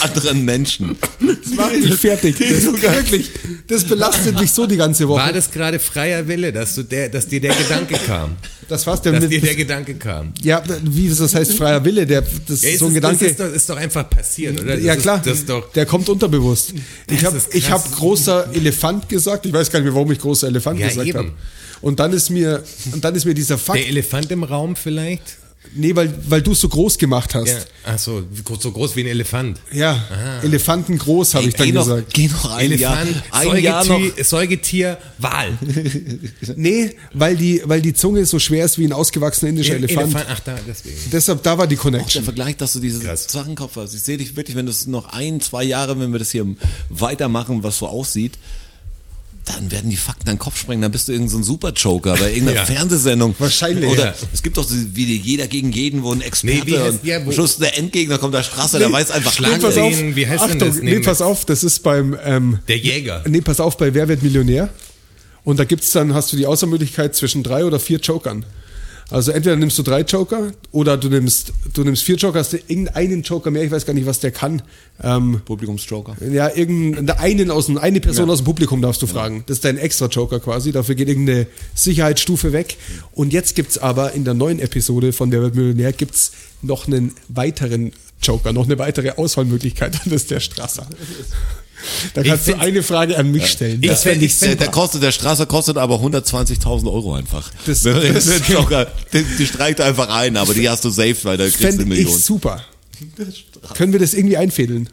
[0.00, 0.96] anderen Menschen.
[1.20, 2.36] Das macht mich fertig.
[2.38, 3.30] Das, wirklich,
[3.68, 5.20] das belastet mich so die ganze Woche.
[5.20, 8.36] War das gerade freier Wille, dass, du der, dass dir der Gedanke kam?
[8.68, 9.02] Das war's.
[9.02, 10.32] Der, Dass dir der das, Gedanke kam?
[10.42, 12.06] ja, wie das heißt, freier Wille.
[12.06, 13.24] Der, das Ja, ist so ein es- Gedanke.
[13.24, 14.76] Das ist doch, ist doch einfach passiert, oder?
[14.76, 16.72] Das ja ist, klar, Das ist doch, der kommt unterbewusst.
[17.10, 17.34] Ich Das
[17.70, 19.44] habe hab großer Elefant gesagt.
[19.46, 21.30] Ich weiß gar nicht mehr, warum ich großer Elefant Ja, gesagt habe.
[21.82, 22.62] Und dann ist mir
[22.92, 25.36] und dann ist mir dieser Fakt, der Elefant im Raum vielleicht?
[25.74, 27.48] nee, weil weil du es so groß gemacht hast.
[27.48, 27.58] Ja.
[27.84, 28.22] Ach so,
[28.60, 29.60] so groß wie ein Elefant.
[29.72, 32.14] Ja, Elefanten groß habe ich dann geh noch, gesagt.
[32.14, 33.98] Geh noch ein Elefant, Jahr, ein Jahr noch.
[33.98, 35.58] Säugetier, Säugetier, Wal.
[36.56, 40.14] Nee, weil die weil die Zunge so schwer ist wie ein ausgewachsener indischer Elefant.
[40.28, 40.96] Ach, da, deswegen.
[41.10, 42.24] Deshalb da war die Der Connection.
[42.24, 43.26] Vergleich, dass du diese Krass.
[43.28, 43.94] Sachen im Kopf hast.
[43.94, 46.46] Ich sehe dich wirklich, wenn das noch ein, zwei Jahre, wenn wir das hier
[46.88, 48.38] weitermachen, was so aussieht,
[49.44, 50.82] dann werden die Fakten deinen Kopf sprengen.
[50.82, 52.64] Dann bist du irgendein so ein Super-Joker bei irgendeiner Ja.
[52.64, 53.34] Fernsehsendung.
[53.38, 53.90] Wahrscheinlich.
[53.90, 54.14] Oder Ja.
[54.32, 56.88] es gibt doch so wie die jeder gegen jeden, wo ein Experte Nee, wie heißt-
[56.90, 60.14] und ja, Schluss der Endgegner kommt der Straße, der weiß einfach Schlag- pass auf, Den-
[60.16, 60.76] wie heißt denn Achtung, das?
[60.82, 63.22] nee, Nee, pass auf, das ist beim ähm, Der Jäger.
[63.26, 64.68] Nee, pass auf, bei Wer wird Millionär?
[65.44, 68.44] Und da gibt's dann, hast du die Auswahlmöglichkeit zwischen drei oder vier Jokern.
[69.12, 72.56] Also entweder nimmst du drei Joker oder du nimmst, du nimmst vier Joker, hast du
[72.56, 74.62] irgendeinen Joker mehr, ich weiß gar nicht, was der kann.
[75.02, 76.16] Ähm, Publikumsjoker.
[76.30, 79.44] ja, irgendeinen, einen aus dem, eine Person aus dem Publikum darfst du fragen.
[79.46, 80.72] Das ist dein extra Joker quasi.
[80.72, 82.78] Dafür geht irgendeine Sicherheitsstufe weg.
[83.12, 86.32] Und jetzt gibt's aber in der neuen Episode von Der wird Millionär gibt's
[86.62, 87.92] noch einen weiteren
[88.22, 89.94] Joker, noch eine weitere Auswahlmöglichkeit.
[90.04, 90.86] Und das ist der Strasser.
[92.14, 93.82] Da kannst du eine Frage an mich stellen.
[93.82, 97.50] Ich Das ich Der, fänd- der kostet, der Strasser kostet aber 120.000 Euro einfach.
[97.66, 98.40] Das- man das-
[99.12, 101.76] die, die streicht einfach ein, aber die hast du saved, weil da kriegst du eine
[101.78, 102.18] Fände ich Million.
[102.18, 102.64] super.
[103.74, 104.88] Können wir das irgendwie einfädeln?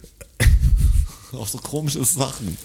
[1.32, 2.58] Auch so komische Sachen.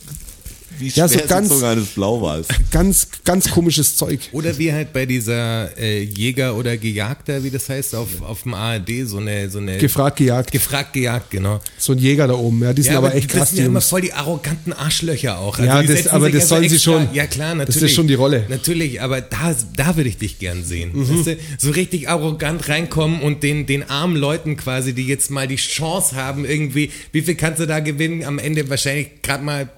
[0.79, 2.49] Wie Ja, so ganz- Zunge eines Blauwals?
[2.70, 4.18] Ganz, ganz komisches Zeug.
[4.33, 8.55] Oder wie halt bei dieser äh, Jäger oder Gejagter, wie das heißt, auf, auf dem
[8.55, 10.51] ARD, so eine, so eine Gefragt, gejagt.
[10.51, 11.61] gefragt gejagt, genau.
[11.79, 12.62] So ein Jäger da oben.
[12.62, 15.39] Ja, die sind aber echt das krass, sind die ja immer voll die arroganten Arschlöcher
[15.39, 15.59] auch.
[15.59, 17.09] Also Ja, das- aber das also sollen sie extra- schon.
[17.14, 17.95] Ja klar, Das ist natürlich.
[17.95, 18.45] schon die Rolle.
[18.49, 20.91] Natürlich, aber da, da würde ich dich gern sehen.
[20.95, 21.18] Mhm.
[21.18, 21.37] Weißt du?
[21.59, 26.16] So richtig arrogant reinkommen und den, den armen Leuten quasi, die jetzt mal die Chance
[26.16, 28.25] haben, irgendwie, wie viel kannst du da gewinnen?
[28.25, 29.68] Am Ende wahrscheinlich gerade mal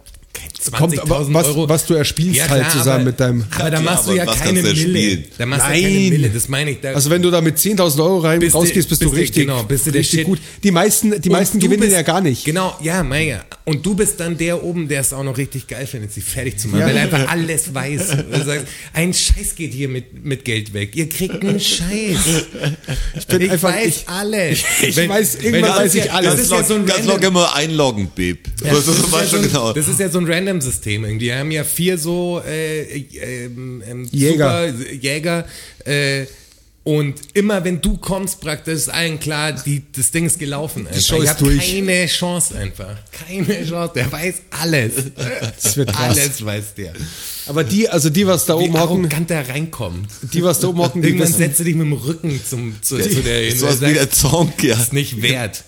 [0.70, 1.68] Kommt aber 20.000 was, Euro.
[1.68, 3.44] was du erspielst halt zusammen aber, mit deinem.
[3.58, 5.24] Aber da Ja, machst du aber ja keine du Mille.
[5.38, 5.82] Da machst du ja Nein.
[5.82, 6.80] keine Mille, das meine ich.
[6.80, 9.06] Da, Also wenn du da mit 10.000 Euro rein Bist du- rausgehst, bist, bist du
[9.10, 10.26] du- richtig, genau, bist du der richtig Shit.
[10.26, 10.38] gut.
[10.62, 12.44] Die meisten, die Und meisten du gewinnen bist- ja gar nicht.
[12.44, 13.44] Genau, ja, Meier.
[13.64, 16.58] Und du bist dann der oben, der es auch noch richtig geil findet, sie fertig
[16.58, 16.86] zu machen, Ja.
[16.86, 18.08] weil er einfach alles weiß.
[18.32, 20.94] Du sagst, ein Scheiß geht hier mit, mit Geld weg.
[20.94, 22.44] Ihr kriegt einen Scheiß.
[23.18, 24.58] Ich, bin einfach- weiß ich- alles.
[24.82, 26.30] ich weiß, irgendwann weiß ich ja, alles.
[26.32, 28.38] Das ist ja so ein Ganz locker random, immer einloggen, Babe.
[28.64, 29.72] ja, das, ist ja so du ein, genau.
[30.56, 31.26] Random-System irgendwie.
[31.26, 34.72] Die haben ja vier so äh, ähm, ähm, Jäger.
[34.72, 35.46] Super Jäger.
[35.84, 36.26] Äh,
[36.84, 40.86] Und immer wenn du kommst, praktisch ist allen klar, die, das Ding ist gelaufen.
[40.86, 41.02] Einfach.
[41.02, 41.58] Show ich ist habe durch.
[41.68, 42.96] keine Chance einfach.
[43.10, 43.92] Keine Chance.
[43.96, 44.92] Der weiß alles.
[45.62, 46.16] Das wird krass.
[46.16, 46.92] Alles weiß der.
[47.46, 50.08] Aber die, also die, was da Wie oben hocken, arrogant der reinkommt.
[50.32, 52.98] die, was da oben hocken, die Irgendwann setzt du dich mit dem Rücken zum, zu,
[52.98, 53.58] zu der hin.
[53.58, 54.76] So was wie der Zonk, ja.
[54.80, 55.64] ist nicht wert.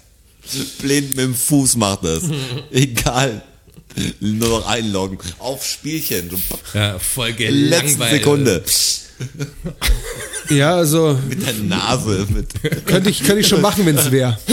[0.81, 2.23] Blind mit dem Fuß macht das.
[2.71, 3.43] Egal.
[4.21, 5.19] Nur noch einloggen.
[5.39, 6.31] Auf Spielchen.
[6.31, 6.37] So,
[6.75, 8.13] Ja, voll Letzte gelangweilt.
[8.13, 8.63] Sekunde.
[10.51, 12.27] ja, also Mit der Nase.
[12.33, 14.39] Mit, könnte ich, könnte ich schon machen, wenn es wäre.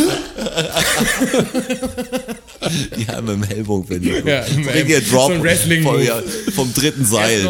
[3.07, 4.03] ja, mit dem Ellbogen.
[4.25, 5.97] Ja, richtiger einem- Drop so ein Wrestling-Move.
[5.97, 6.21] vom, ja,
[6.55, 7.47] vom dritten Seil.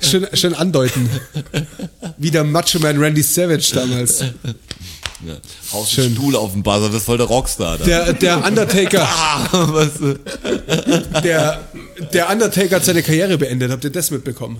[0.00, 1.08] Schön, schön andeuten.
[2.18, 4.24] Wie der Macho Man Randy Savage damals.
[5.26, 5.34] Ja.
[5.72, 7.78] Haust einen Stuhl auf den Buzzer, bist voll der Rockstar.
[7.78, 7.84] Da.
[7.84, 9.90] Der, der Undertaker, Ah, was,
[11.22, 11.60] der,
[12.12, 13.70] der Undertaker hat seine Karriere beendet.
[13.70, 14.58] Habt ihr das mitbekommen?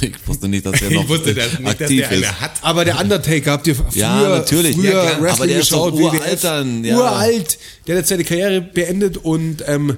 [0.00, 2.28] ich wusste nicht, dass der noch ich wusste das nicht, dass aktiv der ist.
[2.62, 4.76] Aber der Undertaker, habt ihr früher, Ja, natürlich.
[4.76, 5.22] früher Ja, klar.
[5.22, 6.40] Wrestling Aber der ist geschaut, uralt WWF?
[6.42, 6.96] dann, ja.
[6.96, 7.58] Uralt.
[7.86, 9.96] Der hat jetzt seine Karriere beendet und ähm,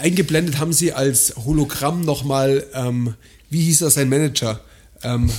[0.00, 3.14] eingeblendet haben sie als Hologramm nochmal, ähm,
[3.50, 4.60] wie hieß er, sein Manager?
[5.04, 5.30] Ähm,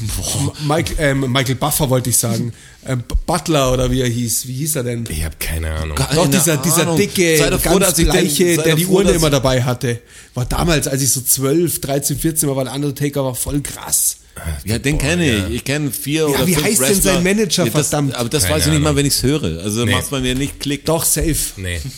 [0.67, 2.53] Mike, ähm, Michael Buffer wollte ich sagen.
[2.85, 4.47] Ähm, Butler oder wie er hieß.
[4.47, 5.03] Wie hieß er denn?
[5.09, 5.97] Ich habe keine Ahnung.
[5.97, 6.97] Keine Doch, dieser, dieser Ahnung.
[6.97, 9.99] dicke, froh, ganz ich den- der die froh, Urne immer dabei hatte.
[10.33, 14.17] War damals, als ich so 12, 13, 14 war, war der Undertaker war voll krass.
[14.63, 15.55] Ja, den kenne ich.
[15.55, 17.13] Ich kenne vier oder wie fünf heißt denn Wrestler.
[17.15, 18.15] sein Manager, Ja, das, verdammt?
[18.15, 19.61] Aber das Keine weiß ich nicht mal, wenn ich es höre.
[19.61, 19.91] Also Nee.
[19.91, 20.85] macht's bei mir nicht Klick.
[20.85, 21.35] Doch, safe.
[21.57, 21.81] Nee.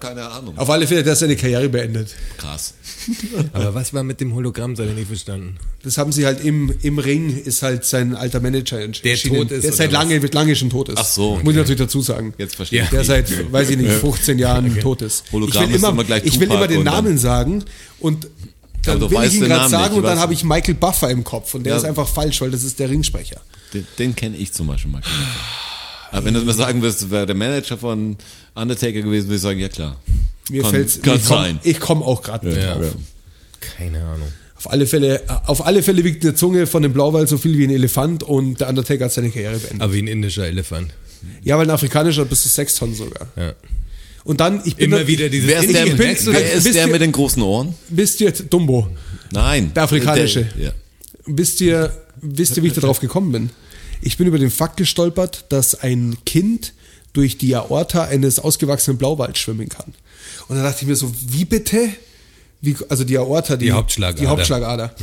[0.00, 0.56] Keine Ahnung.
[0.58, 2.14] Auf alle Fälle, der hat seine Karriere beendet.
[2.38, 2.74] Krass.
[3.52, 5.56] Aber was war mit dem Hologramm, das habe ich nicht verstanden.
[5.82, 9.36] Das haben sie halt im, im Ring, ist halt sein alter Manager erschienen.
[9.36, 10.98] tot ist, Der seit lange, lange schon tot ist.
[10.98, 12.34] Ach so, Muss ich natürlich dazu sagen.
[12.38, 12.84] Jetzt verstehe Ja.
[12.84, 12.90] ich.
[12.90, 15.24] Der seit, weiß ich nicht, 15 Jahren tot ist.
[15.32, 17.64] Hologramm ich will ist immer, immer gleich ich will Tupac immer den Namen sagen
[18.00, 18.26] und
[18.84, 20.74] dann Aber du will weißt ich ihn gerade sagen nicht, und dann habe ich Michael
[20.74, 21.78] Buffer im Kopf und der Ja.
[21.78, 23.40] ist einfach falsch, weil das ist der Ringsprecher.
[23.74, 25.02] Den, den kenne ich zum Beispiel mal.
[26.12, 28.16] Aber wenn du mir sagen wirst, wäre der Manager von
[28.54, 29.96] Undertaker gewesen, würde ich sagen, ja klar.
[30.50, 31.60] Mir Kann- fällt's, kann ich komm, sein.
[31.62, 32.74] Ich komme auch gerade nicht Ja.
[32.74, 32.94] drauf.
[33.76, 34.28] Keine Ahnung.
[34.56, 37.64] Auf alle Fälle, auf alle Fälle wiegt eine Zunge von dem Blauwal so viel wie
[37.64, 39.80] ein Elefant und der Undertaker hat seine Karriere beendet.
[39.80, 40.92] Aber wie ein indischer Elefant.
[41.42, 43.28] Ja, weil ein afrikanischer bis zu sechs Tonnen sogar.
[43.36, 43.52] Ja.
[44.24, 46.26] Und dann, ich bin Immer da- wieder dieses Wer ist der, bin- wer ist
[46.74, 47.74] der ihr- mit den großen Ohren?
[47.88, 48.88] Wisst ihr, Dumbo,
[49.32, 49.72] Nein.
[49.74, 50.44] Der afrikanische.
[50.56, 50.72] Der, ja.
[51.26, 53.50] wisst ihr, wisst ihr, wie ich darauf gekommen bin?
[54.02, 56.72] Ich bin über den Fakt gestolpert, dass ein Kind
[57.12, 59.94] durch die Aorta eines ausgewachsenen Blauwals schwimmen kann.
[60.48, 61.90] Und da dachte ich mir so, wie bitte?
[62.62, 64.20] Wie, also die Aorta, die, Die Hauptschlagader.
[64.20, 64.94] Die Hauptschlagader.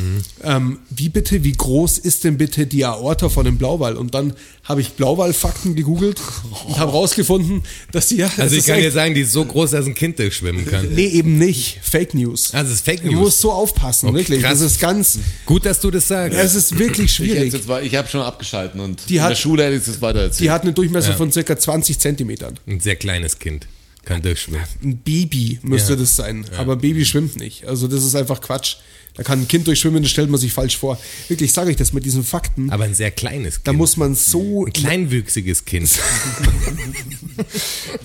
[0.43, 3.95] Ähm, wie bitte, wie groß ist denn bitte die Aorta von einem Blauwal?
[3.95, 4.33] Und dann
[4.63, 6.21] habe ich Blauwalfakten gegoogelt
[6.67, 8.27] und habe rausgefunden, dass die ja.
[8.27, 10.89] das Also ich kann dir sagen, die ist so groß, dass ein Kind durchschwimmen kann.
[10.93, 11.79] Nee, eben nicht.
[11.81, 12.53] Fake News.
[12.53, 13.19] Also es ist Fake Du News.
[13.21, 14.41] musst so aufpassen, Okay, wirklich.
[14.43, 14.59] krass.
[14.59, 16.37] Das ist ganz, Gut, dass du das sagst.
[16.37, 17.53] es ist wirklich Ich, schwierig.
[17.53, 20.19] jetzt, ich habe schon abgeschalten und Die in hat- der Schule hätte ich es weiter
[20.19, 20.41] erzählt.
[20.41, 22.59] Die hat einen Durchmesser von circa 20 Zentimetern.
[22.67, 23.67] Ein sehr kleines Kind
[24.07, 24.61] kann durchschwimmen.
[24.83, 25.99] Ein Baby müsste Ja.
[25.99, 26.45] das sein.
[26.57, 27.65] Aber ein Baby schwimmt nicht.
[27.65, 28.77] Also das ist einfach Quatsch.
[29.15, 30.99] Da kann ein Kind durchschwimmen, das stellt man sich falsch vor.
[31.27, 32.69] Wirklich, ich sage euch das mit diesen Fakten.
[32.69, 33.67] Aber ein sehr kleines Kind.
[33.67, 34.65] Da muss man so.
[34.65, 35.89] ein kleinwüchsiges Kind.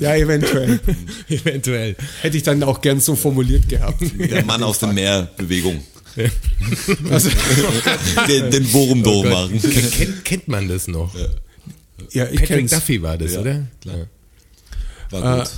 [0.01, 0.81] Ja, eventuell.
[1.29, 1.97] Eventuell.
[2.21, 4.03] Hätte ich dann auch gern so formuliert gehabt.
[4.19, 5.83] der Mann aus dem Meer Bewegung.
[7.11, 7.31] Also,
[8.29, 9.59] Den, den Wurm Oh machen.
[9.63, 11.15] Ken- kennt, kennt man das noch?
[12.13, 12.71] ja, ich Patrick kenn's.
[12.73, 13.67] Duffy war das, Ja, oder?
[13.81, 13.97] klar.
[13.97, 14.07] Ja.
[15.23, 15.51] War gut.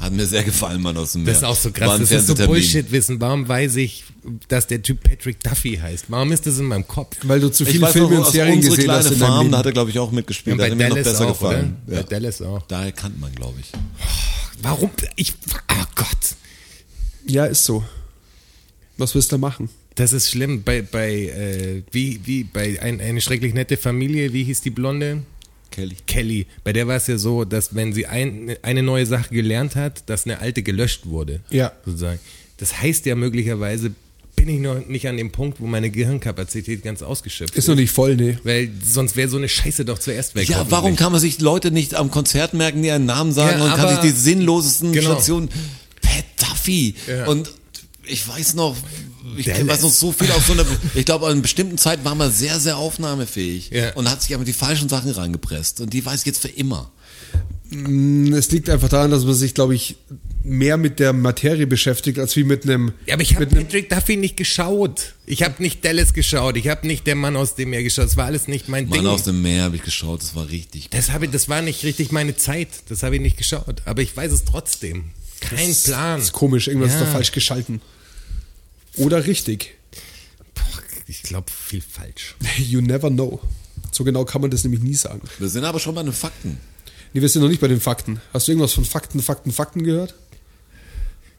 [0.00, 1.34] Hat mir sehr gefallen, Mann aus dem Meer.
[1.34, 2.00] Das ist auch so krass.
[2.00, 2.54] Das ist so Fernsehtermin.
[2.54, 3.20] Bullshit-Wissen.
[3.20, 4.04] Warum weiß ich,
[4.48, 6.06] dass der Typ Patrick Duffy heißt?
[6.08, 7.18] Warum ist das in meinem Kopf?
[7.22, 9.66] Weil du zu viele Filme und Serien unsere gesehen hast kleine deinem Farm, da hat
[9.66, 10.54] er, glaube ich, auch mitgespielt.
[10.54, 11.76] Und da bei hat er mir noch Dallas besser auch, gefallen.
[11.86, 11.96] oder?
[11.96, 12.02] Ja.
[12.02, 12.62] Bei Dallas auch.
[12.66, 13.66] Daher kannte man, glaube ich.
[14.62, 14.90] Warum?
[15.16, 15.34] Ich,
[15.70, 16.06] oh Gott.
[17.26, 17.84] Ja, ist so.
[18.96, 19.68] Was willst du machen?
[19.96, 20.62] Das ist schlimm.
[20.62, 25.24] Bei, bei äh, wie, wie, bei ein, eine schrecklich nette Familie, wie hieß die Blonde?
[25.70, 25.96] Kelly.
[26.06, 26.46] Kelly.
[26.64, 30.08] Bei der war es ja so, dass wenn sie ein, eine neue Sache gelernt hat,
[30.08, 31.40] dass eine alte gelöscht wurde.
[31.50, 31.72] Ja.
[31.84, 32.18] Sozusagen.
[32.58, 33.92] Das heißt ja möglicherweise,
[34.36, 37.90] bin ich noch nicht an dem Punkt, wo meine Gehirnkapazität ganz ausgeschöpft Ist noch nicht
[37.92, 38.38] voll, nee.
[38.42, 40.48] Weil sonst wäre so eine Scheiße doch zuerst weg.
[40.48, 43.64] Ja, warum kann man sich Leute nicht am Konzert merken, die einen Namen sagen Ja,
[43.66, 45.12] und kann sich die sinnlosesten Genau.
[45.12, 45.50] Stationen.
[46.00, 46.94] Pat Duffy.
[47.06, 47.26] Ja.
[47.26, 47.50] Und
[48.06, 48.76] ich weiß noch,
[49.36, 50.64] ich weiß noch so viel aus so einer,
[50.94, 53.92] ich glaube, an einer bestimmten Zeit war man sehr, sehr aufnahmefähig Ja.
[53.94, 55.80] und hat sich aber die falschen Sachen reingepresst.
[55.80, 56.90] Und die weiß ich jetzt für immer.
[57.72, 59.94] Es liegt einfach daran, dass man sich, glaube ich,
[60.42, 62.92] mehr mit der Materie beschäftigt, als wie mit einem.
[63.06, 65.14] Ja, aber ich habe Patrick Duffy nicht geschaut.
[65.26, 66.56] Ich habe nicht Dallas geschaut.
[66.56, 68.06] Ich habe nicht der Mann aus dem Meer geschaut.
[68.06, 69.06] Das war alles nicht mein Mann Ding.
[69.06, 70.88] aus dem Meer habe ich geschaut, das war richtig.
[70.90, 72.68] das, habe, ich- das war nicht richtig meine Zeit.
[72.88, 73.82] Das habe ich nicht geschaut.
[73.84, 75.04] Aber ich weiß es trotzdem.
[75.40, 76.16] Kein Plan.
[76.18, 77.06] Das ist komisch, irgendwas ist Ja.
[77.06, 77.80] da falsch geschalten.
[78.96, 79.74] Oder richtig.
[80.54, 82.34] Boah, ich glaube, viel falsch.
[82.58, 83.40] You never know.
[83.92, 85.22] So genau kann man das nämlich nie sagen.
[85.38, 86.58] Wir sind aber schon bei den Fakten.
[87.12, 88.20] Nee, wir sind noch nicht bei den Fakten.
[88.32, 90.14] Hast du irgendwas von Fakten, Fakten, Fakten gehört?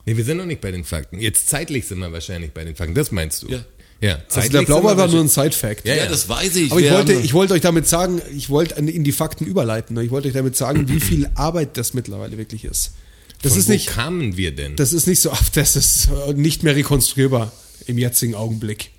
[0.06, 1.20] Nee, wir sind noch nicht bei den Fakten.
[1.20, 2.96] Jetzt zeitlich sind wir wahrscheinlich bei den Fakten.
[2.96, 3.48] Das meinst du?
[3.50, 3.64] Ja.
[4.02, 5.86] Ja, Also zeitlich der Blauwal war nur ein Side-Fact.
[5.86, 6.10] Ja, Ja, ja.
[6.10, 6.72] das weiß ich.
[6.72, 9.96] Aber ich wollte, ich wollte euch damit sagen, ich wollte in die Fakten überleiten.
[9.96, 10.04] ne?
[10.04, 12.94] Ich wollte euch damit sagen, wie viel Arbeit das mittlerweile wirklich ist.
[13.42, 14.76] Das Von ist wo nicht, kamen wir denn?
[14.76, 17.52] das ist nicht so, ach, das ist nicht mehr rekonstruierbar
[17.88, 18.92] im jetzigen Augenblick.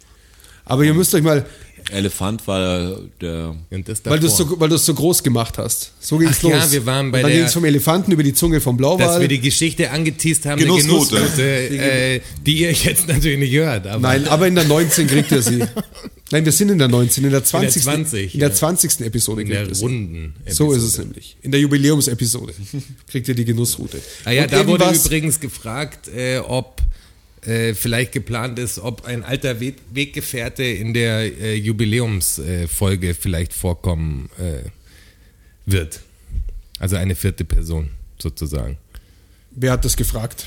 [0.64, 1.47] Aber ihr müsst euch mal,
[1.91, 3.55] Elefant war der.
[4.05, 5.93] Weil du es so, weil du es so groß gemacht hast.
[6.01, 6.53] So ging's Ach los.
[6.53, 8.76] ja, wir waren bei Und dann der- ging es vom Elefanten über die Zunge vom
[8.76, 9.20] dass Blauwal.
[9.20, 11.16] wir die Geschichte angeteased haben, Genussroute.
[11.16, 13.87] eine Genussroute, äh, die ihr jetzt natürlich nicht hört.
[13.87, 15.64] Aber Nein, aber in der 19 kriegt ihr sie.
[16.30, 17.83] Nein, wir sind in der 19, in der 20.
[17.83, 18.55] 20, in der ja.
[18.55, 19.01] 20.
[19.03, 19.83] Episode in kriegt der ihr sie.
[19.83, 20.35] runden.
[20.49, 21.09] So ist es Episode.
[21.09, 21.37] nämlich.
[21.43, 22.55] In der Jubiläumsepisode
[23.11, 23.99] kriegt ihr die Genussroute.
[24.24, 26.80] Ah ja, Und da wurde übrigens gefragt, äh, ob
[27.43, 33.53] äh, vielleicht geplant ist, ob ein alter We Weggefährte in der äh, Jubiläumsfolge Folge vielleicht
[33.53, 34.68] vorkommen äh,
[35.66, 36.01] wird.
[36.78, 38.78] Also eine vierte Person sozusagen.
[39.51, 40.47] Wer hat das gefragt?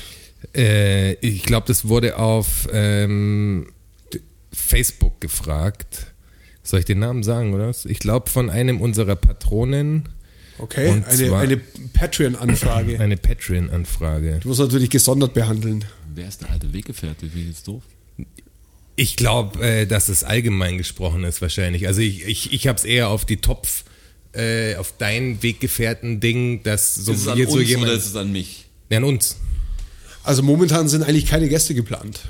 [0.54, 3.68] Äh, ich glaube, das wurde auf ähm,
[4.52, 6.06] Facebook gefragt.
[6.62, 7.68] Soll ich den Namen sagen, oder?
[7.68, 7.84] was?
[7.84, 10.08] Ich glaube, von einem unserer Patronen
[10.58, 12.98] Okay, Und eine, zwar- eine Patreon-Anfrage.
[13.00, 14.38] eine Patreon-Anfrage.
[14.42, 15.84] Du musst natürlich gesondert behandeln.
[16.14, 17.28] Wer ist der alte Weggefährte?
[17.34, 17.82] Wie ist doof?
[18.96, 21.86] Ich glaube, äh, dass es allgemein gesprochen ist wahrscheinlich.
[21.86, 23.84] Also ich, ich, ich habe es eher auf die Topf,
[24.32, 27.88] äh, auf dein Weggefährten-Ding, dass so, ist es an jetzt so uns jemand...
[27.88, 28.64] oder ist es an mich?
[28.88, 29.36] Ja, an uns.
[30.22, 32.20] Also momentan sind eigentlich keine Gäste geplant.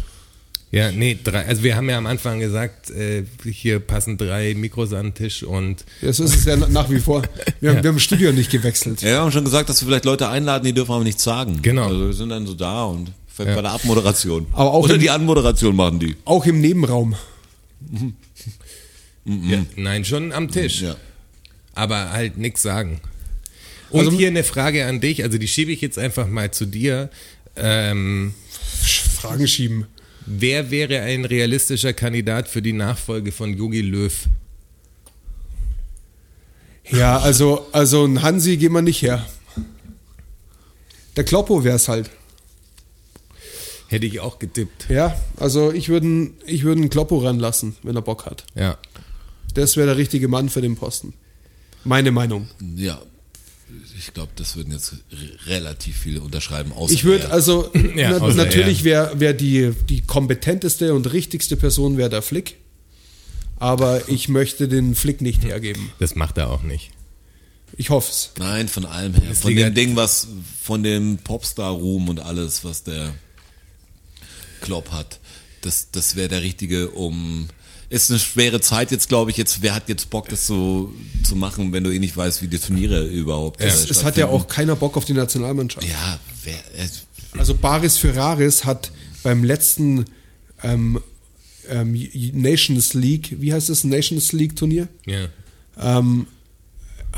[0.73, 1.47] Ja, nee, drei.
[1.47, 5.43] Also wir haben ja am Anfang gesagt, äh, hier passen drei Mikros an den Tisch
[5.45, 7.23] und Das ist es ja nach wie vor.
[7.61, 9.01] Wir haben, wir haben das Studio nicht gewechselt.
[9.01, 11.61] Ja, wir haben schon gesagt, dass wir vielleicht Leute einladen, die dürfen aber nichts sagen.
[11.63, 11.87] Genau.
[11.87, 13.55] Also wir sind dann so da und vielleicht Ja.
[13.57, 14.47] bei der Abmoderation.
[14.53, 16.17] Aber auch Oder im- die Anmoderation machen die.
[16.25, 17.15] Auch im Nebenraum.
[19.25, 20.83] ja, nein, schon am Tisch.
[20.83, 20.97] Ja.
[21.75, 23.01] aber halt nichts sagen.
[23.91, 26.67] Und Also- hier eine Frage an dich, also die schiebe ich jetzt einfach mal zu
[26.67, 27.09] dir.
[27.55, 28.35] Ähm,
[29.15, 29.87] Fragen schieben.
[30.27, 34.29] Wer wäre ein realistischer Kandidat für die Nachfolge von Yogi Löw?
[36.91, 39.27] Ja, also, also ein Hansi gehen wir nicht her.
[41.17, 42.11] Der Kloppo wäre es halt.
[43.89, 44.89] Hätte ich auch getippt.
[44.89, 48.45] Ja, also ich würde ich würd einen Kloppo ranlassen, wenn er Bock hat.
[48.55, 48.79] Ja.
[49.55, 51.15] Das wäre der richtige Mann für den Posten.
[51.85, 52.49] Meine Meinung.
[52.77, 53.01] Ja.
[53.99, 54.99] Ich glaube, das würden jetzt re-
[55.47, 56.73] relativ viele unterschreiben.
[56.73, 61.57] Außer Ich würde also, Ja, na, außer natürlich wäre wär die, die kompetenteste und richtigste
[61.57, 62.57] Person wäre der Flick.
[63.59, 65.91] Aber ich möchte den Flick nicht hergeben.
[65.99, 66.91] Das macht er auch nicht.
[67.77, 68.31] Ich hoffe es.
[68.39, 69.35] Nein, von allem her.
[69.35, 70.29] Von dem Ding, was,
[70.63, 73.15] von dem Popstar-Ruhm und alles, was der
[74.61, 75.19] Klopp hat.
[75.63, 77.49] Das, das wäre der richtige, um.
[77.89, 79.37] Ist eine schwere Zeit jetzt, glaube ich.
[79.37, 82.49] Jetzt, wer hat jetzt Bock, das so zu machen, wenn du eh nicht weißt, wie
[82.49, 85.87] die Turniere überhaupt äh, Es, es hat ja auch keiner Bock auf die Nationalmannschaft.
[85.87, 86.89] Ja, wer, äh,
[87.39, 88.91] Also Baris Ferraris hat
[89.23, 90.05] beim letzten
[90.63, 91.01] ähm,
[91.69, 91.93] ähm,
[92.33, 95.29] Nations League, wie heißt das, Nations League Turnier, Ja.
[95.81, 96.27] ähm,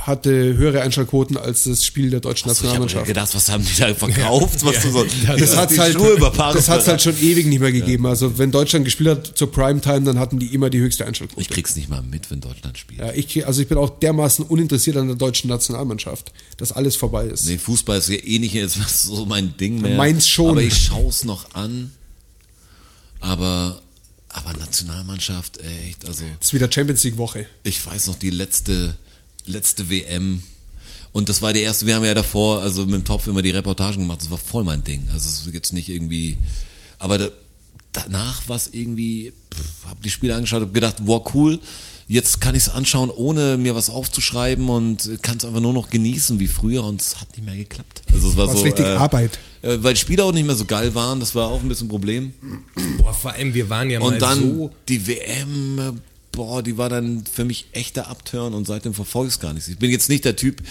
[0.07, 3.07] hatte höhere Einschaltquoten als das Spiel der deutschen ich habe Nationalmannschaft.
[3.07, 4.65] gedacht, was haben die da verkauft?
[4.65, 5.05] Was du so,
[5.39, 8.07] Das hat die halt, halt schon ewig nicht mehr gegeben.
[8.07, 11.43] Also wenn Deutschland gespielt hat zur Primetime, dann hatten die immer die höchste Einschaltquote.
[11.43, 13.01] Ich krieg's nicht mal mit, wenn Deutschland spielt.
[13.01, 16.97] Ja, ich, krieg- also ich bin auch dermaßen uninteressiert an der deutschen Nationalmannschaft, dass alles
[16.97, 17.47] vorbei ist.
[17.47, 19.97] Nee, Fußball ist ja eh nicht jetzt so mein Ding mehr.
[19.97, 20.51] Meins schon.
[20.51, 21.93] Aber ich schau's noch an.
[23.21, 23.81] Aber,
[24.29, 27.47] aber Nationalmannschaft, echt, also Das ist wieder Champions League Woche.
[27.65, 28.95] ich weiß noch die letzte,
[29.49, 30.43] letzte WM.
[31.13, 33.51] Und das war die erste, wir haben ja davor, also mit dem Topf immer die
[33.51, 35.09] Reportagen gemacht, das war voll mein Ding.
[35.13, 36.37] Also es ist jetzt nicht irgendwie,
[36.99, 37.29] aber da,
[37.93, 41.59] danach war es irgendwie, pff, hab die Spiele angeschaut, hab gedacht, wow, cool,
[42.09, 45.91] jetzt kann ich es anschauen, ohne mir was aufzuschreiben und kann es einfach nur noch
[45.91, 48.03] genießen wie früher und es hat nicht mehr geklappt.
[48.13, 49.39] Also es war War's so, richtig äh, Arbeit.
[49.63, 51.87] äh, weil die Spiele auch nicht mehr so geil waren, das war auch ein bisschen
[51.87, 52.33] ein Problem.
[52.99, 54.71] Boah, vor allem, wir waren ja mal Und dann so.
[54.89, 55.93] die WM, äh,
[56.33, 59.67] boah, die war dann für mich echter Abturn und seitdem verfolge ich es gar nicht.
[59.69, 60.63] Ich bin jetzt nicht der Typ,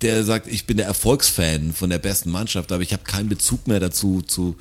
[0.00, 3.66] der sagt, ich bin der Erfolgsfan von der besten Mannschaft, aber ich habe keinen Bezug
[3.66, 4.56] mehr dazu, zu,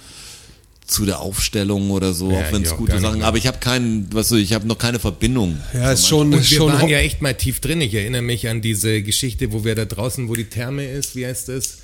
[0.86, 3.28] zu der Aufstellung oder so, Ja, auch wenn es gute nicht Sachen, mehr.
[3.28, 5.58] aber ich habe keinen, weißt du, ich habe noch keine Verbindung.
[5.74, 7.80] Ja, ist schon, Und ist wir schon waren ja echt mal tief drin.
[7.80, 11.26] Ich erinnere mich an diese Geschichte, wo wir da draußen, wo die Therme ist, wie
[11.26, 11.78] heißt das?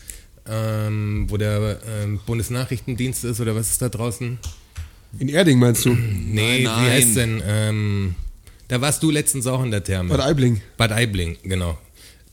[0.52, 4.40] Ähm, wo der ähm, Bundesnachrichtendienst ist oder was ist da draußen?
[5.20, 5.90] in Erding meinst du?
[5.90, 6.92] Nee, Nein, wie nein.
[6.92, 7.42] heißt denn?
[7.46, 8.16] Ähm,
[8.70, 10.10] da warst du letztens auch in der Therme.
[10.16, 10.62] Bad Aibling.
[10.78, 11.78] Bad Aibling, genau.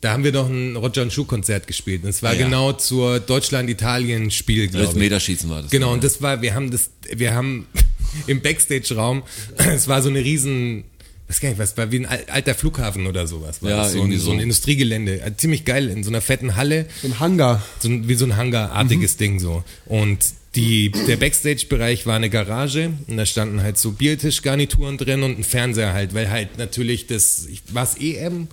[0.03, 2.05] Da haben wir doch ein Roger und Schuh Konzert gespielt.
[2.05, 2.45] Und es war Ah, ja.
[2.45, 4.91] genau zur Deutschland-Italien-Spiel, glaube ich.
[4.91, 5.70] Elfmeterschießen war das.
[5.70, 7.66] Genau, und das war, wir haben das, wir haben,
[8.26, 9.22] im Backstage-Raum.
[9.57, 10.84] Es war so eine riesen,
[11.29, 13.63] weiß gar nicht, was war wie ein al- alter Flughafen oder sowas.
[13.63, 14.42] War Ja, das so, ein, irgendwie so ein so.
[14.42, 15.21] Industriegelände.
[15.22, 16.87] Äh, Ziemlich geil, in so einer fetten Halle.
[17.03, 17.63] So ein Hangar.
[17.80, 19.18] So ein, wie so ein Hangarartiges Mhm.
[19.18, 19.64] Ding so.
[19.87, 20.18] Und
[20.57, 25.45] die, der Backstage-Bereich war eine Garage und da standen halt so Biertischgarnituren drin und ein
[25.45, 28.49] Fernseher halt, weil halt natürlich das, ich- was EM?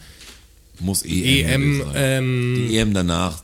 [0.79, 1.81] Muss EM.
[1.81, 3.41] EM, ähm, Die EM danach.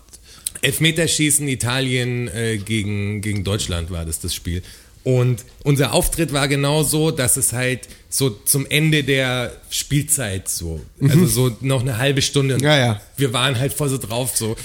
[0.61, 4.61] Elfmeterschießen Italien äh, gegen, gegen Deutschland war das das Spiel.
[5.03, 10.81] Und unser Auftritt war genau so, dass es halt so zum Ende der Spielzeit so,
[11.01, 12.55] also so noch eine halbe Stunde.
[12.55, 13.01] Und Ja, ja.
[13.15, 14.57] Wir waren halt voll so drauf, so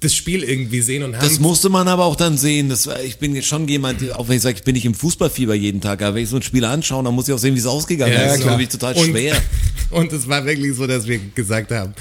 [0.00, 2.68] das Spiel irgendwie sehen und haben Das musste man aber auch dann sehen.
[2.68, 4.94] Das war, ich bin jetzt schon jemand, auch wenn ich sage, ich bin nicht im
[4.94, 7.54] Fußballfieber jeden Tag, aber wenn ich so ein Spiel anschaue, dann muss ich auch sehen,
[7.54, 8.44] wie es ausgegangen Ja, ist.
[8.44, 9.40] Das für mich total und, schwer.
[9.90, 11.94] Und es war wirklich so, dass wir gesagt haben,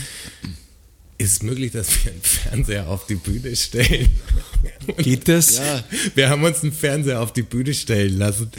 [1.18, 4.08] ist es möglich, dass wir einen Fernseher auf die Bühne stellen?
[4.98, 5.58] Geht das?
[5.58, 5.84] Ja.
[6.16, 8.52] Wir haben uns einen Fernseher auf die Bühne stellen lassen,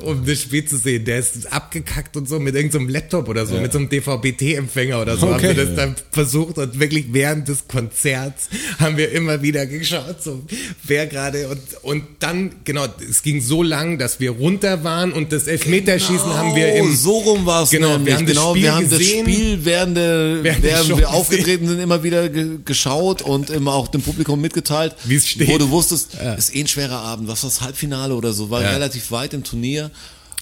[0.00, 1.04] um das Spiel zu sehen.
[1.04, 5.16] Der ist abgekackt und so mit irgendeinem Laptop oder so, mit so einem DVB-T-Empfänger oder
[5.16, 5.26] so.
[5.26, 5.48] Okay.
[5.48, 8.48] Haben wir das dann versucht und wirklich während des Konzerts
[8.78, 10.42] haben wir immer wieder geschaut, so
[10.84, 15.32] wer gerade und, und dann, genau, es ging so lang, dass wir runter waren und
[15.32, 18.06] das Elfmeterschießen haben wir im, so rum war es Genau, nämlich.
[18.06, 19.24] wir haben das genau, Spiel wir haben gesehen.
[19.26, 23.74] das Spiel während, der, Während während wir aufgetreten sind immer wieder ge geschaut und immer
[23.74, 25.48] auch dem Publikum mitgeteilt, Wie es steht.
[25.66, 28.70] Du wusstest, ist eh ein schwerer Abend, was war das Halbfinale oder so, war Ja.
[28.70, 29.90] relativ weit im Turnier.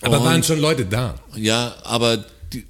[0.04, 1.14] aber Und- waren schon Leute da.
[1.36, 2.64] Ja, aber die,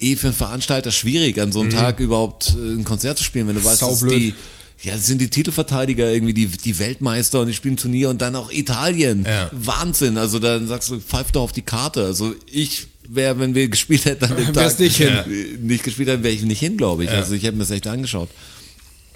[0.00, 1.70] eh für einen Veranstalter schwierig, an so Mhm.
[1.70, 4.18] einem Tag überhaupt äh, ein Konzert zu spielen, wenn du weißt, dass Saublöd.
[4.18, 4.34] die
[4.82, 8.50] ja, sind die Titelverteidiger irgendwie, die, die Weltmeister und die spielen Turnier und dann auch
[8.50, 9.24] Italien.
[9.26, 9.48] Ja.
[9.52, 10.16] Wahnsinn.
[10.18, 12.04] Also dann sagst du, pfeif doch auf die Karte.
[12.04, 15.08] Also ich wäre, wenn wir gespielt hätten an dem Tag, nicht hin.
[15.08, 17.10] äh, nicht gespielt hätten, wäre ich nicht hin, glaube ich.
[17.10, 18.28] Also ich hätte mir das echt angeschaut.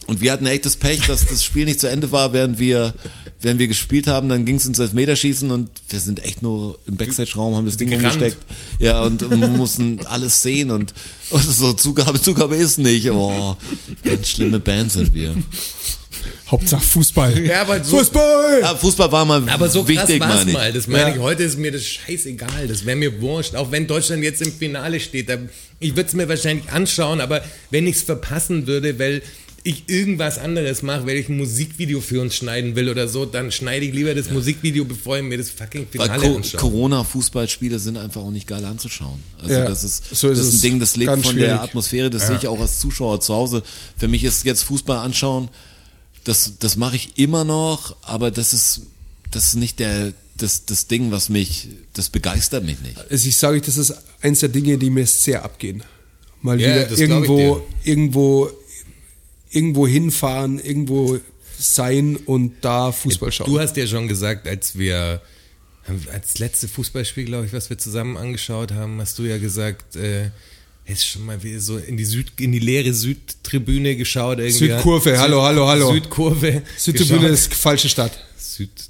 [0.08, 2.94] Und wir hatten echt das Pech, dass das Spiel nicht zu Ende war, während wir,
[3.42, 4.28] während wir gespielt haben.
[4.30, 7.90] Dann ging es ins Elfmeterschießen und wir sind echt nur im Backstage-Raum, haben das Ding
[7.90, 8.14] Gerannt.
[8.16, 8.42] umgesteckt.
[8.78, 10.94] Ja, und, und mussten alles sehen und,
[11.30, 13.10] und so Zugabe, Zugabe ist nicht.
[13.10, 13.56] Oh,
[14.02, 15.34] ganz schlimme Band sind wir.
[16.50, 17.44] Hauptsache Fußball.
[17.44, 18.60] Ja, aber so- Fußball!
[18.62, 20.56] Ja, Fußball war mal Aber so krass wichtig, war's meine ich.
[20.56, 20.72] mal.
[20.72, 21.14] Das meine Ja.
[21.16, 22.66] ich, heute ist mir das scheißegal.
[22.66, 23.54] Das wäre mir wurscht.
[23.54, 25.28] Auch wenn Deutschland jetzt im Finale steht.
[25.28, 25.36] Da,
[25.80, 29.20] ich würde es mir wahrscheinlich anschauen, aber wenn ich es verpassen würde, weil
[29.64, 33.50] ich irgendwas anderes mache, weil ich ein Musikvideo für uns schneiden will oder so, dann
[33.52, 36.60] schneide ich lieber das Musikvideo, bevor ich mir das fucking Finale Co anschaue.
[36.60, 39.20] Corona-Fußballspiele sind einfach auch nicht geil anzuschauen.
[39.42, 41.38] Also Ja, das ist, so ist das ist ein Ding, das lebt von schwierig.
[41.40, 43.62] der Atmosphäre, das sehe ich auch als Zuschauer zu Hause.
[43.96, 45.48] Für mich ist jetzt Fußball anschauen,
[46.24, 48.82] das, das mache ich immer noch, aber das ist,
[49.30, 52.98] das ist nicht der, das, das Ding, was mich, das begeistert mich nicht.
[53.10, 55.82] Also ich sage euch, das ist eins der Dinge, die mir sehr abgehen.
[56.42, 57.90] Mal Ja, wieder das glaub ich irgendwo, dir.
[57.90, 58.50] irgendwo,
[59.50, 61.18] irgendwo hinfahren, irgendwo
[61.58, 63.50] sein und da Fußball schauen.
[63.50, 65.20] Du hast ja schon gesagt, als wir
[66.12, 70.30] als letzte Fußballspiel, glaube ich, was wir zusammen angeschaut haben, hast du ja gesagt, äh,
[70.84, 74.38] ist schon mal wieder so in die Süd, in die leere Südtribüne geschaut.
[74.38, 74.68] Irgendwie.
[74.68, 75.92] Südkurve, hallo, hallo, hallo.
[75.92, 76.62] Südkurve.
[76.76, 77.34] Südtribüne geschaut.
[77.34, 78.18] ist falsche Stadt.
[78.36, 78.88] Südkurve.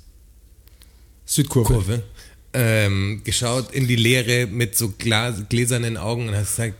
[1.26, 2.02] Südkurve.
[2.52, 6.76] Ähm, geschaut in die Leere mit so Glas, gläsernen Augen und hast gesagt,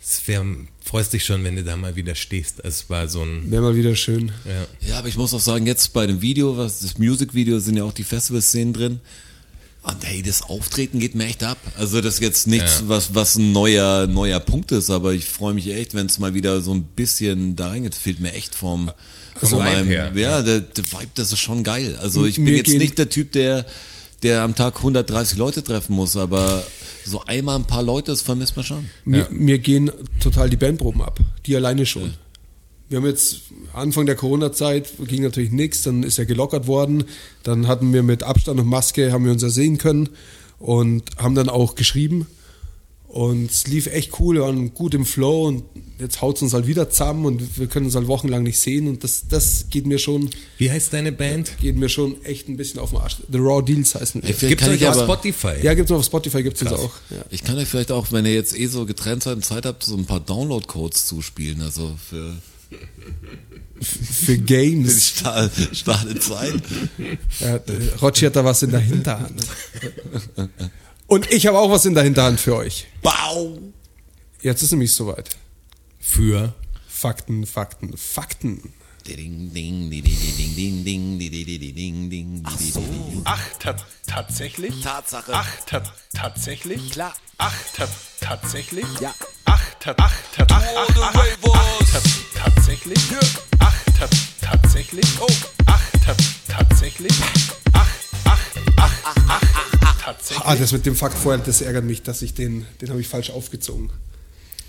[0.00, 0.44] es wär,
[0.90, 2.56] freust dich schon, wenn du da mal wieder stehst.
[2.64, 4.32] Es war so ein, Wäre mal wieder schön.
[4.44, 4.88] ja.
[4.88, 7.84] Ja, aber ich muss auch sagen, jetzt bei dem Video, was das Music-Video, sind ja
[7.84, 9.00] auch die Festival-Szenen drin.
[9.82, 11.56] Und hey, das Auftreten geht mir echt ab.
[11.78, 12.88] Also das ist jetzt nichts, Ja.
[12.88, 16.34] was, was ein neuer, neuer Punkt ist, aber ich freue mich echt, wenn es mal
[16.34, 17.94] wieder so ein bisschen da reingeht.
[17.94, 18.90] Fehlt mir echt vom,
[19.36, 21.96] Vom Vibe meinem, her, ja, der, der Vibe, das ist schon geil.
[22.02, 23.64] Also ich bin Mir jetzt nicht der Typ, der,
[24.22, 26.62] der am Tag 130 Leute treffen muss, aber
[27.04, 28.90] so einmal ein paar Leute, das vermisst man schon.
[29.04, 29.90] Mir, mir gehen
[30.20, 31.18] total die Bandproben ab.
[31.46, 32.14] Die alleine schon.
[32.88, 33.42] Wir haben jetzt
[33.72, 37.04] Anfang der Corona-Zeit ging natürlich nichts, dann ist er gelockert worden.
[37.44, 40.08] Dann hatten wir mit Abstand und Maske haben wir uns ja sehen können
[40.58, 42.26] und haben dann auch geschrieben.
[43.12, 45.64] Und es lief echt cool, wir waren gut im Flow und
[45.98, 48.86] jetzt haut es uns halt wieder zusammen und wir können uns halt wochenlang nicht sehen
[48.86, 51.58] und das, das geht mir schon, Wie heißt deine Band?
[51.60, 53.16] geht mir schon echt ein bisschen auf den Arsch.
[53.28, 55.54] The Raw Deals heißen Gibt's kann euch auf Spotify?
[55.60, 56.78] Ja, gibt's noch auf Spotify, uns Krass.
[56.78, 56.92] auch.
[57.10, 57.24] Ja.
[57.30, 59.82] Ich kann euch vielleicht auch, wenn ihr jetzt eh so getrennt seid und Zeit habt,
[59.82, 62.36] so ein paar Download-Codes zuspielen, also für
[63.80, 65.08] Für Games.
[65.18, 66.62] Sta- starke Zeit.
[67.40, 67.58] Ja,
[68.00, 69.40] Rotschi hat da was in der Hinterhand.
[71.10, 72.86] Und ich habe auch was in der Hinterhand für euch.
[73.02, 73.58] Bau!
[74.42, 75.30] Jetzt ist nämlich soweit.
[75.98, 76.54] Für
[76.88, 78.72] Fakten, Fakten, Fakten.
[82.44, 82.84] Ach so.
[83.24, 83.76] Ach, ta
[84.06, 84.82] tatsächlich?
[84.82, 85.32] Tatsache.
[85.34, 85.82] Ach, ta
[86.14, 86.92] tatsächlich?
[86.92, 87.14] Klar.
[87.38, 87.88] Ach, ta
[88.20, 88.86] tatsächlich?
[89.00, 89.12] Ja.
[89.46, 93.00] Ach, ta ach, ta ach, ach, ach, ach, ach, tatsächlich?
[93.58, 94.08] Ach, ta
[94.40, 95.06] tatsächlich?
[95.18, 95.26] Oh.
[95.66, 96.14] Ach, ta
[96.46, 97.12] tatsächlich?
[97.72, 97.88] Ach,
[98.26, 98.40] ach,
[98.76, 99.79] ach, ach, ach.
[100.12, 100.46] Tatsächlich.
[100.46, 103.08] Ah, das mit dem Fakt vorher, das ärgert mich, dass ich den, den habe ich
[103.08, 103.90] falsch aufgezozogen.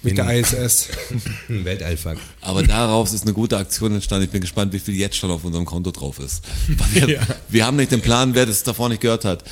[0.03, 0.87] Mit der ISS.
[1.47, 2.21] Weltallfakt.
[2.41, 4.25] Aber daraus ist eine gute Aktion entstanden.
[4.25, 6.43] Ich bin gespannt, wie viel jetzt schon auf unserem Konto drauf ist.
[6.67, 7.21] Weil Wir, Ja.
[7.49, 9.43] wir haben nicht den Plan, wer das davor nicht gehört hat.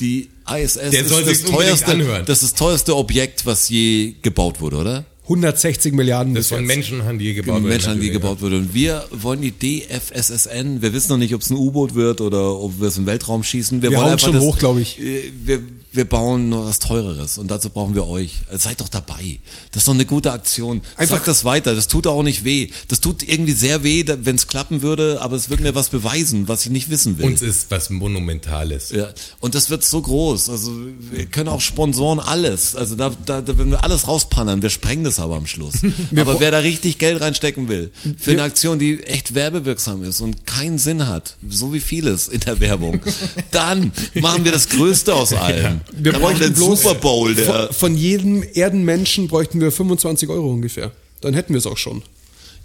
[0.00, 4.60] Die ISS Der ist soll das teuerste, das ist das teuerste Objekt, was je gebaut
[4.60, 5.04] wurde, oder?
[5.32, 6.66] 160 Milliarden Das von jetzt.
[6.68, 8.56] Menschenhand je gebaut Von wurde, Menschenhand, die natürlich, gebaut wurde.
[8.58, 12.58] Und wir wollen die DFSSN, wir wissen noch nicht, ob es ein U-Boot wird oder
[12.58, 13.82] ob wir es im Weltraum schießen.
[13.82, 15.00] Wir, Wir wollen hauen schon das, hoch, glaub ich.
[15.00, 15.60] äh, Wir,
[15.92, 18.36] wir bauen noch was Teureres und dazu brauchen wir euch.
[18.50, 19.38] Also Seid doch dabei.
[19.72, 20.80] Das ist doch eine gute Aktion.
[20.96, 21.74] Einfach- Sagt das weiter.
[21.74, 22.70] Das tut auch nicht weh.
[22.88, 26.48] Das tut irgendwie sehr weh, wenn es klappen würde, aber es wird mir was beweisen,
[26.48, 27.26] was ich nicht wissen will.
[27.26, 28.90] Uns ist was Monumentales.
[28.90, 29.08] Ja,
[29.40, 30.48] und das wird so groß.
[30.48, 30.72] Also
[31.10, 32.74] wir können auch Sponsoren alles.
[32.74, 35.74] Also da, da, da wenn wir alles rauspannern, wir sprengen das aber am Schluss.
[36.16, 40.46] aber wer da richtig Geld reinstecken will, für eine Aktion, die echt werbewirksam ist und
[40.46, 43.00] keinen Sinn hat, so wie vieles in der Werbung,
[43.50, 45.81] dann machen wir das Größte aus allem.
[45.92, 50.50] Wir den bräuchten bloß Super Bowl, der Von, von jedem Erdenmenschen bräuchten wir 25 Euro
[50.50, 50.92] ungefähr.
[51.20, 52.02] Dann hätten wir es auch schon.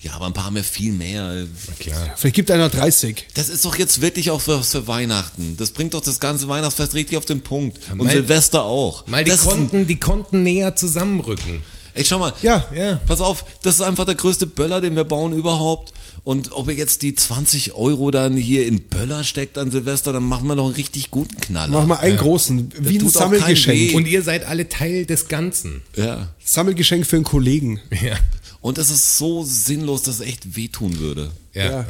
[0.01, 1.45] ja, aber ein paar haben ja viel mehr.
[1.79, 2.13] Klar.
[2.15, 3.27] Vielleicht gibt einer 30.
[3.35, 5.55] Das ist doch jetzt wirklich auch was für Weihnachten.
[5.57, 7.79] Das bringt doch das ganze Weihnachtsfest richtig auf den Punkt.
[7.91, 9.05] Und mal- Silvester auch.
[9.07, 11.61] Mal die das Konten, die Konten näher zusammenrücken.
[11.97, 12.33] Ey, schau mal.
[12.43, 12.99] Ja, ja.
[13.07, 15.93] Pass auf, das ist einfach der größte Böller, den wir bauen überhaupt.
[16.23, 20.23] Und ob ihr jetzt die 20 Euro dann hier in Böller steckt an Silvester, dann
[20.23, 21.71] machen wir noch einen richtig guten Knaller.
[21.71, 23.79] Mach mal einen großen, wie ein tut auch keinem Sammelgeschenk.
[23.79, 23.95] weh.
[23.95, 25.81] Und ihr seid alle Teil des Ganzen.
[25.95, 26.27] Ja.
[26.43, 27.79] Sammelgeschenk für einen Kollegen.
[27.91, 28.15] Ja.
[28.61, 31.31] Und das ist so sinnlos, dass es echt wehtun würde.
[31.53, 31.71] Ja.
[31.71, 31.85] Ja.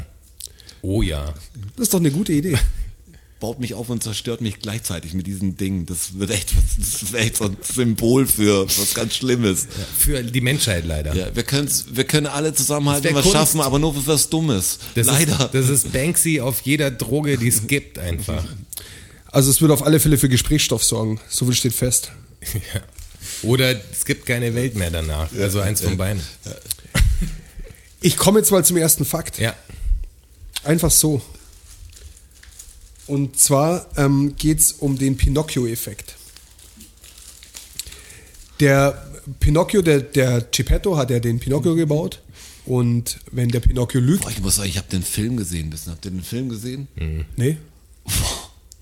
[0.82, 1.34] Oh ja.
[1.76, 2.58] Das ist doch eine gute Idee.
[3.40, 5.86] Baut mich auf und zerstört mich gleichzeitig mit diesem Ding.
[5.86, 9.68] Das wird echt, das wäre echt so ein Symbol für was ganz Schlimmes.
[10.00, 11.14] Für die Menschheit leider.
[11.14, 13.38] Ja, wir, wir können alle zusammenhalten was Kunst.
[13.38, 14.80] schaffen, aber nur für was Dummes.
[14.96, 15.40] Das Leider.
[15.40, 18.44] Ist, das ist Banksy auf jeder Droge, die es gibt, einfach.
[19.30, 21.20] Also es wird auf alle Fälle für Gesprächsstoff sorgen.
[21.28, 22.12] So viel steht fest.
[22.74, 22.82] Ja.
[23.44, 25.30] Oder es gibt keine Welt mehr danach.
[25.38, 26.22] Also eins von beiden.
[28.02, 29.38] Ich komme jetzt mal zum ersten Fakt.
[29.38, 29.54] Ja.
[30.64, 31.22] Einfach so.
[33.08, 36.16] Und zwar ähm, geht es um den Pinocchio-Effekt.
[38.60, 42.22] Der Pinocchio, der, der Geppetto hat ja den Pinocchio gebaut.
[42.66, 44.24] Und wenn der Pinocchio lügt.
[44.24, 45.70] Boah, ich muss sagen, ich habe den Film gesehen.
[45.70, 45.94] Bisschen.
[45.94, 46.88] Habt ihr den Film gesehen?
[47.38, 47.58] Nee.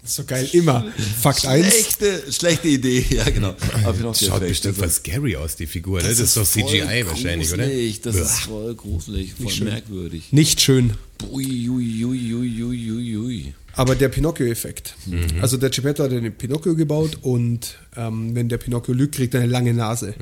[0.01, 0.85] Das ist so geil, immer.
[1.19, 1.67] Fakt 1.
[1.67, 3.55] Schlechte, schlechte Idee, ja genau.
[3.83, 5.99] Aber Pinocchio Schaut Effekt, bestimmt das was scary aus, die Figur.
[5.99, 7.65] Das, Das ist doch voll CGI wahrscheinlich, oder?
[7.65, 10.31] gruselig, Das ist voll gruselig, voll merkwürdig.
[10.31, 10.93] Nicht schön.
[11.31, 13.53] Ui, ui, ui, ui, ui, ui.
[13.75, 14.95] Aber der Pinocchio-Effekt.
[15.41, 19.41] Also der Geppetto hat den Pinocchio gebaut und ähm, wenn der Pinocchio lügt, kriegt er
[19.41, 20.13] eine lange Nase.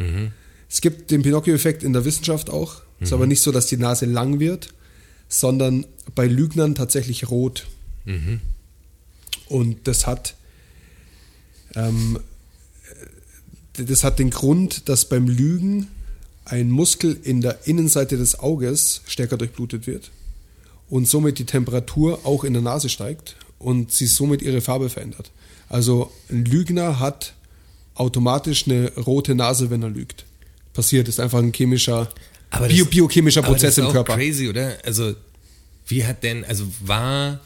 [0.70, 2.82] Es gibt den Pinocchio-Effekt in der Wissenschaft auch.
[3.00, 4.70] Ist aber nicht so, dass die Nase lang wird,
[5.28, 5.86] sondern
[6.16, 7.68] bei Lügnern tatsächlich rot.
[9.50, 10.36] Und das hat
[11.76, 12.20] ähm,
[13.74, 15.88] das hat den Grund, dass beim Lügen
[16.46, 20.12] ein Muskel in der Innenseite des Auges stärker durchblutet wird
[20.90, 25.32] und somit die Temperatur auch in der Nase steigt und sie somit ihre Farbe verändert.
[25.70, 27.34] Also ein Lügner hat
[27.96, 30.26] automatisch eine rote Nase, wenn er lügt.
[30.74, 32.10] Passiert, ist einfach ein chemischer,
[32.52, 34.16] das- bio, biochemischer aber Prozess das ist im auch Körper.
[34.16, 34.78] crazy, oder?
[34.84, 35.14] Also,
[35.88, 37.40] wie hat denn, also war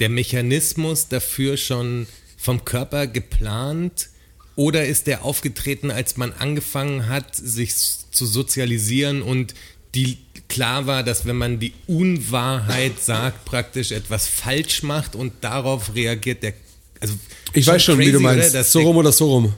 [0.00, 4.08] der Mechanismus dafür schon vom Körper geplant
[4.56, 7.74] oder ist der aufgetreten, als man angefangen hat, sich
[8.10, 9.54] zu sozialisieren und
[9.94, 10.18] die
[10.48, 16.42] klar war, dass wenn man die Unwahrheit sagt, praktisch etwas falsch macht und darauf reagiert
[16.42, 16.54] der
[17.00, 17.14] also
[17.52, 18.36] Ich weiß schon, wie du crazy, oder?
[18.36, 18.54] meinst.
[18.54, 19.54] Dass So rum oder so rum.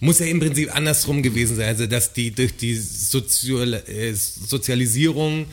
[0.00, 1.68] muss ja im Prinzip andersrum gewesen sein.
[1.68, 5.46] Also, dass die durch die Sozial äh, Sozialisierung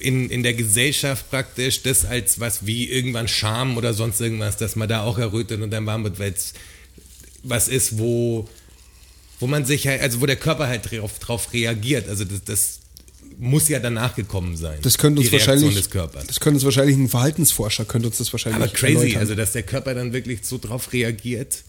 [0.00, 4.76] in, in der Gesellschaft praktisch das als was wie irgendwann Scham oder sonst irgendwas, dass
[4.76, 6.54] man da auch errötet und dann warm wird, weil es
[7.42, 8.48] was ist, wo,
[9.38, 12.08] wo man sich halt, also wo der Körper halt drauf, drauf reagiert.
[12.08, 12.80] Also, das, das
[13.38, 14.78] muss ja danach gekommen sein.
[14.82, 16.26] Das könnte uns wahrscheinlich, des Körpers.
[16.26, 19.20] das könnte uns wahrscheinlich ein Verhaltensforscher könnte uns das wahrscheinlich Aber crazy, erläutern.
[19.20, 21.64] also dass der Körper dann wirklich so drauf reagiert,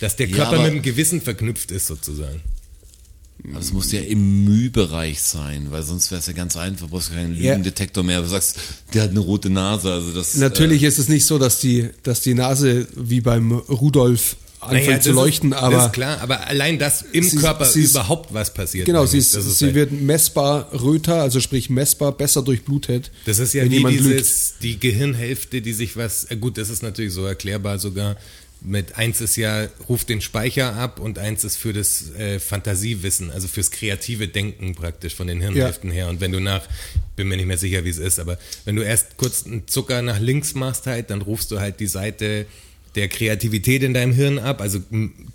[0.00, 2.40] dass der Ja, Körper aber- mit dem Gewissen verknüpft ist sozusagen.
[3.50, 6.90] Aber es muss ja im Mühbereich sein, weil sonst wäre es ja ganz einfach, du
[6.90, 7.52] brauchst keinen Ja.
[7.52, 8.20] Lügendetektor mehr.
[8.20, 8.58] Du sagst,
[8.92, 10.34] der hat eine rote Nase, also das.
[10.34, 15.00] Natürlich ist es nicht so, dass die, dass die Nase wie beim Rudolf anfängt Naja,
[15.00, 17.82] zu das leuchten, ist, aber Das ist klar, aber allein, dass im Sie- Körper sie
[17.84, 18.86] ist- überhaupt was passiert.
[18.86, 23.10] genau, sie, ist, das ist sie halt- wird messbar röter, also sprich messbar besser durchblutet.
[23.26, 24.18] Das ist ja wenn wie jemand lügt.
[24.20, 28.16] dieses, die Gehirnhälfte, die sich was, äh gut, das ist natürlich so erklärbar sogar.
[28.60, 33.30] Mit eins ist ja, ruft den Speicher ab und eins ist für das äh, Fantasiewissen,
[33.30, 36.08] also fürs kreative Denken praktisch von den Hirnhälften her.
[36.08, 36.62] Und wenn du nach,
[37.14, 40.02] bin mir nicht mehr sicher, wie es ist, aber wenn du erst kurz einen Zucker
[40.02, 42.46] nach links machst halt, dann rufst du halt die Seite
[42.98, 44.60] der Kreativität in deinem Hirn ab.
[44.60, 44.80] Also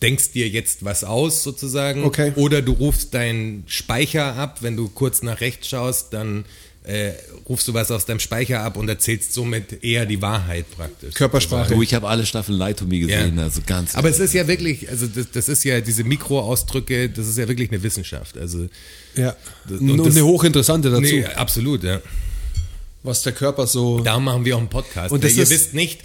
[0.02, 2.03] denkst dir jetzt was aus sozusagen.
[2.03, 2.34] Okay.
[2.35, 4.57] Oder du rufst deinen Speicher ab.
[4.61, 6.44] Wenn du kurz nach rechts schaust, dann
[6.84, 7.11] äh,
[7.48, 11.14] rufst du was aus deinem Speicher ab und erzählst somit eher die Wahrheit praktisch.
[11.15, 11.73] Körpersprache.
[11.73, 13.44] Du, ich habe alle Staffeln Lie to Me gesehen, Ja.
[13.44, 13.95] also ganz.
[13.95, 17.48] Aber es ist ja wirklich, also das, das ist ja diese Mikroausdrücke, das ist ja
[17.48, 18.38] wirklich eine Wissenschaft.
[18.38, 18.68] Also
[19.15, 19.34] Ja.
[19.69, 22.02] Das- Und, und das- eine hochinteressante dazu, nee, absolut, ja.
[23.04, 24.00] Was der Körper so.
[24.00, 25.12] Darum machen wir auch einen Podcast.
[25.12, 26.02] Und das Ihr ist- wisst nicht,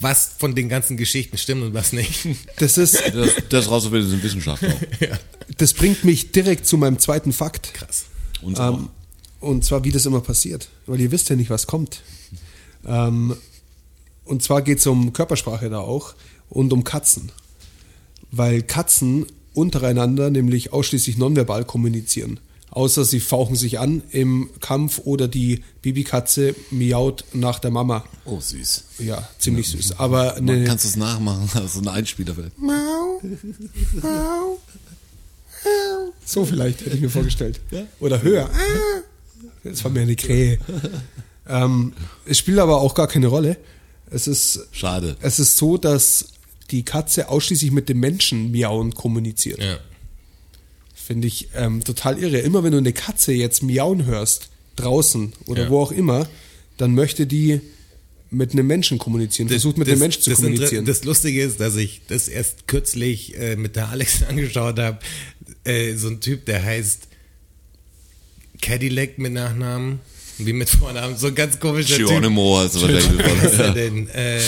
[0.00, 2.26] was von den ganzen Geschichten stimmt und was nicht.
[2.58, 5.08] Das ist, das, das rauszufinden ist Wissenschaft auch.
[5.58, 7.74] das bringt mich direkt zu meinem zweiten Fakt.
[7.74, 8.06] Krass.
[8.42, 8.58] Uns.
[8.58, 8.88] Ähm,
[9.40, 10.68] und zwar, wie das immer passiert.
[10.86, 12.02] Weil ihr wisst ja nicht, was kommt.
[12.86, 13.36] Ähm,
[14.24, 16.14] und zwar geht es um Körpersprache da auch
[16.48, 17.30] und um Katzen.
[18.30, 22.40] Weil Katzen untereinander nämlich ausschließlich nonverbal kommunizieren.
[22.78, 28.04] Außer sie fauchen sich an im Kampf oder die Babykatze miaut nach der Mama.
[28.24, 28.84] Oh, süß.
[29.00, 29.98] Ja, ziemlich süß.
[29.98, 32.56] Aber Man eine, kannst du es nachmachen, also ein Einspieler vielleicht.
[32.56, 33.20] Mau,
[34.00, 34.58] mau, au.
[36.24, 37.58] So vielleicht, hätte ich mir vorgestellt.
[37.98, 38.48] Oder höher.
[38.48, 39.02] Ah.
[39.64, 40.60] Das war mir eine Krähe.
[41.48, 41.94] ähm,
[42.26, 43.56] es spielt aber auch gar keine Rolle.
[44.08, 45.16] Es ist, Schade.
[45.20, 46.26] es ist so, dass
[46.70, 49.60] die Katze ausschließlich mit dem Menschen miauen kommuniziert.
[49.60, 49.78] Ja.
[51.08, 52.36] Finde ich ähm, total irre.
[52.40, 55.70] Immer wenn du eine Katze jetzt miauen hörst, draußen oder Ja.
[55.70, 56.28] wo auch immer,
[56.76, 57.62] dann möchte die
[58.30, 60.84] mit einem Menschen kommunizieren, versucht mit dem Menschen zu das kommunizieren.
[60.84, 64.98] Das Lustige ist, dass ich das erst kürzlich äh, mit der Alex angeschaut habe.
[65.64, 67.08] Äh, so ein Typ, der heißt
[68.60, 70.00] Cadillac mit Nachnamen,
[70.36, 71.16] wie mit Vornamen.
[71.16, 72.08] So ein ganz komischer Typ.
[72.08, 74.08] Geronimo hast du wahrscheinlich Was ist er denn?
[74.08, 74.40] Äh,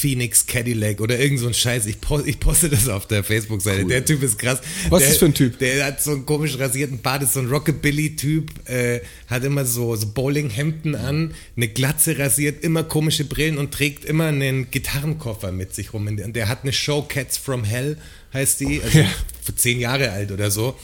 [0.00, 1.86] Phoenix Cadillac oder irgend so ein Scheiß.
[1.86, 3.84] Ich, post, ich poste das auf der Facebook-Seite.
[3.86, 4.60] Der Typ ist krass.
[4.90, 5.58] Was der, ist für ein Typ?
[5.58, 9.96] Der hat so einen komisch rasierten Bart, ist so ein Rockabilly-Typ, äh, hat immer so,
[9.96, 15.74] so Bowlinghemden an, eine Glatze rasiert, immer komische Brillen und trägt immer einen Gitarrenkoffer mit
[15.74, 16.06] sich rum.
[16.06, 17.98] Und der hat eine Show, Cats from Hell
[18.32, 19.06] heißt die, also Ja.
[19.42, 20.76] für zehn Jahre alt oder so,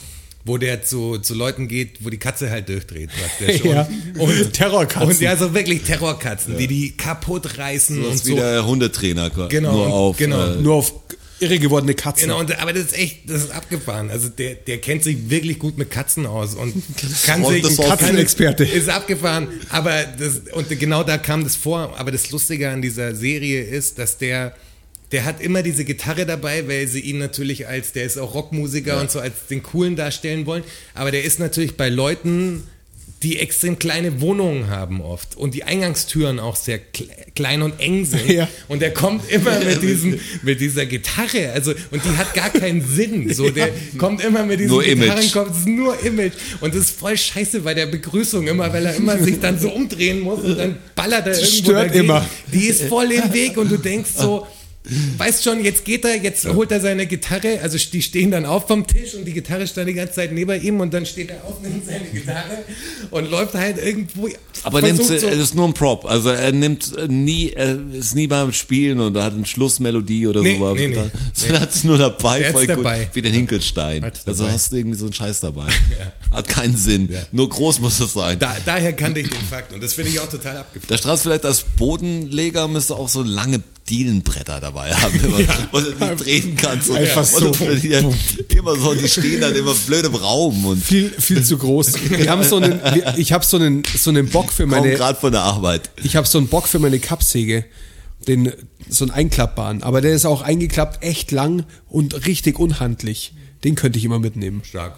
[0.45, 3.61] wo der zu, zu Leuten geht, wo die Katze halt durchdreht praktisch.
[3.65, 3.89] Ja.
[4.19, 5.09] Und, Terrorkatzen.
[5.09, 8.35] Und ja, so wirklich Terrorkatzen, die die kaputt reißen Das und ist wie so.
[8.37, 9.29] der Hundetrainer.
[9.49, 10.17] Genau, Nur auf.
[10.17, 10.51] genau.
[10.53, 10.93] Äh, Nur auf
[11.39, 12.27] irre gewordene Katzen.
[12.27, 14.09] Genau, und, aber das ist echt, das ist abgefahren.
[14.09, 16.73] Also der, der kennt sich wirklich gut mit Katzen aus und
[17.25, 18.63] kann Und sich das Katzenexperte.
[18.63, 19.47] Ist abgefahren.
[19.69, 21.95] Aber das, und genau da kam das vor.
[21.97, 24.55] Aber das Lustige an dieser Serie ist, dass der,
[25.11, 28.99] der hat immer diese Gitarre dabei, weil sie ihn natürlich als, der ist auch Rockmusiker
[28.99, 30.63] und so als den coolen darstellen wollen.
[30.93, 32.63] Aber der ist natürlich bei Leuten,
[33.23, 38.05] die extrem kleine Wohnungen haben oft und die Eingangstüren auch sehr kle- klein und eng
[38.05, 38.29] sind.
[38.29, 38.47] Ja.
[38.67, 42.85] Und der kommt immer mit, diesem, mit dieser Gitarre, also und die hat gar keinen
[42.85, 43.33] Sinn.
[43.33, 45.07] So, der kommt immer mit diesem Nur Image.
[45.07, 46.33] Gitarrenkopf, das ist nur Image.
[46.59, 49.69] Und das ist voll scheiße bei der Begrüßung immer, weil er immer sich dann so
[49.69, 52.05] umdrehen muss und dann ballert er irgendwo stört dagegen.
[52.05, 52.29] immer.
[52.53, 54.45] Die ist voll im Weg und du denkst so,
[55.17, 58.67] weißt schon, jetzt geht er, jetzt holt er seine Gitarre, also die stehen dann auf
[58.67, 61.43] vom Tisch und die Gitarre stand die ganze Zeit neben ihm und dann steht er
[61.43, 62.63] auf, nimmt seine Gitarre
[63.11, 64.29] und läuft halt irgendwo.
[64.63, 66.05] aber nimmt, versucht es ist nur ein Prop.
[66.05, 70.41] Also er nimmt äh, nie, er ist nie beim Spielen oder hat eine Schlussmelodie oder
[70.41, 70.75] Nee, sowas.
[70.77, 70.97] nee, nee.
[71.33, 73.09] Sondern hat es nur dabei, Der voll gut, dabei.
[73.13, 74.03] wie den Hinkelstein.
[74.03, 74.53] Hat's Also dabei.
[74.55, 75.67] hast du irgendwie so einen Scheiß dabei.
[76.31, 77.09] Hat keinen Sinn.
[77.31, 78.37] Nur groß muss es sein.
[78.39, 80.87] Da, daher kannte ich den Fakt und das finde ich auch total abgefahren.
[80.89, 85.13] Der Strauß vielleicht als Bodenleger müsste auch so lange Dielenbretter dabei haben,
[85.71, 86.89] wo du die drehen kannst.
[86.89, 87.65] Und, Einfach und so.
[87.75, 91.93] Die, immer so, die stehen dann immer blöd im Raum und Viel, viel zu groß.
[92.09, 92.79] Wir haben so einen,
[93.17, 95.91] ich habe so einen, so einen Bock für meine, gerade von der Arbeit.
[96.03, 97.65] ich habe so einen Bock für meine Kappsäge,
[98.27, 98.51] den
[98.89, 103.33] so einen einklappbaren, aber der ist auch eingeklappt, echt lang und richtig unhandlich.
[103.63, 104.61] Den könnte ich immer mitnehmen.
[104.63, 104.95] Stark.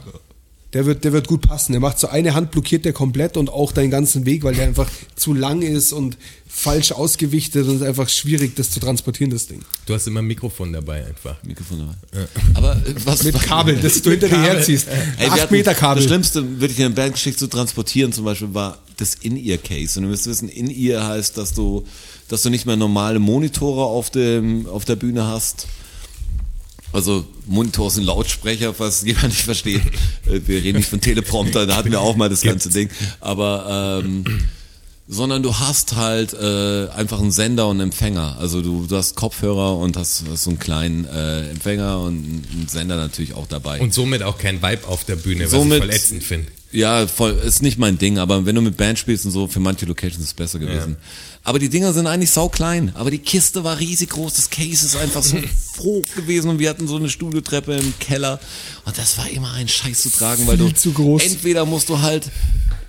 [0.74, 1.72] Der wird, der wird gut passen.
[1.72, 4.66] Der macht so eine Hand blockiert der komplett und auch deinen ganzen Weg, weil der
[4.68, 9.32] einfach zu lang ist und falsch ausgewichtet und es ist einfach schwierig, das zu transportieren,
[9.32, 9.62] das Ding.
[9.86, 11.42] Du hast immer ein Mikrofon dabei einfach.
[11.44, 12.28] Mikrofon dabei.
[12.54, 14.88] Aber äh, was Mit Kabel, das du hinter dir herziehst.
[15.18, 16.04] Ey, Acht hatten- Meter Kabel.
[16.04, 20.00] Das Schlimmste, wirklich eine Bandgeschichte zu transportieren, zum Beispiel, war das In-Ear-Case.
[20.00, 21.86] Und ihr müsst wissen, In-Ear heißt, dass du,
[22.28, 25.68] dass du nicht mehr normale Monitore auf, dem, auf der Bühne hast.
[26.94, 29.82] Also Monitor sind Lautsprecher, was jemand nicht versteht.
[30.26, 32.90] Äh, Wir reden nicht von Teleprompter, da hatten wir auch mal das ganze Ding.
[33.20, 34.24] Aber ähm,
[35.10, 38.36] sondern du hast halt äh, einfach einen Sender und einen Empfänger.
[38.40, 42.16] Also du, du hast Kopfhörer und hast, hast so einen kleinen äh, Empfänger und
[42.52, 43.80] einen Sender natürlich auch dabei.
[43.80, 46.52] Und somit auch kein Vibe auf der Bühne, was Somit- ich voll ätzend finde.
[46.72, 49.62] Ja, voll, ist nicht mein Ding, aber wenn du mit Band spielst und so, für
[49.62, 50.98] manche Locations ist es besser gewesen.
[51.44, 54.86] Aber die Dinger sind eigentlich sau klein, aber die Kiste war riesig groß, das Case
[54.86, 55.38] ist einfach so
[55.80, 58.40] hoch gewesen und wir hatten so eine Studiotreppe im Keller
[58.84, 61.24] und das war immer ein Scheiß zu tragen, weil Viel du zu groß.
[61.24, 62.30] entweder musst du halt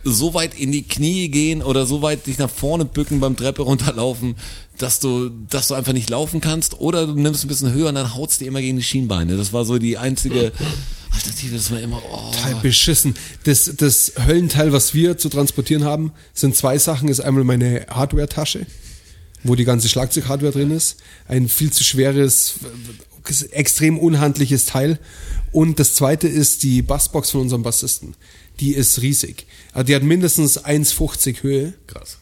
[0.02, 3.62] so weit in die Knie gehen oder so weit dich nach vorne bücken beim Treppe
[3.62, 4.34] runterlaufen,
[4.78, 7.96] dass du, dass du einfach nicht laufen kannst oder du nimmst ein bisschen höher und
[7.96, 9.36] dann haut's dir immer gegen die Schienbeine.
[9.36, 10.52] Das war so die einzige
[11.12, 12.30] Alternative, das war immer, oh.
[12.32, 13.14] Total beschissen.
[13.44, 17.08] Das, das Höllenteil, was wir zu transportieren haben, sind zwei Sachen.
[17.08, 18.66] Ist einmal meine Hardware-Tasche,
[19.42, 20.98] wo die ganze Schlagzeug-Hardware drin ist.
[21.26, 22.54] Ein viel zu schweres,
[23.50, 24.98] extrem unhandliches Teil.
[25.50, 28.14] Und das zweite ist die Bassbox von unserem Bassisten.
[28.60, 29.46] Die ist riesig.
[29.72, 32.18] Also die hat mindestens 1,50 Höhe Krass.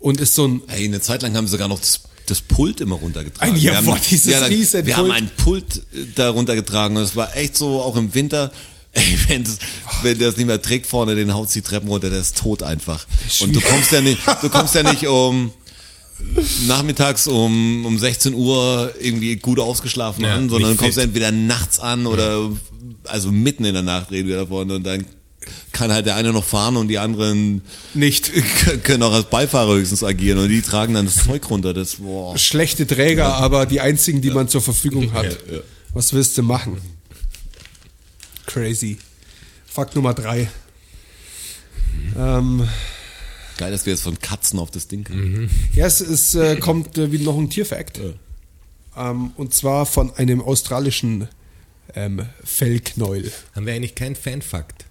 [0.00, 2.80] Und ist so ein Ey, eine Zeit lang haben sie sogar noch das, das Pult
[2.80, 3.54] immer runtergetragen.
[3.54, 5.16] Ein- ja, wir haben, dieses dann- riesen Wir haben Pult.
[5.16, 8.52] ein Pult äh, da runtergetragen und es war echt so, auch im Winter,
[8.92, 9.44] ey, wenn,
[10.04, 13.06] der das nicht mehr trägt vorne, den haut die Treppen runter, der ist tot einfach.
[13.40, 15.52] Und du kommst ja nicht, du kommst ja nicht um
[16.66, 21.04] nachmittags um, um 16 Uhr irgendwie gut ausgeschlafen Ja, an, sondern du kommst fit.
[21.04, 22.50] entweder nachts an oder
[23.04, 25.04] also mitten in der Nacht reden wir davon und dann
[25.72, 27.62] kann halt der eine noch fahren und die anderen
[27.94, 28.30] nicht
[28.84, 31.72] können auch als Beifahrer höchstens agieren und die tragen dann das Zeug runter.
[31.74, 32.36] Das boah.
[32.36, 35.38] schlechte Träger, aber die einzigen, die man zur Verfügung hat.
[35.94, 36.78] Was willst du machen?
[38.46, 38.98] Crazy.
[39.66, 40.48] Fakt Nummer drei.
[42.16, 42.68] Ähm,
[43.56, 45.50] Geil, dass wir jetzt von Katzen auf das Ding kommen.
[45.74, 48.00] ja, es, es äh, kommt äh, wieder noch ein Tierfakt.
[48.96, 51.28] Ähm, und zwar von einem australischen
[51.94, 53.32] ähm, Fellknäuel.
[53.54, 54.87] Haben wir eigentlich keinen Fanfakt?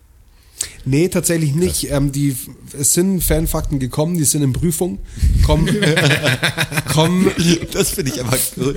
[0.85, 1.91] Nee, tatsächlich nicht.
[1.91, 2.35] Ähm, die,
[2.77, 4.99] es sind Fanfakten gekommen, die sind in Prüfung.
[5.45, 5.67] Kommen,
[6.93, 7.31] kommen,
[7.71, 8.75] Das finde ich aber cool.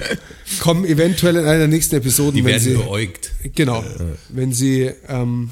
[0.61, 2.75] kommen eventuell in einer der nächsten Episoden, Die wenn werden sie.
[2.75, 3.33] beäugt.
[3.55, 3.85] Genau.
[4.29, 5.51] Wenn sie, ähm,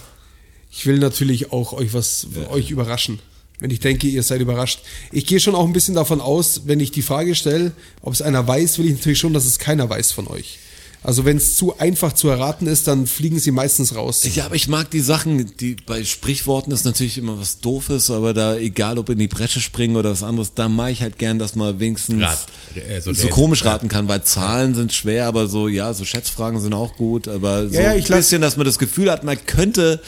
[0.70, 3.20] ich will natürlich auch euch was, euch überraschen.
[3.60, 4.80] Wenn ich denke, ihr seid überrascht.
[5.10, 7.72] Ich gehe schon auch ein bisschen davon aus, wenn ich die Frage stelle,
[8.02, 10.59] ob es einer weiß, will ich natürlich schon, dass es keiner weiß von euch.
[11.02, 14.22] Also wenn es zu einfach zu erraten ist, dann fliegen sie meistens raus.
[14.34, 18.34] Ja, aber ich mag die Sachen, die bei Sprichworten ist natürlich immer was Doofes, aber
[18.34, 21.38] da, egal ob in die Bresche springen oder was anderes, da mag ich halt gern,
[21.38, 25.68] dass man wenigstens Rat- äh, so komisch raten kann, weil Zahlen sind schwer, aber so,
[25.68, 28.66] ja, so Schätzfragen sind auch gut, aber so Ja, ja, ich ein bisschen, dass man
[28.66, 30.00] das Gefühl hat, man könnte,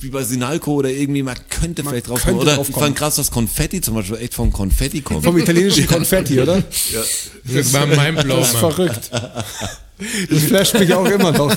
[0.00, 2.36] wie bei Sinalco oder irgendwie, man könnte vielleicht drauf kommen.
[2.38, 5.24] könnte Oder drauf ich fand krass, dass Konfetti zum Beispiel echt vom Konfetti kommt.
[5.24, 6.62] Vom italienischen Konfetti, oder?
[7.44, 9.10] Das war mein Blow, Das ist verrückt.
[10.30, 11.54] Das flasht mich auch immer noch.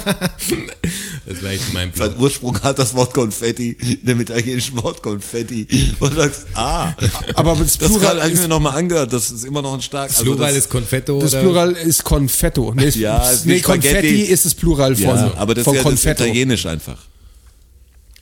[1.26, 1.92] Das war echt mein.
[1.94, 5.68] Sein Ursprung hat das Wort Konfetti, in dem italienischen Wort Konfetti.
[6.00, 6.94] Und du sagst, ah,
[7.36, 9.82] Aber das das Plural habe ich ist, mir nochmal angehört, das ist immer noch ein
[9.82, 10.10] stark.
[10.10, 11.42] also Plural das, ist Konfetto das oder?
[11.44, 12.74] Plural ist Confetto.
[12.74, 14.22] Nee, Ja, ist nee Konfetti Spaghetti.
[14.22, 16.22] ist das Plural von, ja, aber das von ist ja das.
[16.22, 16.98] Italienisch einfach.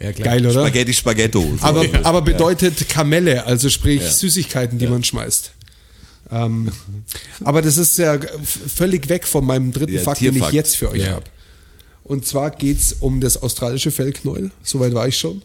[0.01, 0.25] Ja, klar.
[0.27, 0.61] Geil, oder?
[0.67, 1.41] Spaghetti Spaghetto.
[1.41, 1.65] So.
[1.65, 1.99] Aber, Ja.
[2.03, 5.51] aber bedeutet Kamelle, also sprich Süßigkeiten, die man schmeißt.
[6.31, 6.71] Ähm,
[7.43, 10.53] aber das ist ja völlig weg von meinem dritten Ja, Fakt, den ich Tierfakt.
[10.53, 11.11] jetzt für euch Ja.
[11.13, 11.25] habe.
[12.03, 15.41] Und zwar geht's um das australische Fellknäuel, soweit war ich schon.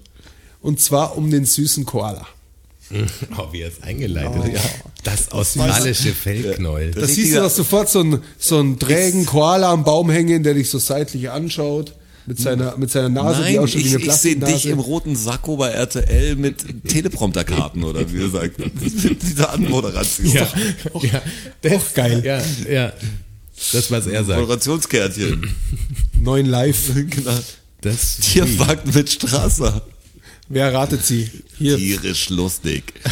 [0.61, 2.27] Und zwar um den süßen Koala.
[3.39, 4.71] Oh, wie er es eingeleitet hat.
[5.03, 6.91] Das australische Fellknäuel.
[6.91, 10.53] Da siehst du doch sofort so einen, so einen trägen Koala am Baum hängen, der
[10.55, 11.95] dich so seitlich anschaut,
[12.27, 14.78] mit seiner, mit seiner Nase, die Nein, ausschaut wie ich, eine ich sehe dich im
[14.78, 18.57] roten Sakko bei RTL mit Teleprompterkarten oder wie gesagt.
[19.23, 20.27] Diese Anmoderation.
[20.32, 20.49] ja,
[21.03, 21.23] ja.
[21.62, 22.23] Das, Auch geil.
[22.24, 22.93] Ja, ja.
[23.73, 24.40] Das, was er sagt.
[24.40, 25.55] Moderationskärtchen.
[26.20, 26.93] Neuen Live.
[26.94, 27.39] genau.
[27.81, 29.82] Das Tierfakt mit Strasser.
[30.49, 31.31] Wer ratet sie?
[31.59, 31.77] Hier.
[31.77, 32.93] Tierisch lustig.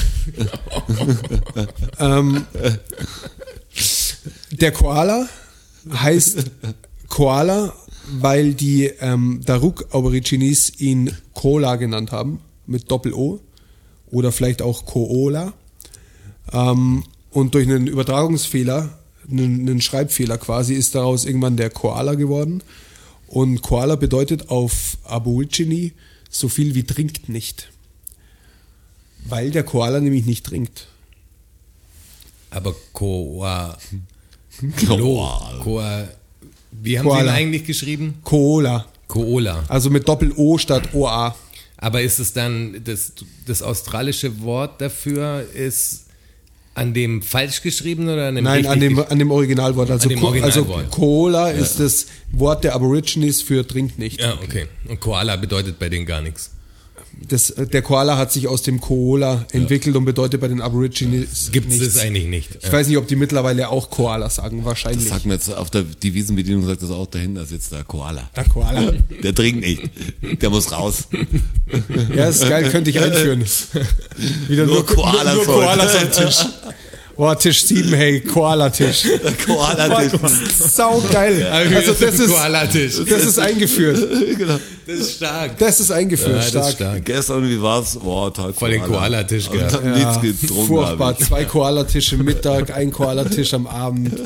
[1.99, 2.47] Ähm,
[4.51, 5.29] der Koala
[5.93, 6.45] heißt
[7.09, 7.75] Koala,
[8.09, 13.41] weil die ähm, Daruk-Aborigines ihn Kola genannt haben, mit Doppel-O.
[14.11, 15.53] Oder vielleicht auch Koola.
[16.53, 18.99] Ähm, und durch einen Übertragungsfehler,
[19.31, 22.63] einen, einen Schreibfehler quasi, ist daraus irgendwann der Koala geworden.
[23.29, 25.93] Und Koala bedeutet auf Aborigine
[26.29, 27.71] so viel wie trinkt nicht.
[29.29, 30.89] Weil der Koala nämlich nicht trinkt.
[32.51, 33.79] Aber Koa.
[34.87, 35.61] Koala.
[35.63, 36.09] Koa.
[36.73, 37.23] Wie haben Koala.
[37.23, 38.15] Sie ihn eigentlich geschrieben?
[38.25, 38.87] Koala.
[39.09, 39.65] Koola.
[39.69, 41.35] Also mit Doppel-O statt OA.
[41.77, 43.13] Aber ist es dann, das,
[43.47, 46.07] das australische Wort dafür ist
[46.75, 49.91] an dem falsch geschrieben oder an dem Nein, an dem, an dem Originalwort.
[49.91, 50.91] Also, dem also Originalwort.
[50.91, 54.21] Cola ist das Wort der Aborigines für trinkt nicht.
[54.21, 54.67] Ja, okay.
[54.89, 56.51] Und Koala bedeutet bei denen gar nichts.
[57.29, 61.71] Das, der Koala hat sich aus dem Koala entwickelt und bedeutet bei den Aborigines Gibt
[61.71, 62.49] es das eigentlich nicht?
[62.63, 65.09] Ich weiß nicht, ob die mittlerweile auch Koala sagen, Das wahrscheinlich.
[65.09, 68.31] sagt mir jetzt auf der Devisenbedienung sagt das auch dahinter sitzt der Koala.
[68.35, 68.93] der Koala.
[69.23, 69.83] Der trinkt nicht.
[70.41, 71.09] Der muss raus.
[72.17, 73.45] Ja, ist geil, könnte ich einführen.
[74.49, 75.55] Wieder Nur Koalas nur, nur.
[75.57, 76.39] Koalas am Tisch.
[77.21, 79.05] Boah, Tisch 7, hey, Koala-Tisch.
[79.47, 80.19] Koala-Tisch.
[80.59, 81.47] Sau geil.
[81.53, 82.95] Also das ist, Koala-Tisch.
[83.07, 83.99] das ist eingeführt.
[84.87, 85.59] Das ist stark.
[85.59, 86.31] Das ist eingeführt.
[86.31, 86.73] Ja, das ist stark.
[86.73, 87.05] stark.
[87.05, 87.97] Gestern, wie war's?
[87.97, 89.75] Boah, total Voll den Koala-Tisch gehabt.
[89.75, 90.67] hab Ja, nichts getrunken.
[90.67, 91.19] furchtbar.
[91.19, 94.19] Zwei Koalatische Mittag, ein Koalatisch am Abend.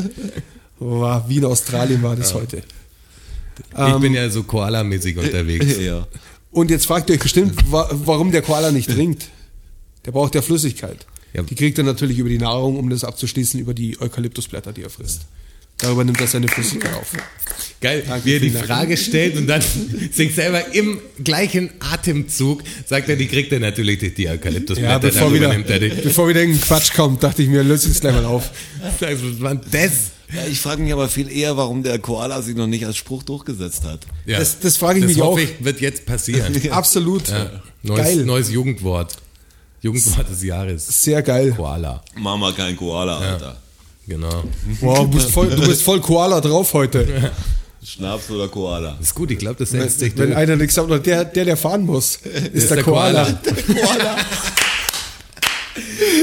[0.78, 2.62] War, wie in Australien war das heute.
[3.76, 5.78] Ich bin ja so Koala-mäßig unterwegs.
[5.80, 6.06] Ja.
[6.52, 9.24] Und jetzt fragt ihr euch bestimmt, wa warum der Koala nicht trinkt.
[10.06, 11.04] Der braucht ja Flüssigkeit.
[11.34, 11.42] Ja.
[11.42, 14.90] Die kriegt er natürlich über die Nahrung, um das abzuschließen, über die Eukalyptusblätter, die er
[14.90, 15.22] frisst.
[15.78, 17.10] Darüber nimmt er seine Flüssigkeit auf.
[17.80, 18.64] Geil, Danke, wie er die Dank.
[18.66, 19.60] Frage stellt und dann
[20.12, 24.92] sich selber im gleichen Atemzug sagt er, die kriegt er natürlich durch die Eukalyptusblätter.
[24.92, 25.88] Ja, bevor wieder, nimmt er die.
[25.88, 28.50] bevor wieder irgendein Quatsch kommt, dachte ich mir, löse ich es gleich mal auf.
[29.72, 29.92] Das?
[30.34, 33.22] Ja, ich frage mich aber viel eher, warum der Koala sich noch nicht als Spruch
[33.24, 34.00] durchgesetzt hat.
[34.26, 34.38] Ja.
[34.38, 35.44] Das- das frage ich das mich hoffe auch.
[35.58, 36.56] Ich, wird jetzt passieren.
[36.70, 37.28] Absolut.
[37.28, 37.62] Ja.
[37.82, 38.24] Neues, Geil.
[38.24, 39.16] neues Jugendwort.
[39.84, 40.86] Jugendwort des Jahres.
[41.04, 41.52] Sehr geil.
[41.56, 42.02] Koala.
[42.16, 43.56] Mama kein Koala, Alter.
[44.08, 44.44] Genau.
[44.80, 47.30] Wow, du bist voll, du bist voll Koala drauf heute.
[47.84, 48.96] Schnaps oder Koala?
[48.98, 50.36] Das ist gut, ich glaube, das sich Wenn durch.
[50.36, 52.16] einer nichts sagt, der, der, der fahren muss,
[52.52, 53.24] ist, der, der Koala.
[53.24, 54.16] Koala.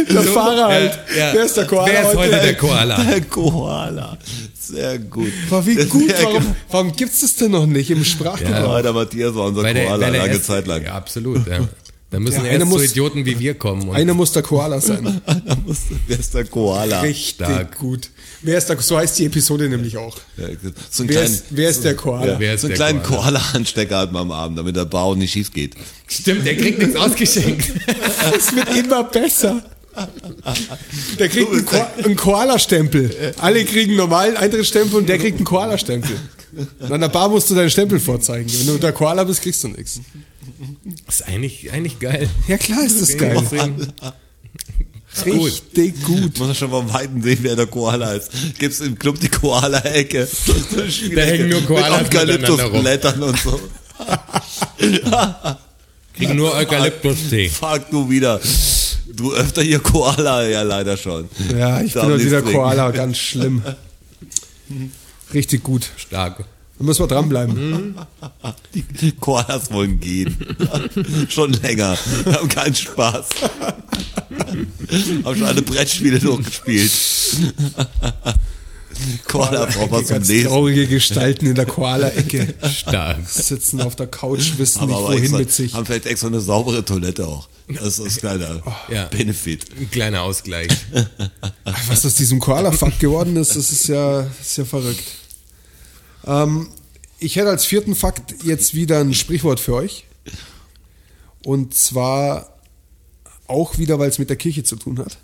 [0.09, 0.99] Der Fahrer halt.
[1.15, 1.33] Ja, ja.
[1.33, 3.03] Der ist der Koala Wer ist heute der Koala?
[3.03, 4.17] Der Koala.
[4.57, 5.31] Sehr gut.
[5.49, 8.75] Boah, wie gut, Sehr warum, warum gibt's das denn noch nicht im Sprachgebrauch?
[8.75, 10.83] Ja, der Matthias war unser der- Koala weil der lange erst- Zeit lang.
[10.83, 11.45] Ja, absolut.
[11.47, 11.59] Ja.
[12.11, 13.88] Da müssen Ja, erst so muss- Idioten wie wir kommen.
[13.89, 15.21] Und Einer muss der Koala sein.
[15.25, 16.99] Da musste- Wer ist der Koala?
[17.01, 17.79] Richtig Stark.
[17.79, 18.09] gut.
[18.41, 20.17] Wer ist der, so heißt die Episode nämlich auch.
[20.35, 20.47] Ja,
[20.89, 22.35] so Wer kleinen, ist, wer ist der Koala?
[22.38, 23.39] Wer ist so einen kleinen Koala?
[23.39, 25.75] Koala-Anstecker hat man am Abend, damit der Bau nicht schief geht.
[26.07, 27.71] Stimmt, der kriegt nichts ausgeschenkt.
[28.38, 29.63] Es wird immer besser.
[31.19, 33.33] Der kriegt einen, Ko einen Koala-Stempel.
[33.39, 36.15] Alle kriegen einen normalen Eintrittsstempel und der kriegt einen Koala-Stempel.
[36.80, 38.49] Und an der Bar musst du deinen Stempel vorzeigen.
[38.52, 40.02] Wenn du der Koala bist, kriegst du nichts.
[41.06, 42.30] Das ist eigentlich, eigentlich geil.
[42.48, 43.38] Ja klar ist das geil.
[45.26, 46.40] Richtig gut.
[46.40, 48.32] Muss man schon vom Weiten sehen, wer der Koala ist.
[48.57, 50.28] Gibt's im Club die Koala-Ecke.
[51.15, 53.60] Da hängen nur Koalas Mit Eukalyptusblättern und so.
[56.15, 57.49] Kriegen nur Eukalyptus-Tee.
[57.49, 58.40] Fuck du wieder.
[59.14, 61.28] Du öfter hier Koala, ja leider schon.
[61.57, 62.57] Ja, ich Darf bin heute wieder trinken.
[62.57, 63.61] Koala, ganz schlimm.
[65.33, 65.89] Richtig gut.
[65.97, 66.43] Stark.
[66.77, 67.95] Da müssen wir dranbleiben.
[69.01, 70.35] Die Koalas wollen gehen.
[71.29, 71.97] schon länger.
[72.23, 73.27] Wir haben keinen Spaß.
[75.23, 76.91] haben schon alle Brettspiele durchgespielt.
[79.27, 80.47] Koala braucht was zum Lesen.
[80.49, 83.27] traurige Gestalten in der Koala-Ecke Stark.
[83.27, 85.73] sitzen auf der Couch, wissen Aber, nicht, aber wohin extra, mit sich.
[85.73, 87.47] haben vielleicht extra eine saubere Toilette auch.
[87.67, 89.05] Das ist ein kleiner Ja.
[89.05, 89.65] Benefit.
[89.79, 90.67] Ein kleiner Ausgleich.
[91.87, 95.03] Was aus diesem Koala-Fuck geworden ist, das ist ja, das ist ja verrückt.
[96.26, 96.68] Ähm,
[97.19, 100.06] ich hätte als vierten Fakt jetzt wieder ein Sprichwort für euch.
[101.43, 102.57] Und zwar
[103.48, 105.18] auch wieder, weil es mit der Kirche zu tun hat.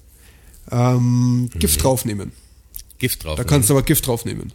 [0.72, 2.32] Ähm, Gift draufnehmen.
[2.98, 3.38] Gift drauf.
[3.38, 4.52] Da kannst du aber Gift draufnehmen.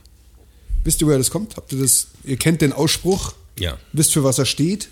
[0.84, 1.56] Wisst ihr, woher das kommt?
[1.56, 2.08] Habt ihr das?
[2.24, 3.78] Ihr kennt den Ausspruch, Ja.
[3.92, 4.88] wisst für was er steht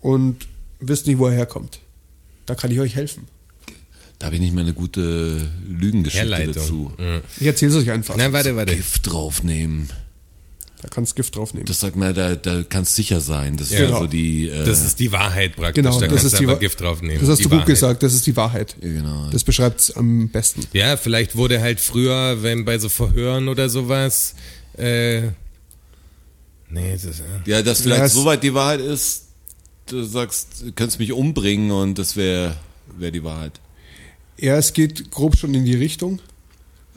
[0.00, 0.48] und
[0.80, 1.80] wisst nicht, wo er herkommt.
[2.46, 3.28] Da kann ich euch helfen.
[4.18, 6.54] Da habe ich nicht mal eine gute Lügengeschichte Herleitung.
[6.54, 6.92] dazu.
[6.98, 7.20] Mhm.
[7.38, 8.16] Ich erzähle es euch einfach.
[8.16, 8.74] Nein, warte, warte.
[8.74, 9.90] Gift draufnehmen.
[10.82, 11.66] Da kannst du Gift draufnehmen.
[11.66, 13.56] Das sagt man, da, da kannst sicher sein.
[13.56, 13.88] Das ist Ja.
[13.90, 14.48] ja so die.
[14.48, 15.82] Äh, Das ist die Wahrheit praktisch.
[15.82, 17.18] Genau, da das kannst ist du die Gift draufnehmen.
[17.20, 17.66] Das hast die du gut Wahrheit.
[17.66, 18.76] gesagt, das ist die Wahrheit.
[18.80, 19.28] Ja, genau.
[19.30, 20.62] Das beschreibt es am besten.
[20.72, 24.34] Ja, vielleicht wurde halt früher, wenn bei so Verhören oder sowas,
[24.78, 25.22] äh,
[26.70, 29.24] nee, das ist, äh, ja, dass vielleicht Ja, soweit die Wahrheit ist,
[29.86, 32.56] du sagst, du könntest mich umbringen und das wäre
[32.98, 33.60] wär die Wahrheit.
[34.38, 36.20] Ja, es geht grob schon in die Richtung.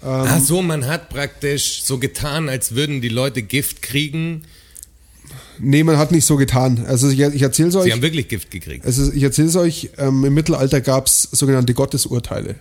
[0.02, 4.44] Ach so, man hat praktisch so getan, als würden die Leute Gift kriegen.
[5.60, 6.86] Nee, man hat nicht so getan.
[6.88, 7.92] Also ich, ich erzähle es Sie euch.
[7.92, 8.86] haben wirklich Gift gekriegt.
[8.86, 12.56] Also ich erzähle es euch, ähm, im Mittelalter gab es sogenannte Gottesurteile.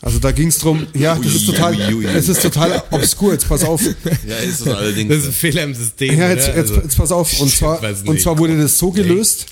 [0.00, 2.14] Also da ging es drum, ja, das ist total, Ui, ui, ui.
[2.14, 3.80] es ist total obskur, jetzt pass auf.
[4.26, 5.08] Ja, ist es allerdings.
[5.08, 6.18] Das ist ein Fehler im System.
[6.18, 7.40] Ja, jetzt, jetzt, Also, jetzt pass auf.
[7.40, 9.46] Und zwar, und zwar wurde das so gelöst,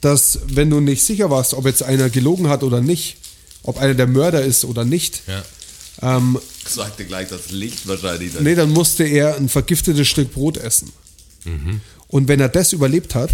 [0.00, 3.16] dass wenn du nicht sicher warst, ob jetzt einer gelogen hat oder nicht,
[3.64, 6.16] ob einer der Mörder ist oder nicht, Ja.
[6.16, 8.32] ähm, sagte gleich das Licht wahrscheinlich.
[8.34, 8.44] Dann.
[8.44, 10.92] nee, dann musste er ein vergiftetes Stück Brot essen.
[11.44, 11.80] Mhm.
[12.08, 13.30] Und wenn er das überlebt hat,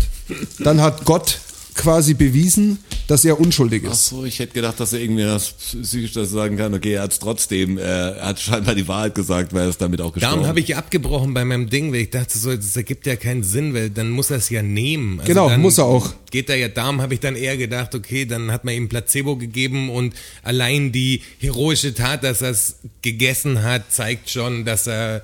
[0.58, 1.38] dann hat Gott
[1.74, 4.08] quasi bewiesen, dass er unschuldig Ach ist.
[4.08, 7.12] so, ich hätte gedacht, dass er irgendwie das psychisch das sagen kann, okay, er hat
[7.12, 10.36] es trotzdem, er hat scheinbar die Wahrheit gesagt, weil er ist damit auch gestorben.
[10.36, 13.42] Darum habe ich abgebrochen bei meinem Ding, weil ich dachte so, das ergibt ja keinen
[13.42, 15.20] Sinn, weil dann muss er es ja nehmen.
[15.20, 16.12] Also Genau, dann muss er auch.
[16.30, 19.36] Geht er ja darum, habe ich dann eher gedacht, okay, dann hat man ihm Placebo
[19.36, 25.22] gegeben und allein die heroische Tat, dass er es gegessen hat, zeigt schon, dass er,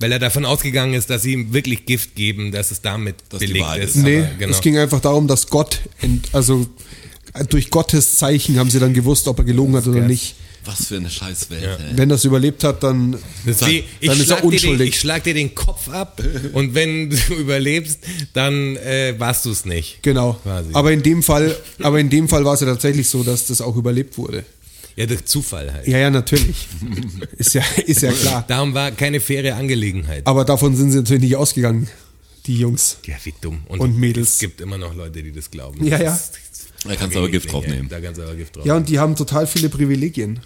[0.00, 3.38] weil er davon ausgegangen ist, dass sie ihm wirklich Gift geben, dass es damit Dass
[3.40, 3.96] belegt ist.
[3.96, 4.02] ist.
[4.02, 4.52] Nee, Aber genau.
[4.52, 5.80] es ging einfach darum, dass Gott,
[6.32, 6.66] also
[7.48, 10.34] durch Gottes Zeichen haben sie dann gewusst, ob er gelogen hat oder nicht.
[10.64, 11.74] Was für eine Scheißwelt, Ja.
[11.76, 11.96] ey.
[11.96, 13.16] Wenn er es überlebt hat, dann,
[13.46, 14.88] Das ich, dann ist er dir den, unschuldig.
[14.90, 16.22] ich schlag dir den Kopf ab
[16.52, 17.98] und wenn du überlebst,
[18.34, 20.02] dann äh, warst du es nicht.
[20.02, 20.34] genau.
[20.42, 20.68] Quasi.
[20.74, 23.62] Aber in dem Fall, aber in dem Fall war es ja tatsächlich so, dass das
[23.62, 24.44] auch überlebt wurde.
[25.00, 25.88] Ja, durch Zufall halt.
[25.88, 26.68] Ja, ja, natürlich.
[27.38, 28.44] ist ja, ist ja klar.
[28.46, 30.26] Darum war keine faire Angelegenheit.
[30.26, 31.88] Aber davon sind sie natürlich nicht ausgegangen,
[32.44, 32.98] die Jungs.
[33.06, 33.62] Ja, wie dumm.
[33.66, 34.34] Und Mädels.
[34.34, 35.82] Es gibt immer noch Leute, die das glauben.
[35.86, 36.32] Ja, Das
[36.84, 36.90] ja.
[36.90, 37.88] Da kannst du aber Gift drauf nehmen.
[37.88, 40.40] Da kannst du aber Gift drauf Ja, und die haben total viele Privilegien.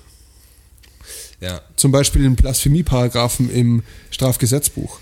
[1.40, 1.60] Ja.
[1.74, 5.00] Zum Beispiel den Blasphemie-Paragraphen im Strafgesetzbuch.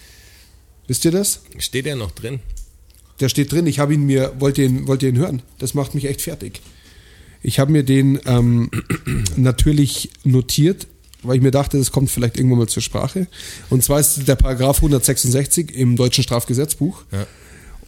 [0.87, 1.43] Wisst ihr das?
[1.59, 2.41] Steht ja noch drin.
[3.21, 5.43] Der steht drin, ich habe ihn mir, wollt ihr ihn, wollt ihr ihn hören?
[5.59, 6.63] Das macht mich echt fertig.
[7.43, 8.71] Ich habe mir den ähm,
[9.37, 10.87] natürlich notiert,
[11.23, 13.27] weil ich mir dachte, das kommt vielleicht irgendwann mal zur Sprache.
[13.71, 17.03] Und zwar ist der Paragraph 166 im deutschen Strafgesetzbuch.
[17.13, 17.27] Ja.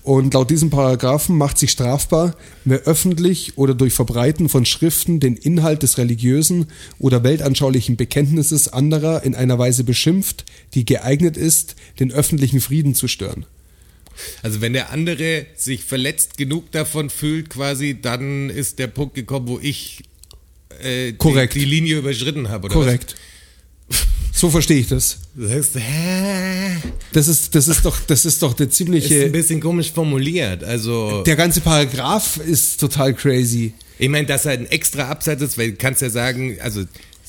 [0.04, 2.36] Und laut diesem Paragraphen macht sich strafbar,
[2.66, 6.66] wer öffentlich oder durch Verbreiten von Schriften den Inhalt des religiösen
[6.98, 10.44] oder weltanschaulichen Bekenntnisses anderer in einer Weise beschimpft,
[10.74, 13.46] die geeignet ist, den öffentlichen Frieden zu stören.
[14.42, 19.48] Also wenn der andere sich verletzt genug davon fühlt, quasi, dann ist der Punkt gekommen,
[19.48, 20.02] wo ich
[20.82, 21.54] äh, Korrekt.
[21.54, 22.66] Die, die Linie überschritten habe.
[22.66, 23.16] Oder Korrekt.
[24.36, 25.18] So verstehe ich das.
[25.36, 25.48] Was?
[25.48, 26.76] Du sagst, hä?
[27.12, 29.28] Das ist, das ist doch, das ist doch der Ist ein ziemliche.
[29.30, 30.64] bisschen komisch formuliert.
[30.64, 33.74] Also Der ganze Paragraph ist total crazy.
[33.96, 36.82] Ich meine, dass halt ein extra Absatz ist, weil du kannst ja sagen, also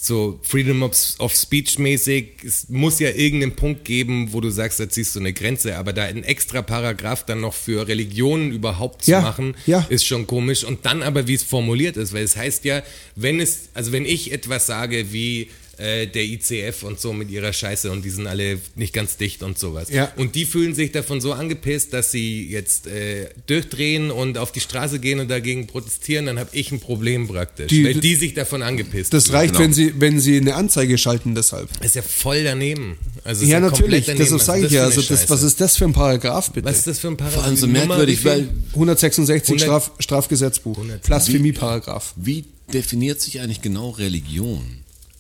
[0.06, 4.80] so Freedom of, of Speech mäßig, es muss ja irgendeinen Punkt geben, wo du sagst,
[4.80, 9.06] da ziehst du eine Grenze, aber da ein extra Paragraph dann noch für Religionen überhaupt
[9.06, 9.86] zu Ja, machen, ja.
[9.90, 10.64] ist schon komisch.
[10.64, 12.84] Und dann aber, wie es formuliert ist, weil es heißt ja,
[13.16, 17.54] wenn es, also wenn ich etwas sage wie äh, der ICF und so mit ihrer
[17.54, 19.90] Scheiße und die sind alle nicht ganz dicht und sowas.
[19.90, 20.12] Ja.
[20.16, 24.60] Und die fühlen sich davon so angepisst, dass sie jetzt äh, durchdrehen und auf die
[24.62, 27.68] Straße gehen und dagegen protestieren, dann habe ich ein Problem praktisch.
[27.68, 29.64] Die- weil die sich davon angepisst Das reicht, genau.
[29.66, 31.70] wenn sie, wenn sie eine Anzeige schalten, deshalb.
[31.78, 32.98] Das ist ja voll daneben.
[33.24, 34.06] Also Ja, komplett natürlich.
[34.06, 34.24] daneben.
[34.24, 36.68] Deshalb Was sage ist ich ja, also das, was ist das für ein Paragraph, bitte?
[36.68, 37.40] Was ist das für ein Paragraph?
[37.42, 40.80] Vor allem so merkwürdig, wie weil 166 100 Straf, Strafgesetzbuch.
[41.06, 42.14] Blasphemie-Paragraph.
[42.16, 44.64] wie definiert sich eigentlich genau Religion?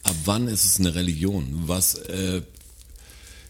[0.05, 1.63] Ab wann ist es eine Religion?
[1.65, 2.41] Was, äh,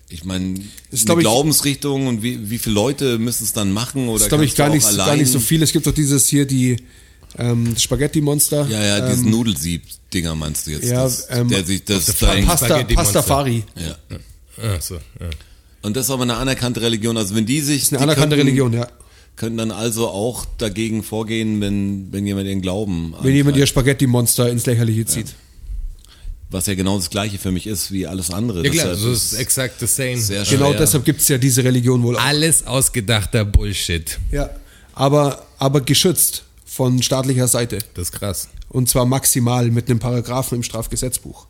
[0.10, 0.56] ich meine,
[0.92, 4.08] Ist, eine glaub ich- Glaubensrichtung und wie, wie viele Leute müssen es dann machen?
[4.08, 5.62] Oder Das ist, glaube ich, gar nicht, gar nicht so viel.
[5.62, 6.78] Es gibt doch dieses hier, die
[7.38, 8.68] ähm, Spaghetti-Monster.
[8.70, 10.86] Ja, ja, ähm, Nudelsieb-Dinger meinst du jetzt?
[10.86, 12.84] Ja, das, ähm, der sich das Pasta-.
[12.84, 13.64] Pastafari.
[13.76, 13.98] ja.
[14.58, 15.30] Ach so, ja.
[15.82, 17.18] Und das ist aber eine anerkannte Religion.
[17.18, 18.88] Also wenn die sich, ist eine die anerkannte könnten, Religion, ja.
[19.36, 23.68] können dann also auch dagegen vorgehen, wenn, wenn jemand ihren Glauben Wenn jemand ihr.
[23.68, 25.36] Spaghetti-Monster ins Lächerliche zieht.
[26.50, 28.64] Was ja genau das gleiche für mich ist wie alles andere.
[28.64, 30.18] Ja klar, Deshalb so ist exakt the same.
[30.18, 32.24] sehr Genau deshalb gibt es ja diese Religion wohl auch.
[32.24, 34.20] Alles ausgedachter Bullshit.
[34.32, 34.50] Ja.
[34.94, 37.80] Aber, aber geschützt von staatlicher Seite.
[37.94, 38.50] Das ist krass.
[38.70, 41.48] Und zwar maximal mit einem Paragraphen im Strafgesetzbuch.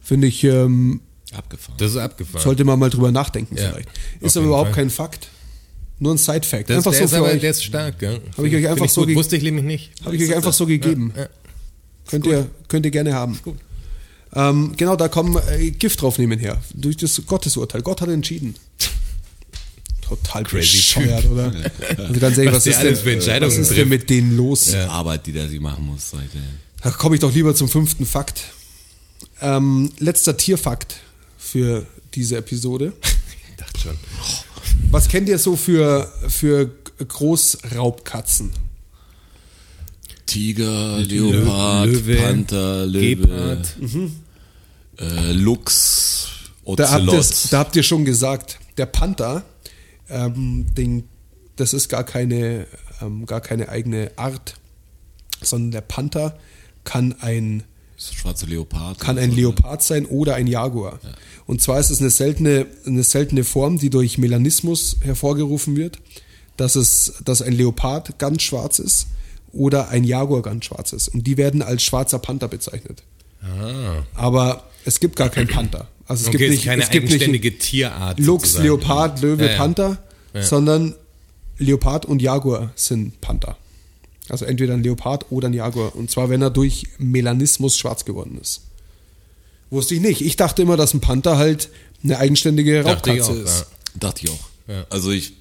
[0.00, 1.00] Finde ich, ähm,
[1.32, 1.76] abgefahren.
[1.78, 2.42] Das ist abgefahren.
[2.42, 3.88] sollte man mal drüber nachdenken Ja, vielleicht.
[4.20, 4.74] Ist aber überhaupt Fall.
[4.84, 5.28] kein Fakt.
[6.00, 6.70] Nur ein Side-Fact.
[6.70, 7.40] das, Einfach der so ist für aber, euch.
[7.40, 8.20] der ist stark, gell?
[8.36, 9.14] Hab ich euch einfach so gut.
[9.16, 9.90] Wusste ich nämlich nicht.
[10.04, 11.12] Habe ich euch einfach so gegeben.
[11.16, 11.28] Ja, ja.
[12.08, 13.38] Könnt, ihr, könnt ihr gerne haben.
[14.34, 16.60] Ähm, genau, da kommen äh, Gift draufnehmen her.
[16.74, 17.82] Durch das Gottesurteil.
[17.82, 18.54] Gott hat entschieden.
[20.02, 21.52] Total Crazy bescheuert, oder?
[21.98, 23.90] Also ganz ehrlich, Was was, ist, denn, für Entscheidungen was ist denn trifft.
[23.90, 24.64] mit denen los?
[24.64, 26.10] Die Arbeit, die der sie machen muss.
[26.10, 26.38] Seite.
[26.82, 28.42] Da komme ich doch lieber zum fünften Fakt.
[29.42, 30.96] Ähm, letzter Tierfakt
[31.36, 32.92] für diese Episode.
[33.50, 33.96] Ich dachte schon.
[34.90, 36.70] Was kennt ihr so für, für
[37.06, 38.50] Großraubkatzen?
[40.28, 43.76] Tiger, Leopard, Löwe, Panther, Löwe, Gepard.
[44.98, 46.28] äh, Luchs,
[46.76, 47.52] Da habt, Ocelot.
[47.52, 49.44] da habt ihr schon gesagt, der Panther,
[50.10, 51.04] ähm, den,
[51.56, 52.66] das ist gar keine,
[53.00, 54.54] ähm, gar keine eigene Art,
[55.40, 56.38] sondern der Panther
[56.84, 57.62] kann ein,
[57.96, 58.98] Das schwarze Leopard.
[59.00, 61.00] kann ein so, Leopard sein oder ein Jaguar.
[61.46, 65.98] Und zwar ist es eine seltene, eine seltene Form, die durch Melanismus hervorgerufen wird,
[66.58, 69.06] dass, es, dass ein Leopard ganz schwarz ist
[69.58, 71.08] oder ein Jaguar ganz schwarz ist.
[71.08, 73.02] Und die werden als schwarzer Panther bezeichnet.
[73.42, 74.02] Ah.
[74.14, 75.88] Aber es gibt gar keinen Panther.
[76.06, 78.18] Also es Okay, gibt nicht, keine es gibt nicht eigenständige Tierart.
[78.20, 78.64] Luchs, sozusagen.
[78.66, 79.56] Leopard, Löwe, Ja, ja.
[79.58, 79.98] Panther,
[80.32, 80.42] Ja.
[80.42, 80.94] sondern
[81.58, 83.56] Leopard und Jaguar sind Panther.
[84.28, 85.94] Also entweder ein Leopard oder ein Jaguar.
[85.96, 88.62] Und zwar, wenn er durch Melanismus schwarz geworden ist.
[89.70, 90.20] Wusste ich nicht.
[90.22, 91.68] Ich dachte immer, dass ein Panther halt
[92.02, 93.66] eine eigenständige Raubkatze ist.
[93.96, 94.48] Dachte ich auch.
[94.68, 94.86] Ja.
[94.88, 95.32] Also ich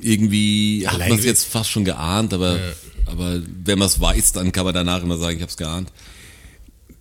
[0.00, 2.58] irgendwie hat Allein man es jetzt fast schon geahnt, aber,
[3.06, 5.90] aber wenn man es weiß, dann kann man danach immer sagen, ich habe es geahnt.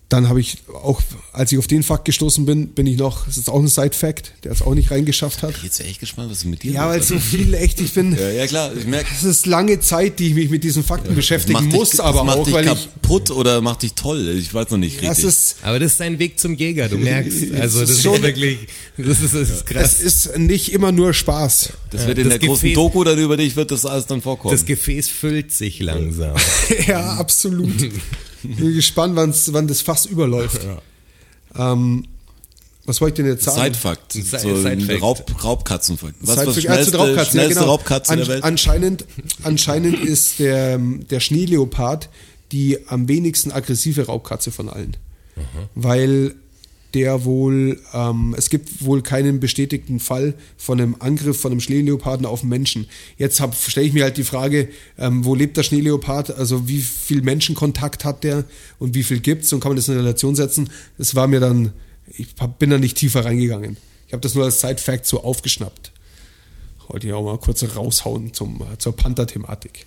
[0.07, 1.01] Dann habe ich auch,
[1.33, 4.33] als ich auf den Fakt gestoßen bin, bin ich noch, das ist auch ein Side-Fact,
[4.43, 5.55] der es auch nicht reingeschafft hat.
[5.63, 8.29] Jetzt wäre echt gespannt, was mit dir Ja, weil so viel echt, ich bin, Ja,
[8.29, 9.09] ja klar, ich merke.
[9.15, 12.43] es ist lange Zeit, die ich mich mit diesen Fakten beschäftigen muss, aber macht auch,
[12.45, 12.69] dich weil ich,
[13.01, 14.29] kaputt oder macht dich toll?
[14.37, 15.25] Ich weiß noch nicht das richtig.
[15.25, 17.37] ist, Aber das ist dein Weg zum Jäger, du merkst.
[17.59, 18.59] Also das ist schon- wirklich,
[18.97, 19.93] das ist, das ist krass.
[19.99, 21.69] es ist nicht immer nur Spaß.
[21.89, 24.21] das wird in das der großen Gefäß- Doku dann über dich, wird das alles dann
[24.21, 24.51] vorkommen.
[24.53, 26.35] Das Gefäß füllt sich langsam.
[26.87, 27.89] ja, absolut.
[28.55, 30.61] Bin gespannt, wann's, wann das Fass überläuft.
[31.57, 32.05] Ähm,
[32.85, 33.61] was wollte ich denn jetzt sagen?
[33.63, 34.13] Sidefakt.
[34.13, 35.01] Ein Side- So Sidefact.
[35.01, 36.15] Raub, Raubkatzenfakt.
[36.19, 37.71] Was Side- Fact- schnellste, Raubkatzen, ja, schnellste genau.
[37.71, 38.43] Raubkatze An, der Welt?
[38.43, 39.05] Anscheinend,
[39.43, 42.09] anscheinend ist der, der Schneeleopard
[42.51, 44.97] die am wenigsten aggressive Raubkatze von allen.
[45.75, 46.35] Weil
[46.95, 52.25] der wohl, ähm, es gibt wohl keinen bestätigten Fall von einem Angriff von einem Schneeleoparden
[52.25, 52.87] auf einen Menschen.
[53.17, 56.37] Jetzt stelle ich mir halt die Frage, ähm, wo lebt der Schneeleopard?
[56.37, 58.45] Also wie viel Menschenkontakt hat der
[58.79, 60.69] und wie viel gibt's und kann man das in Relation setzen?
[60.97, 61.73] Das war mir dann,
[62.07, 62.27] ich
[62.57, 63.77] bin da nicht tiefer reingegangen.
[64.07, 65.91] Ich habe das nur als Side-Fact so aufgeschnappt.
[66.87, 69.85] Wollte ich auch mal kurz raushauen zum, äh, zur Panther-Thematik.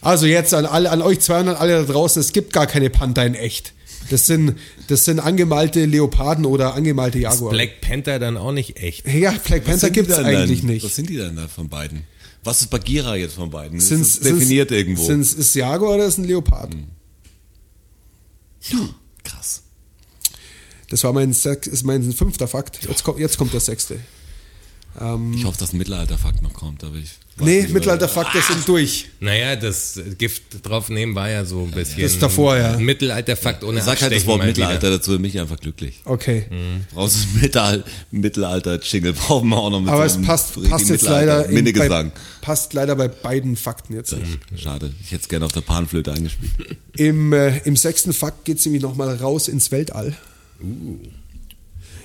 [0.00, 2.66] Also jetzt an alle, an euch zwei und an alle da draußen, es gibt gar
[2.66, 3.74] keine Panther in echt.
[4.08, 4.56] Das sind,
[4.88, 7.52] das sind angemalte Leoparden oder angemalte Jaguar.
[7.52, 9.06] Black Panther dann auch nicht echt.
[9.06, 10.70] Ja, Black Was Panther sind die gibt's dann eigentlich dann?
[10.70, 10.84] nicht.
[10.84, 12.02] Was sind die denn da von beiden?
[12.42, 13.78] Was ist Bagheera jetzt von beiden?
[13.78, 15.04] Ist Sind's- das definiert sind's- irgendwo?
[15.06, 16.74] Sind's, ist Jaguar oder ist ein Leopard?
[19.24, 19.62] Krass.
[20.88, 22.84] Das war mein, sech, ist mein fünfter Fakt.
[22.88, 24.00] Jetzt kommt, jetzt kommt der sechste.
[24.98, 29.06] Ähm, Ich hoffe, dass ein Mittelalterfakt noch kommt, aber ich nee, nicht, Mittelalter-Fakte sind durch.
[29.20, 32.02] Naja, das Gift draufnehmen war ja so ein bisschen.
[32.02, 32.72] Das davor, ja.
[32.72, 34.98] Ein Mittelalterfakt ohne Sag halt das Wort Mittelalter wieder.
[34.98, 36.00] dazu, mich einfach glücklich.
[36.04, 36.46] Okay.
[36.92, 40.88] Brauchst du ein Mittelalter, Mittelalter-Jingle, brauchen wir auch noch mit Aber so es passt, passt
[40.88, 44.38] jetzt leider in, bei, passt leider bei beiden Fakten jetzt nicht.
[44.56, 46.52] Schade, ich hätte es gerne auf der Panflöte eingespielt.
[46.96, 50.16] Im, äh, im sechsten Fakt geht es nämlich nochmal raus ins Weltall.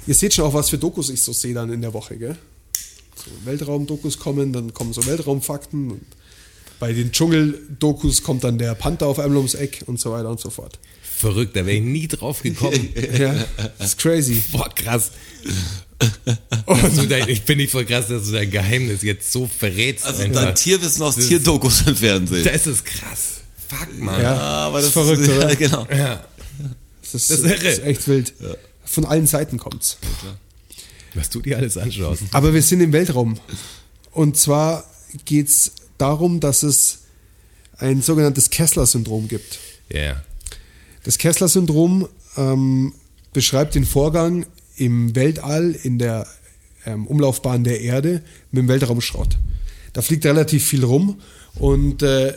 [0.07, 2.37] Ihr seht schon auch, was für Dokus ich so sehe dann in der Woche, gell?
[3.25, 5.91] So Weltraum-Dokus kommen, dann kommen so Weltraumfakten.
[5.91, 6.05] Und
[6.79, 10.39] bei den Dschungel-Dokus kommt dann der Panther auf einmal ums Eck und so weiter und
[10.39, 10.79] so fort.
[11.17, 12.89] Verrückt, da wäre ich nie drauf gekommen.
[13.17, 13.33] Ja,
[13.77, 14.41] das ist crazy.
[14.51, 15.11] Boah, krass.
[17.09, 20.05] Dein, ich bin nicht voll krass, dass du dein Geheimnis jetzt so verrätst.
[20.05, 20.43] Also einfach.
[20.43, 22.43] dein Tierwissen aus Tierdokus im Fernsehen.
[22.43, 23.35] Das ist krass.
[23.67, 24.21] Fuck, Mann.
[24.21, 25.55] Ja, aber das das ist verrückt, ja, oder?
[25.55, 25.87] genau.
[25.89, 26.25] Ja.
[27.01, 27.83] Das ist, Das das ist ist, irre.
[27.87, 28.33] echt wild.
[28.83, 29.97] Von allen Seiten kommt's.
[31.15, 32.23] Was du dir alles anschaust.
[32.31, 33.39] Aber wir sind im Weltraum.
[34.11, 34.83] Und zwar
[35.25, 36.99] geht es darum, dass es
[37.77, 39.59] ein sogenanntes Kessler-Syndrom gibt.
[39.89, 40.21] Ja.
[41.03, 42.93] Das Kessler-Syndrom ähm,
[43.33, 44.45] beschreibt den Vorgang
[44.77, 46.27] im Weltall, in der
[46.85, 48.21] ähm, Umlaufbahn der Erde,
[48.51, 49.37] mit dem Weltraumschrott.
[49.93, 51.21] Da fliegt relativ viel rum
[51.55, 52.33] und äh,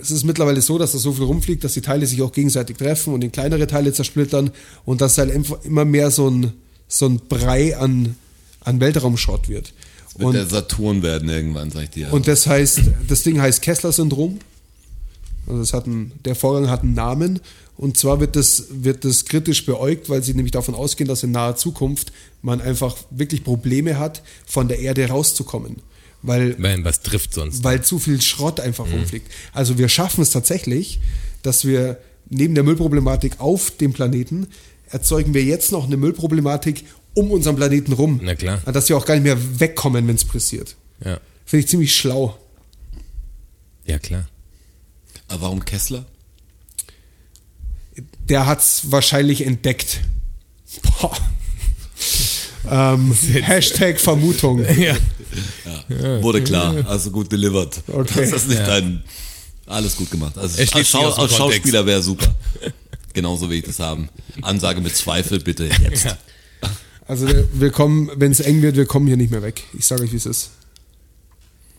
[0.00, 2.76] es ist mittlerweile so, dass da so viel rumfliegt, dass die Teile sich auch gegenseitig
[2.76, 4.50] treffen und in kleinere Teile zersplittern
[4.84, 5.32] und dass halt
[5.64, 6.52] immer mehr so ein,
[6.88, 8.16] so ein Brei an,
[8.60, 9.72] an Weltraumschrott wird.
[10.16, 12.12] Wird Und, der Saturn werden irgendwann, sag ich dir.
[12.12, 14.38] und das heißt, das Ding heißt Kessler-Syndrom.
[15.46, 17.40] Also es hat einen, der Vorgang hat einen Namen
[17.76, 21.32] und zwar wird das, wird das kritisch beäugt, weil sie nämlich davon ausgehen, dass in
[21.32, 25.76] naher Zukunft man einfach wirklich Probleme hat, von der Erde rauszukommen.
[26.22, 27.62] Weil, Weil was trifft sonst?
[27.62, 29.30] weil zu viel Schrott einfach rumfliegt.
[29.52, 30.98] Also wir schaffen es tatsächlich,
[31.42, 31.98] dass wir
[32.30, 34.48] neben der Müllproblematik auf dem Planeten
[34.90, 36.84] erzeugen wir jetzt noch eine Müllproblematik
[37.14, 38.20] um unseren Planeten rum.
[38.22, 38.60] Na klar.
[38.66, 40.76] Dass wir auch gar nicht mehr wegkommen, wenn es passiert.
[41.04, 41.18] Ja.
[41.44, 42.38] Finde ich ziemlich schlau.
[43.84, 44.28] Ja, klar.
[45.28, 46.04] aber warum Kessler?
[48.28, 50.00] Der hat's wahrscheinlich entdeckt.
[50.82, 51.16] Boah.
[52.70, 54.64] ähm, Hashtag Vermutung.
[54.76, 54.96] Ja.
[55.88, 57.82] Ja, wurde klar, also gut delivered.
[57.88, 58.20] Okay.
[58.20, 59.02] Das ist nicht dein.
[59.66, 60.38] Alles gut gemacht.
[60.38, 61.36] Also als, Schau, als.
[61.36, 62.34] Schauspieler wäre super.
[63.16, 64.10] Genauso will ich das haben.
[64.42, 66.16] Ansage mit Zweifel bitte jetzt.
[67.08, 69.62] Also wir kommen, wenn es eng wird, wir kommen hier nicht mehr weg.
[69.78, 70.50] Ich sage euch, wie es ist.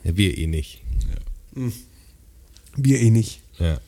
[0.04, 0.18] ja.
[0.18, 0.82] Wir eh nicht.
[2.76, 3.40] Wir eh nicht.
[3.60, 3.80] Ja.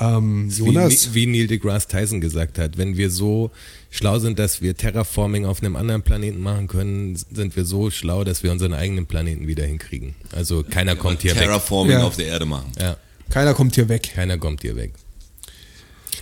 [0.00, 3.50] Ähm, Wie, Jonas, wie Neil deGrasse Tyson gesagt hat, wenn wir so
[3.90, 8.22] schlau sind, dass wir Terraforming auf einem anderen Planeten machen können, sind wir so schlau,
[8.24, 10.14] dass wir unseren eigenen Planeten wieder hinkriegen.
[10.32, 11.42] Also keiner kommt hier weg.
[11.44, 12.04] Terraforming Ja.
[12.04, 12.70] auf der Erde machen.
[12.78, 12.96] Ja,
[13.30, 14.12] keiner kommt hier weg.
[14.14, 14.92] keiner kommt hier weg.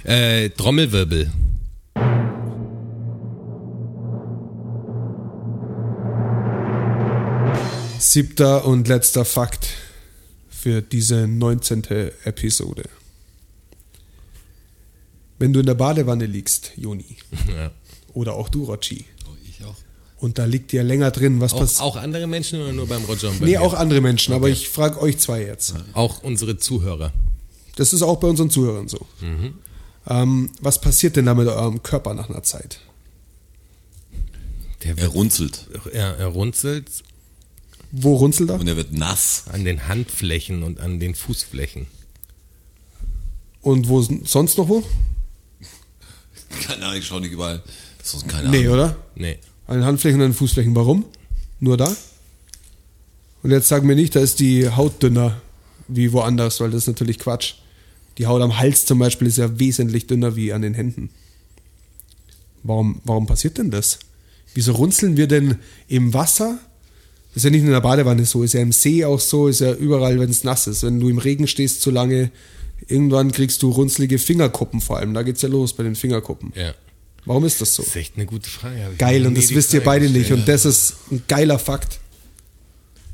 [0.05, 1.31] Äh, Trommelwirbel.
[7.99, 9.69] Siebter und letzter Fakt
[10.49, 11.85] für diese 19.
[12.25, 12.85] Episode.
[15.39, 17.17] Wenn du in der Badewanne liegst, Joni,
[17.49, 17.71] Ja.
[18.15, 19.75] oder auch du, Rotschi, Oh, ich auch.
[20.19, 21.83] und da liegt dir länger drin, was passiert?
[21.83, 23.63] auch andere Menschen oder nur beim Roger und bei Nee, mir?
[23.63, 25.75] auch andere Menschen, aber ich frage euch zwei jetzt.
[25.95, 27.13] Auch unsere Zuhörer.
[27.77, 29.07] Das ist auch bei unseren Zuhörern so.
[30.09, 32.81] Ähm, was passiert denn da mit eurem Körper nach einer Zeit?
[34.85, 36.91] Der Er runzelt er, er runzelt
[37.91, 38.61] Wo runzelt er?
[38.61, 39.45] und er wird nass.
[39.53, 41.87] an den Handflächen und an den Fußflächen.
[43.63, 44.85] Und wo sonst noch wo?
[46.67, 47.63] Keine Ahnung, ich schau nicht überall.
[47.99, 48.75] Das ist keine Nee, Ahnung.
[48.75, 48.97] oder?
[49.17, 49.39] Nee.
[49.67, 50.75] An den Handflächen und an den Fußflächen.
[50.77, 51.05] Warum?
[51.59, 51.95] Nur da?
[53.43, 55.41] Und jetzt sagen wir nicht, da ist die Haut dünner
[55.89, 57.55] wie woanders, weil das ist natürlich Quatsch.
[58.19, 61.11] Die Haut am Hals zum Beispiel ist ja wesentlich dünner wie an den Händen.
[62.63, 63.99] Warum, warum passiert denn das?
[64.55, 65.57] Wieso runzeln wir denn
[65.89, 66.59] im Wasser?
[67.29, 69.49] Das ist ja nicht nur in der Badewanne so, ist ja im See auch so,
[69.49, 70.83] ist ja überall, wenn es nass ist.
[70.83, 72.31] Wenn du im Regen stehst zu lange,
[72.89, 75.13] irgendwann kriegst du runzelige Fingerkuppen vor allem.
[75.13, 76.53] Da geht's ja los bei den Fingerkuppen.
[76.57, 76.75] Ja.
[77.27, 77.83] Warum ist das so?
[77.83, 78.95] Das ist echt eine gute Frage.
[78.97, 80.33] Geil, und das wisst ihr beide nicht.
[80.33, 82.01] Und das ist ein geiler Fakt.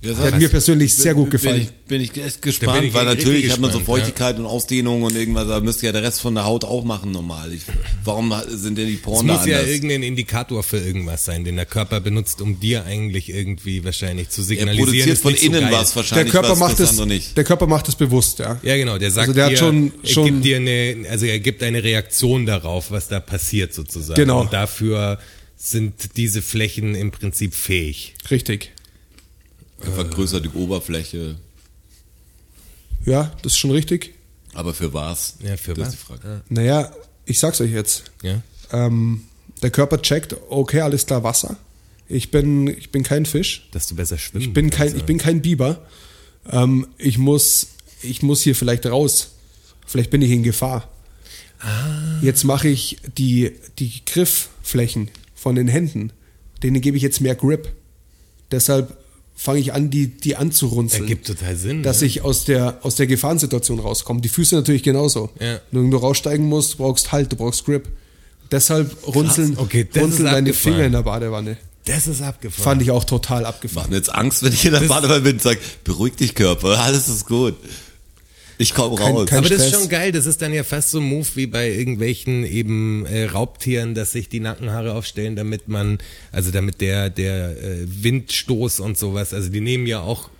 [0.05, 1.69] Ja, Der hat mir persönlich sehr gut gefallen.
[1.87, 4.47] Bin ich, bin ich echt bin gespannt, ich weil natürlich hat man so Feuchtigkeit und
[4.47, 7.53] Ausdehnung und irgendwas, da müsste ja der Rest von der Haut auch machen normal.
[7.53, 7.63] Ich,
[8.03, 11.67] warum sind denn die Poren da muss ja irgendein Indikator für irgendwas sein, den der
[11.67, 14.87] Körper benutzt, um dir eigentlich irgendwie wahrscheinlich zu er signalisieren.
[14.89, 15.73] produziert ist von so innen geil.
[15.73, 17.37] was Der wahrscheinlich, Körper, was macht das nicht.
[17.37, 18.59] der Körper macht das bewusst, ja.
[18.65, 18.99] Ja, genau.
[18.99, 21.63] Der sagt Also der hat dir, schon- er schon- gibt dir eine, also er gibt
[21.63, 24.17] eine Reaktion darauf, was da passiert sozusagen.
[24.21, 24.41] Genau.
[24.41, 25.21] Und dafür
[25.57, 28.15] sind diese Flächen im Prinzip fähig.
[28.33, 28.73] Richtig.
[29.85, 31.37] Er vergrößert die Oberfläche,
[33.05, 34.15] Ja, das ist schon richtig.
[34.55, 35.37] aber für was?
[35.41, 35.95] Ja, für das was?
[35.95, 36.43] Ist die Frage.
[36.49, 36.93] Naja,
[37.27, 38.05] ich sag's euch jetzt.
[38.23, 38.43] Ja.
[38.73, 39.25] Ähm,
[39.63, 41.57] der Körper checkt, okay, alles klar, Wasser.
[42.09, 43.69] Ich bin, ich bin kein Fisch.
[43.73, 45.87] Dass du besser schwimmen Ich bin kein, ich bin kein Biber.
[46.51, 47.69] Ähm, ich muss,
[48.03, 49.31] ich muss hier vielleicht raus.
[49.87, 50.89] Vielleicht bin ich in Gefahr.
[52.23, 56.13] Jetzt mache ich die, die Griffflächen von den Händen,
[56.63, 57.73] denen gebe ich jetzt mehr Grip.
[58.51, 58.97] Deshalb
[59.35, 61.03] fange ich an, die, die anzurunzeln.
[61.03, 61.83] Ergibt total Sinn.
[61.83, 62.07] dass ne?
[62.07, 64.21] ich aus der, aus der Gefahrensituation rauskomme.
[64.21, 65.31] Die Füße natürlich genauso.
[65.41, 65.61] Ja.
[65.71, 67.89] Wenn du raussteigen musst, brauchst Halt, du brauchst Grip.
[68.51, 70.53] Deshalb runzeln, Okay, das runzeln deine.
[70.53, 71.57] Finger in der Badewanne.
[71.87, 72.65] das ist abgefahren.
[72.65, 73.91] Fand ich auch total Macht abgefahren.
[73.91, 77.09] mir jetzt Angst, wenn ich in der Badewanne bin und sage, beruhig dich Körper, alles
[77.09, 77.55] ist gut.
[78.63, 79.29] Ich komme Kein- raus.
[79.29, 79.81] kein- Aber das ist Stress.
[79.81, 80.13] schon geil.
[80.13, 84.13] Das ist dann ja fast so ein Move wie bei irgendwelchen eben äh, Raubtieren, dass
[84.13, 85.99] sich die Nackenhaare aufstellen, damit man,
[86.31, 90.31] also damit der der äh, Windstoß und sowas, also die nehmen ja auch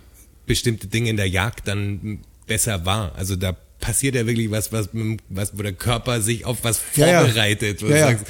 [0.45, 3.13] bestimmte Dinge in der Jagd dann besser wahr.
[3.15, 6.59] Also da passiert ja wirklich was, was, mit dem- was wo der Körper sich auf
[6.63, 7.19] was Ja, ja.
[7.21, 7.81] vorbereitet.
[7.81, 8.07] Ja, du ja.
[8.07, 8.25] sagst,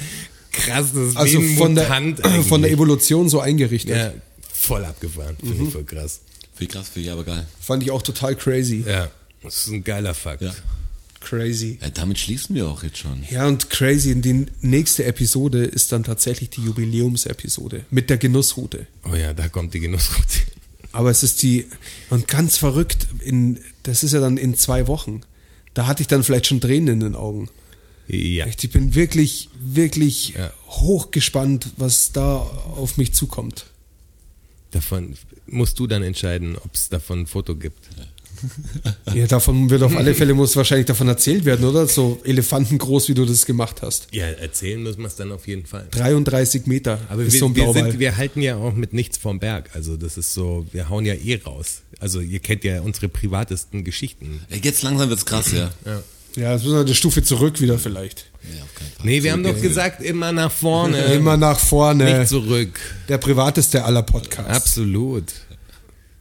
[0.52, 2.72] krass, das ist Also von der, Mutant von der eigentlich.
[2.72, 3.96] Evolution so eingerichtet.
[3.96, 4.12] Ja,
[4.52, 5.36] voll abgefahren.
[5.38, 5.66] Finde Mhm.
[5.68, 6.20] ich voll krass.
[6.56, 7.46] Viel krass, finde ich aber geil.
[7.60, 8.84] Fand ich auch total crazy.
[8.86, 9.08] Ja,
[9.44, 10.42] das ist ein geiler Fakt.
[10.42, 10.54] Ja.
[11.20, 11.78] Crazy.
[11.80, 13.24] Ja, damit schließen wir auch jetzt schon.
[13.30, 14.14] Ja, und crazy.
[14.20, 18.86] Die nächste Episode ist dann tatsächlich die Jubiläumsepisode mit der Genussroute.
[19.10, 20.40] Oh ja, da kommt die Genussroute.
[20.92, 21.66] Aber es ist die,
[22.10, 25.22] und ganz verrückt, in, das ist ja dann in zwei Wochen.
[25.72, 27.48] Da hatte ich dann vielleicht schon Tränen in den Augen.
[28.06, 28.46] Ja.
[28.46, 30.52] Ich bin wirklich, wirklich Ja.
[30.68, 33.66] hochgespannt, was da auf mich zukommt.
[34.72, 35.16] Davon
[35.46, 37.88] musst du dann entscheiden, ob es davon ein Foto gibt.
[37.96, 38.04] Ja,
[39.28, 41.86] davon wird auf alle Fälle muss wahrscheinlich davon erzählt werden, oder?
[41.86, 44.08] So elefantengroß, wie du das gemacht hast.
[44.12, 45.86] Ja, erzählen müssen wir es dann auf jeden Fall.
[45.90, 49.18] 33 Meter Aber ist wir, so ein wir, sind, wir halten ja auch mit nichts
[49.18, 49.70] vom Berg.
[49.74, 51.82] Also das ist so, wir hauen ja eh raus.
[52.00, 54.40] Also ihr kennt ja unsere privatesten Geschichten.
[54.62, 55.70] Jetzt langsam wird's krass, ja.
[56.36, 58.30] ja, jetzt müssen wir eine Stufe zurück wieder vielleicht.
[58.42, 59.06] Nee, auf keinen Fall.
[59.06, 60.98] Nee, wir haben doch gesagt, immer nach vorne.
[61.14, 62.18] Immer nach vorne.
[62.18, 62.78] Nicht zurück.
[63.08, 64.50] Der privateste aller Podcasts.
[64.50, 65.24] Absolut.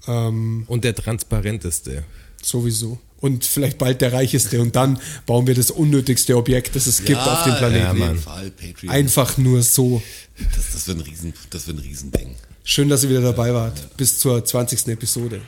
[0.07, 2.03] Ähm, Und der transparenteste.
[2.41, 2.99] sowieso.
[3.21, 4.61] Und vielleicht bald der reicheste.
[4.61, 7.97] Und dann bauen wir das unnötigste Objekt, das es gibt auf dem Ja, Planeten.
[7.99, 8.17] Mann.
[8.19, 8.93] Fall, Patreon.
[8.93, 10.01] Einfach nur so.
[10.55, 12.35] Das, das wird ein Riesen, das wird ein Riesending.
[12.65, 13.95] Schön, dass ihr wieder dabei wart.
[13.95, 14.88] Bis zur 20.
[14.89, 15.39] Episode.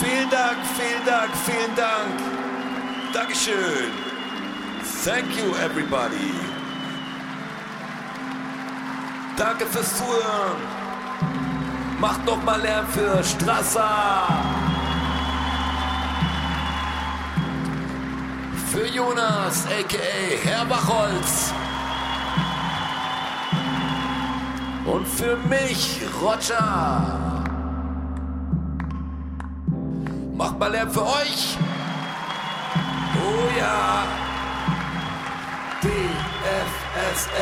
[0.00, 2.20] Vielen Dank, vielen Dank, vielen Dank.
[3.12, 3.90] Dankeschön.
[5.04, 6.32] Thank you, everybody.
[9.36, 11.47] Danke fürs Zuhören.
[12.00, 14.28] Macht noch mal Lärm für Strasser.
[18.70, 20.48] Für Jonas, a.k.a.
[20.48, 21.52] Herr Bachholz.
[24.84, 27.34] Und für mich, Roger.
[30.36, 31.58] Macht mal Lärm für euch.
[33.16, 34.04] Oh ja.
[35.82, 37.38] DFSSN.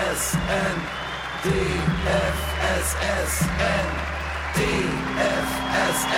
[1.44, 2.76] DFSSN.
[4.56, 6.16] DFSSN.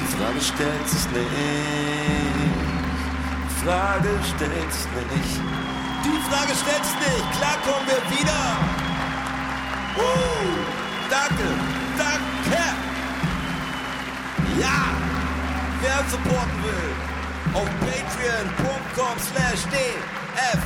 [0.00, 1.30] Die Frage stellt sich nicht.
[3.40, 5.40] Die Frage stellt sich nicht.
[6.04, 7.26] Die Frage stellt sich nicht.
[7.38, 8.42] Klar kommen wir wieder.
[9.96, 10.02] Uh,
[11.08, 11.48] danke,
[11.96, 12.64] danke.
[14.60, 14.80] Ja,
[15.80, 16.92] wer supporten will,
[17.54, 20.64] auf patreon.com slash dfssn.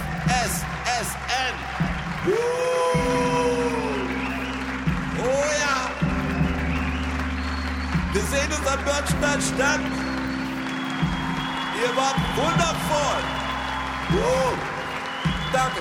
[5.20, 5.90] Oh ja!
[8.12, 9.80] Wir sehen uns am Börnstein statt.
[11.80, 13.22] Ihr wart wundervoll.
[14.10, 14.54] Uh.
[15.52, 15.80] Danke.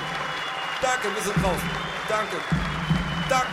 [0.82, 1.69] Danke, wir sind draußen.
[2.07, 2.38] Danke.
[3.30, 3.48] Danke.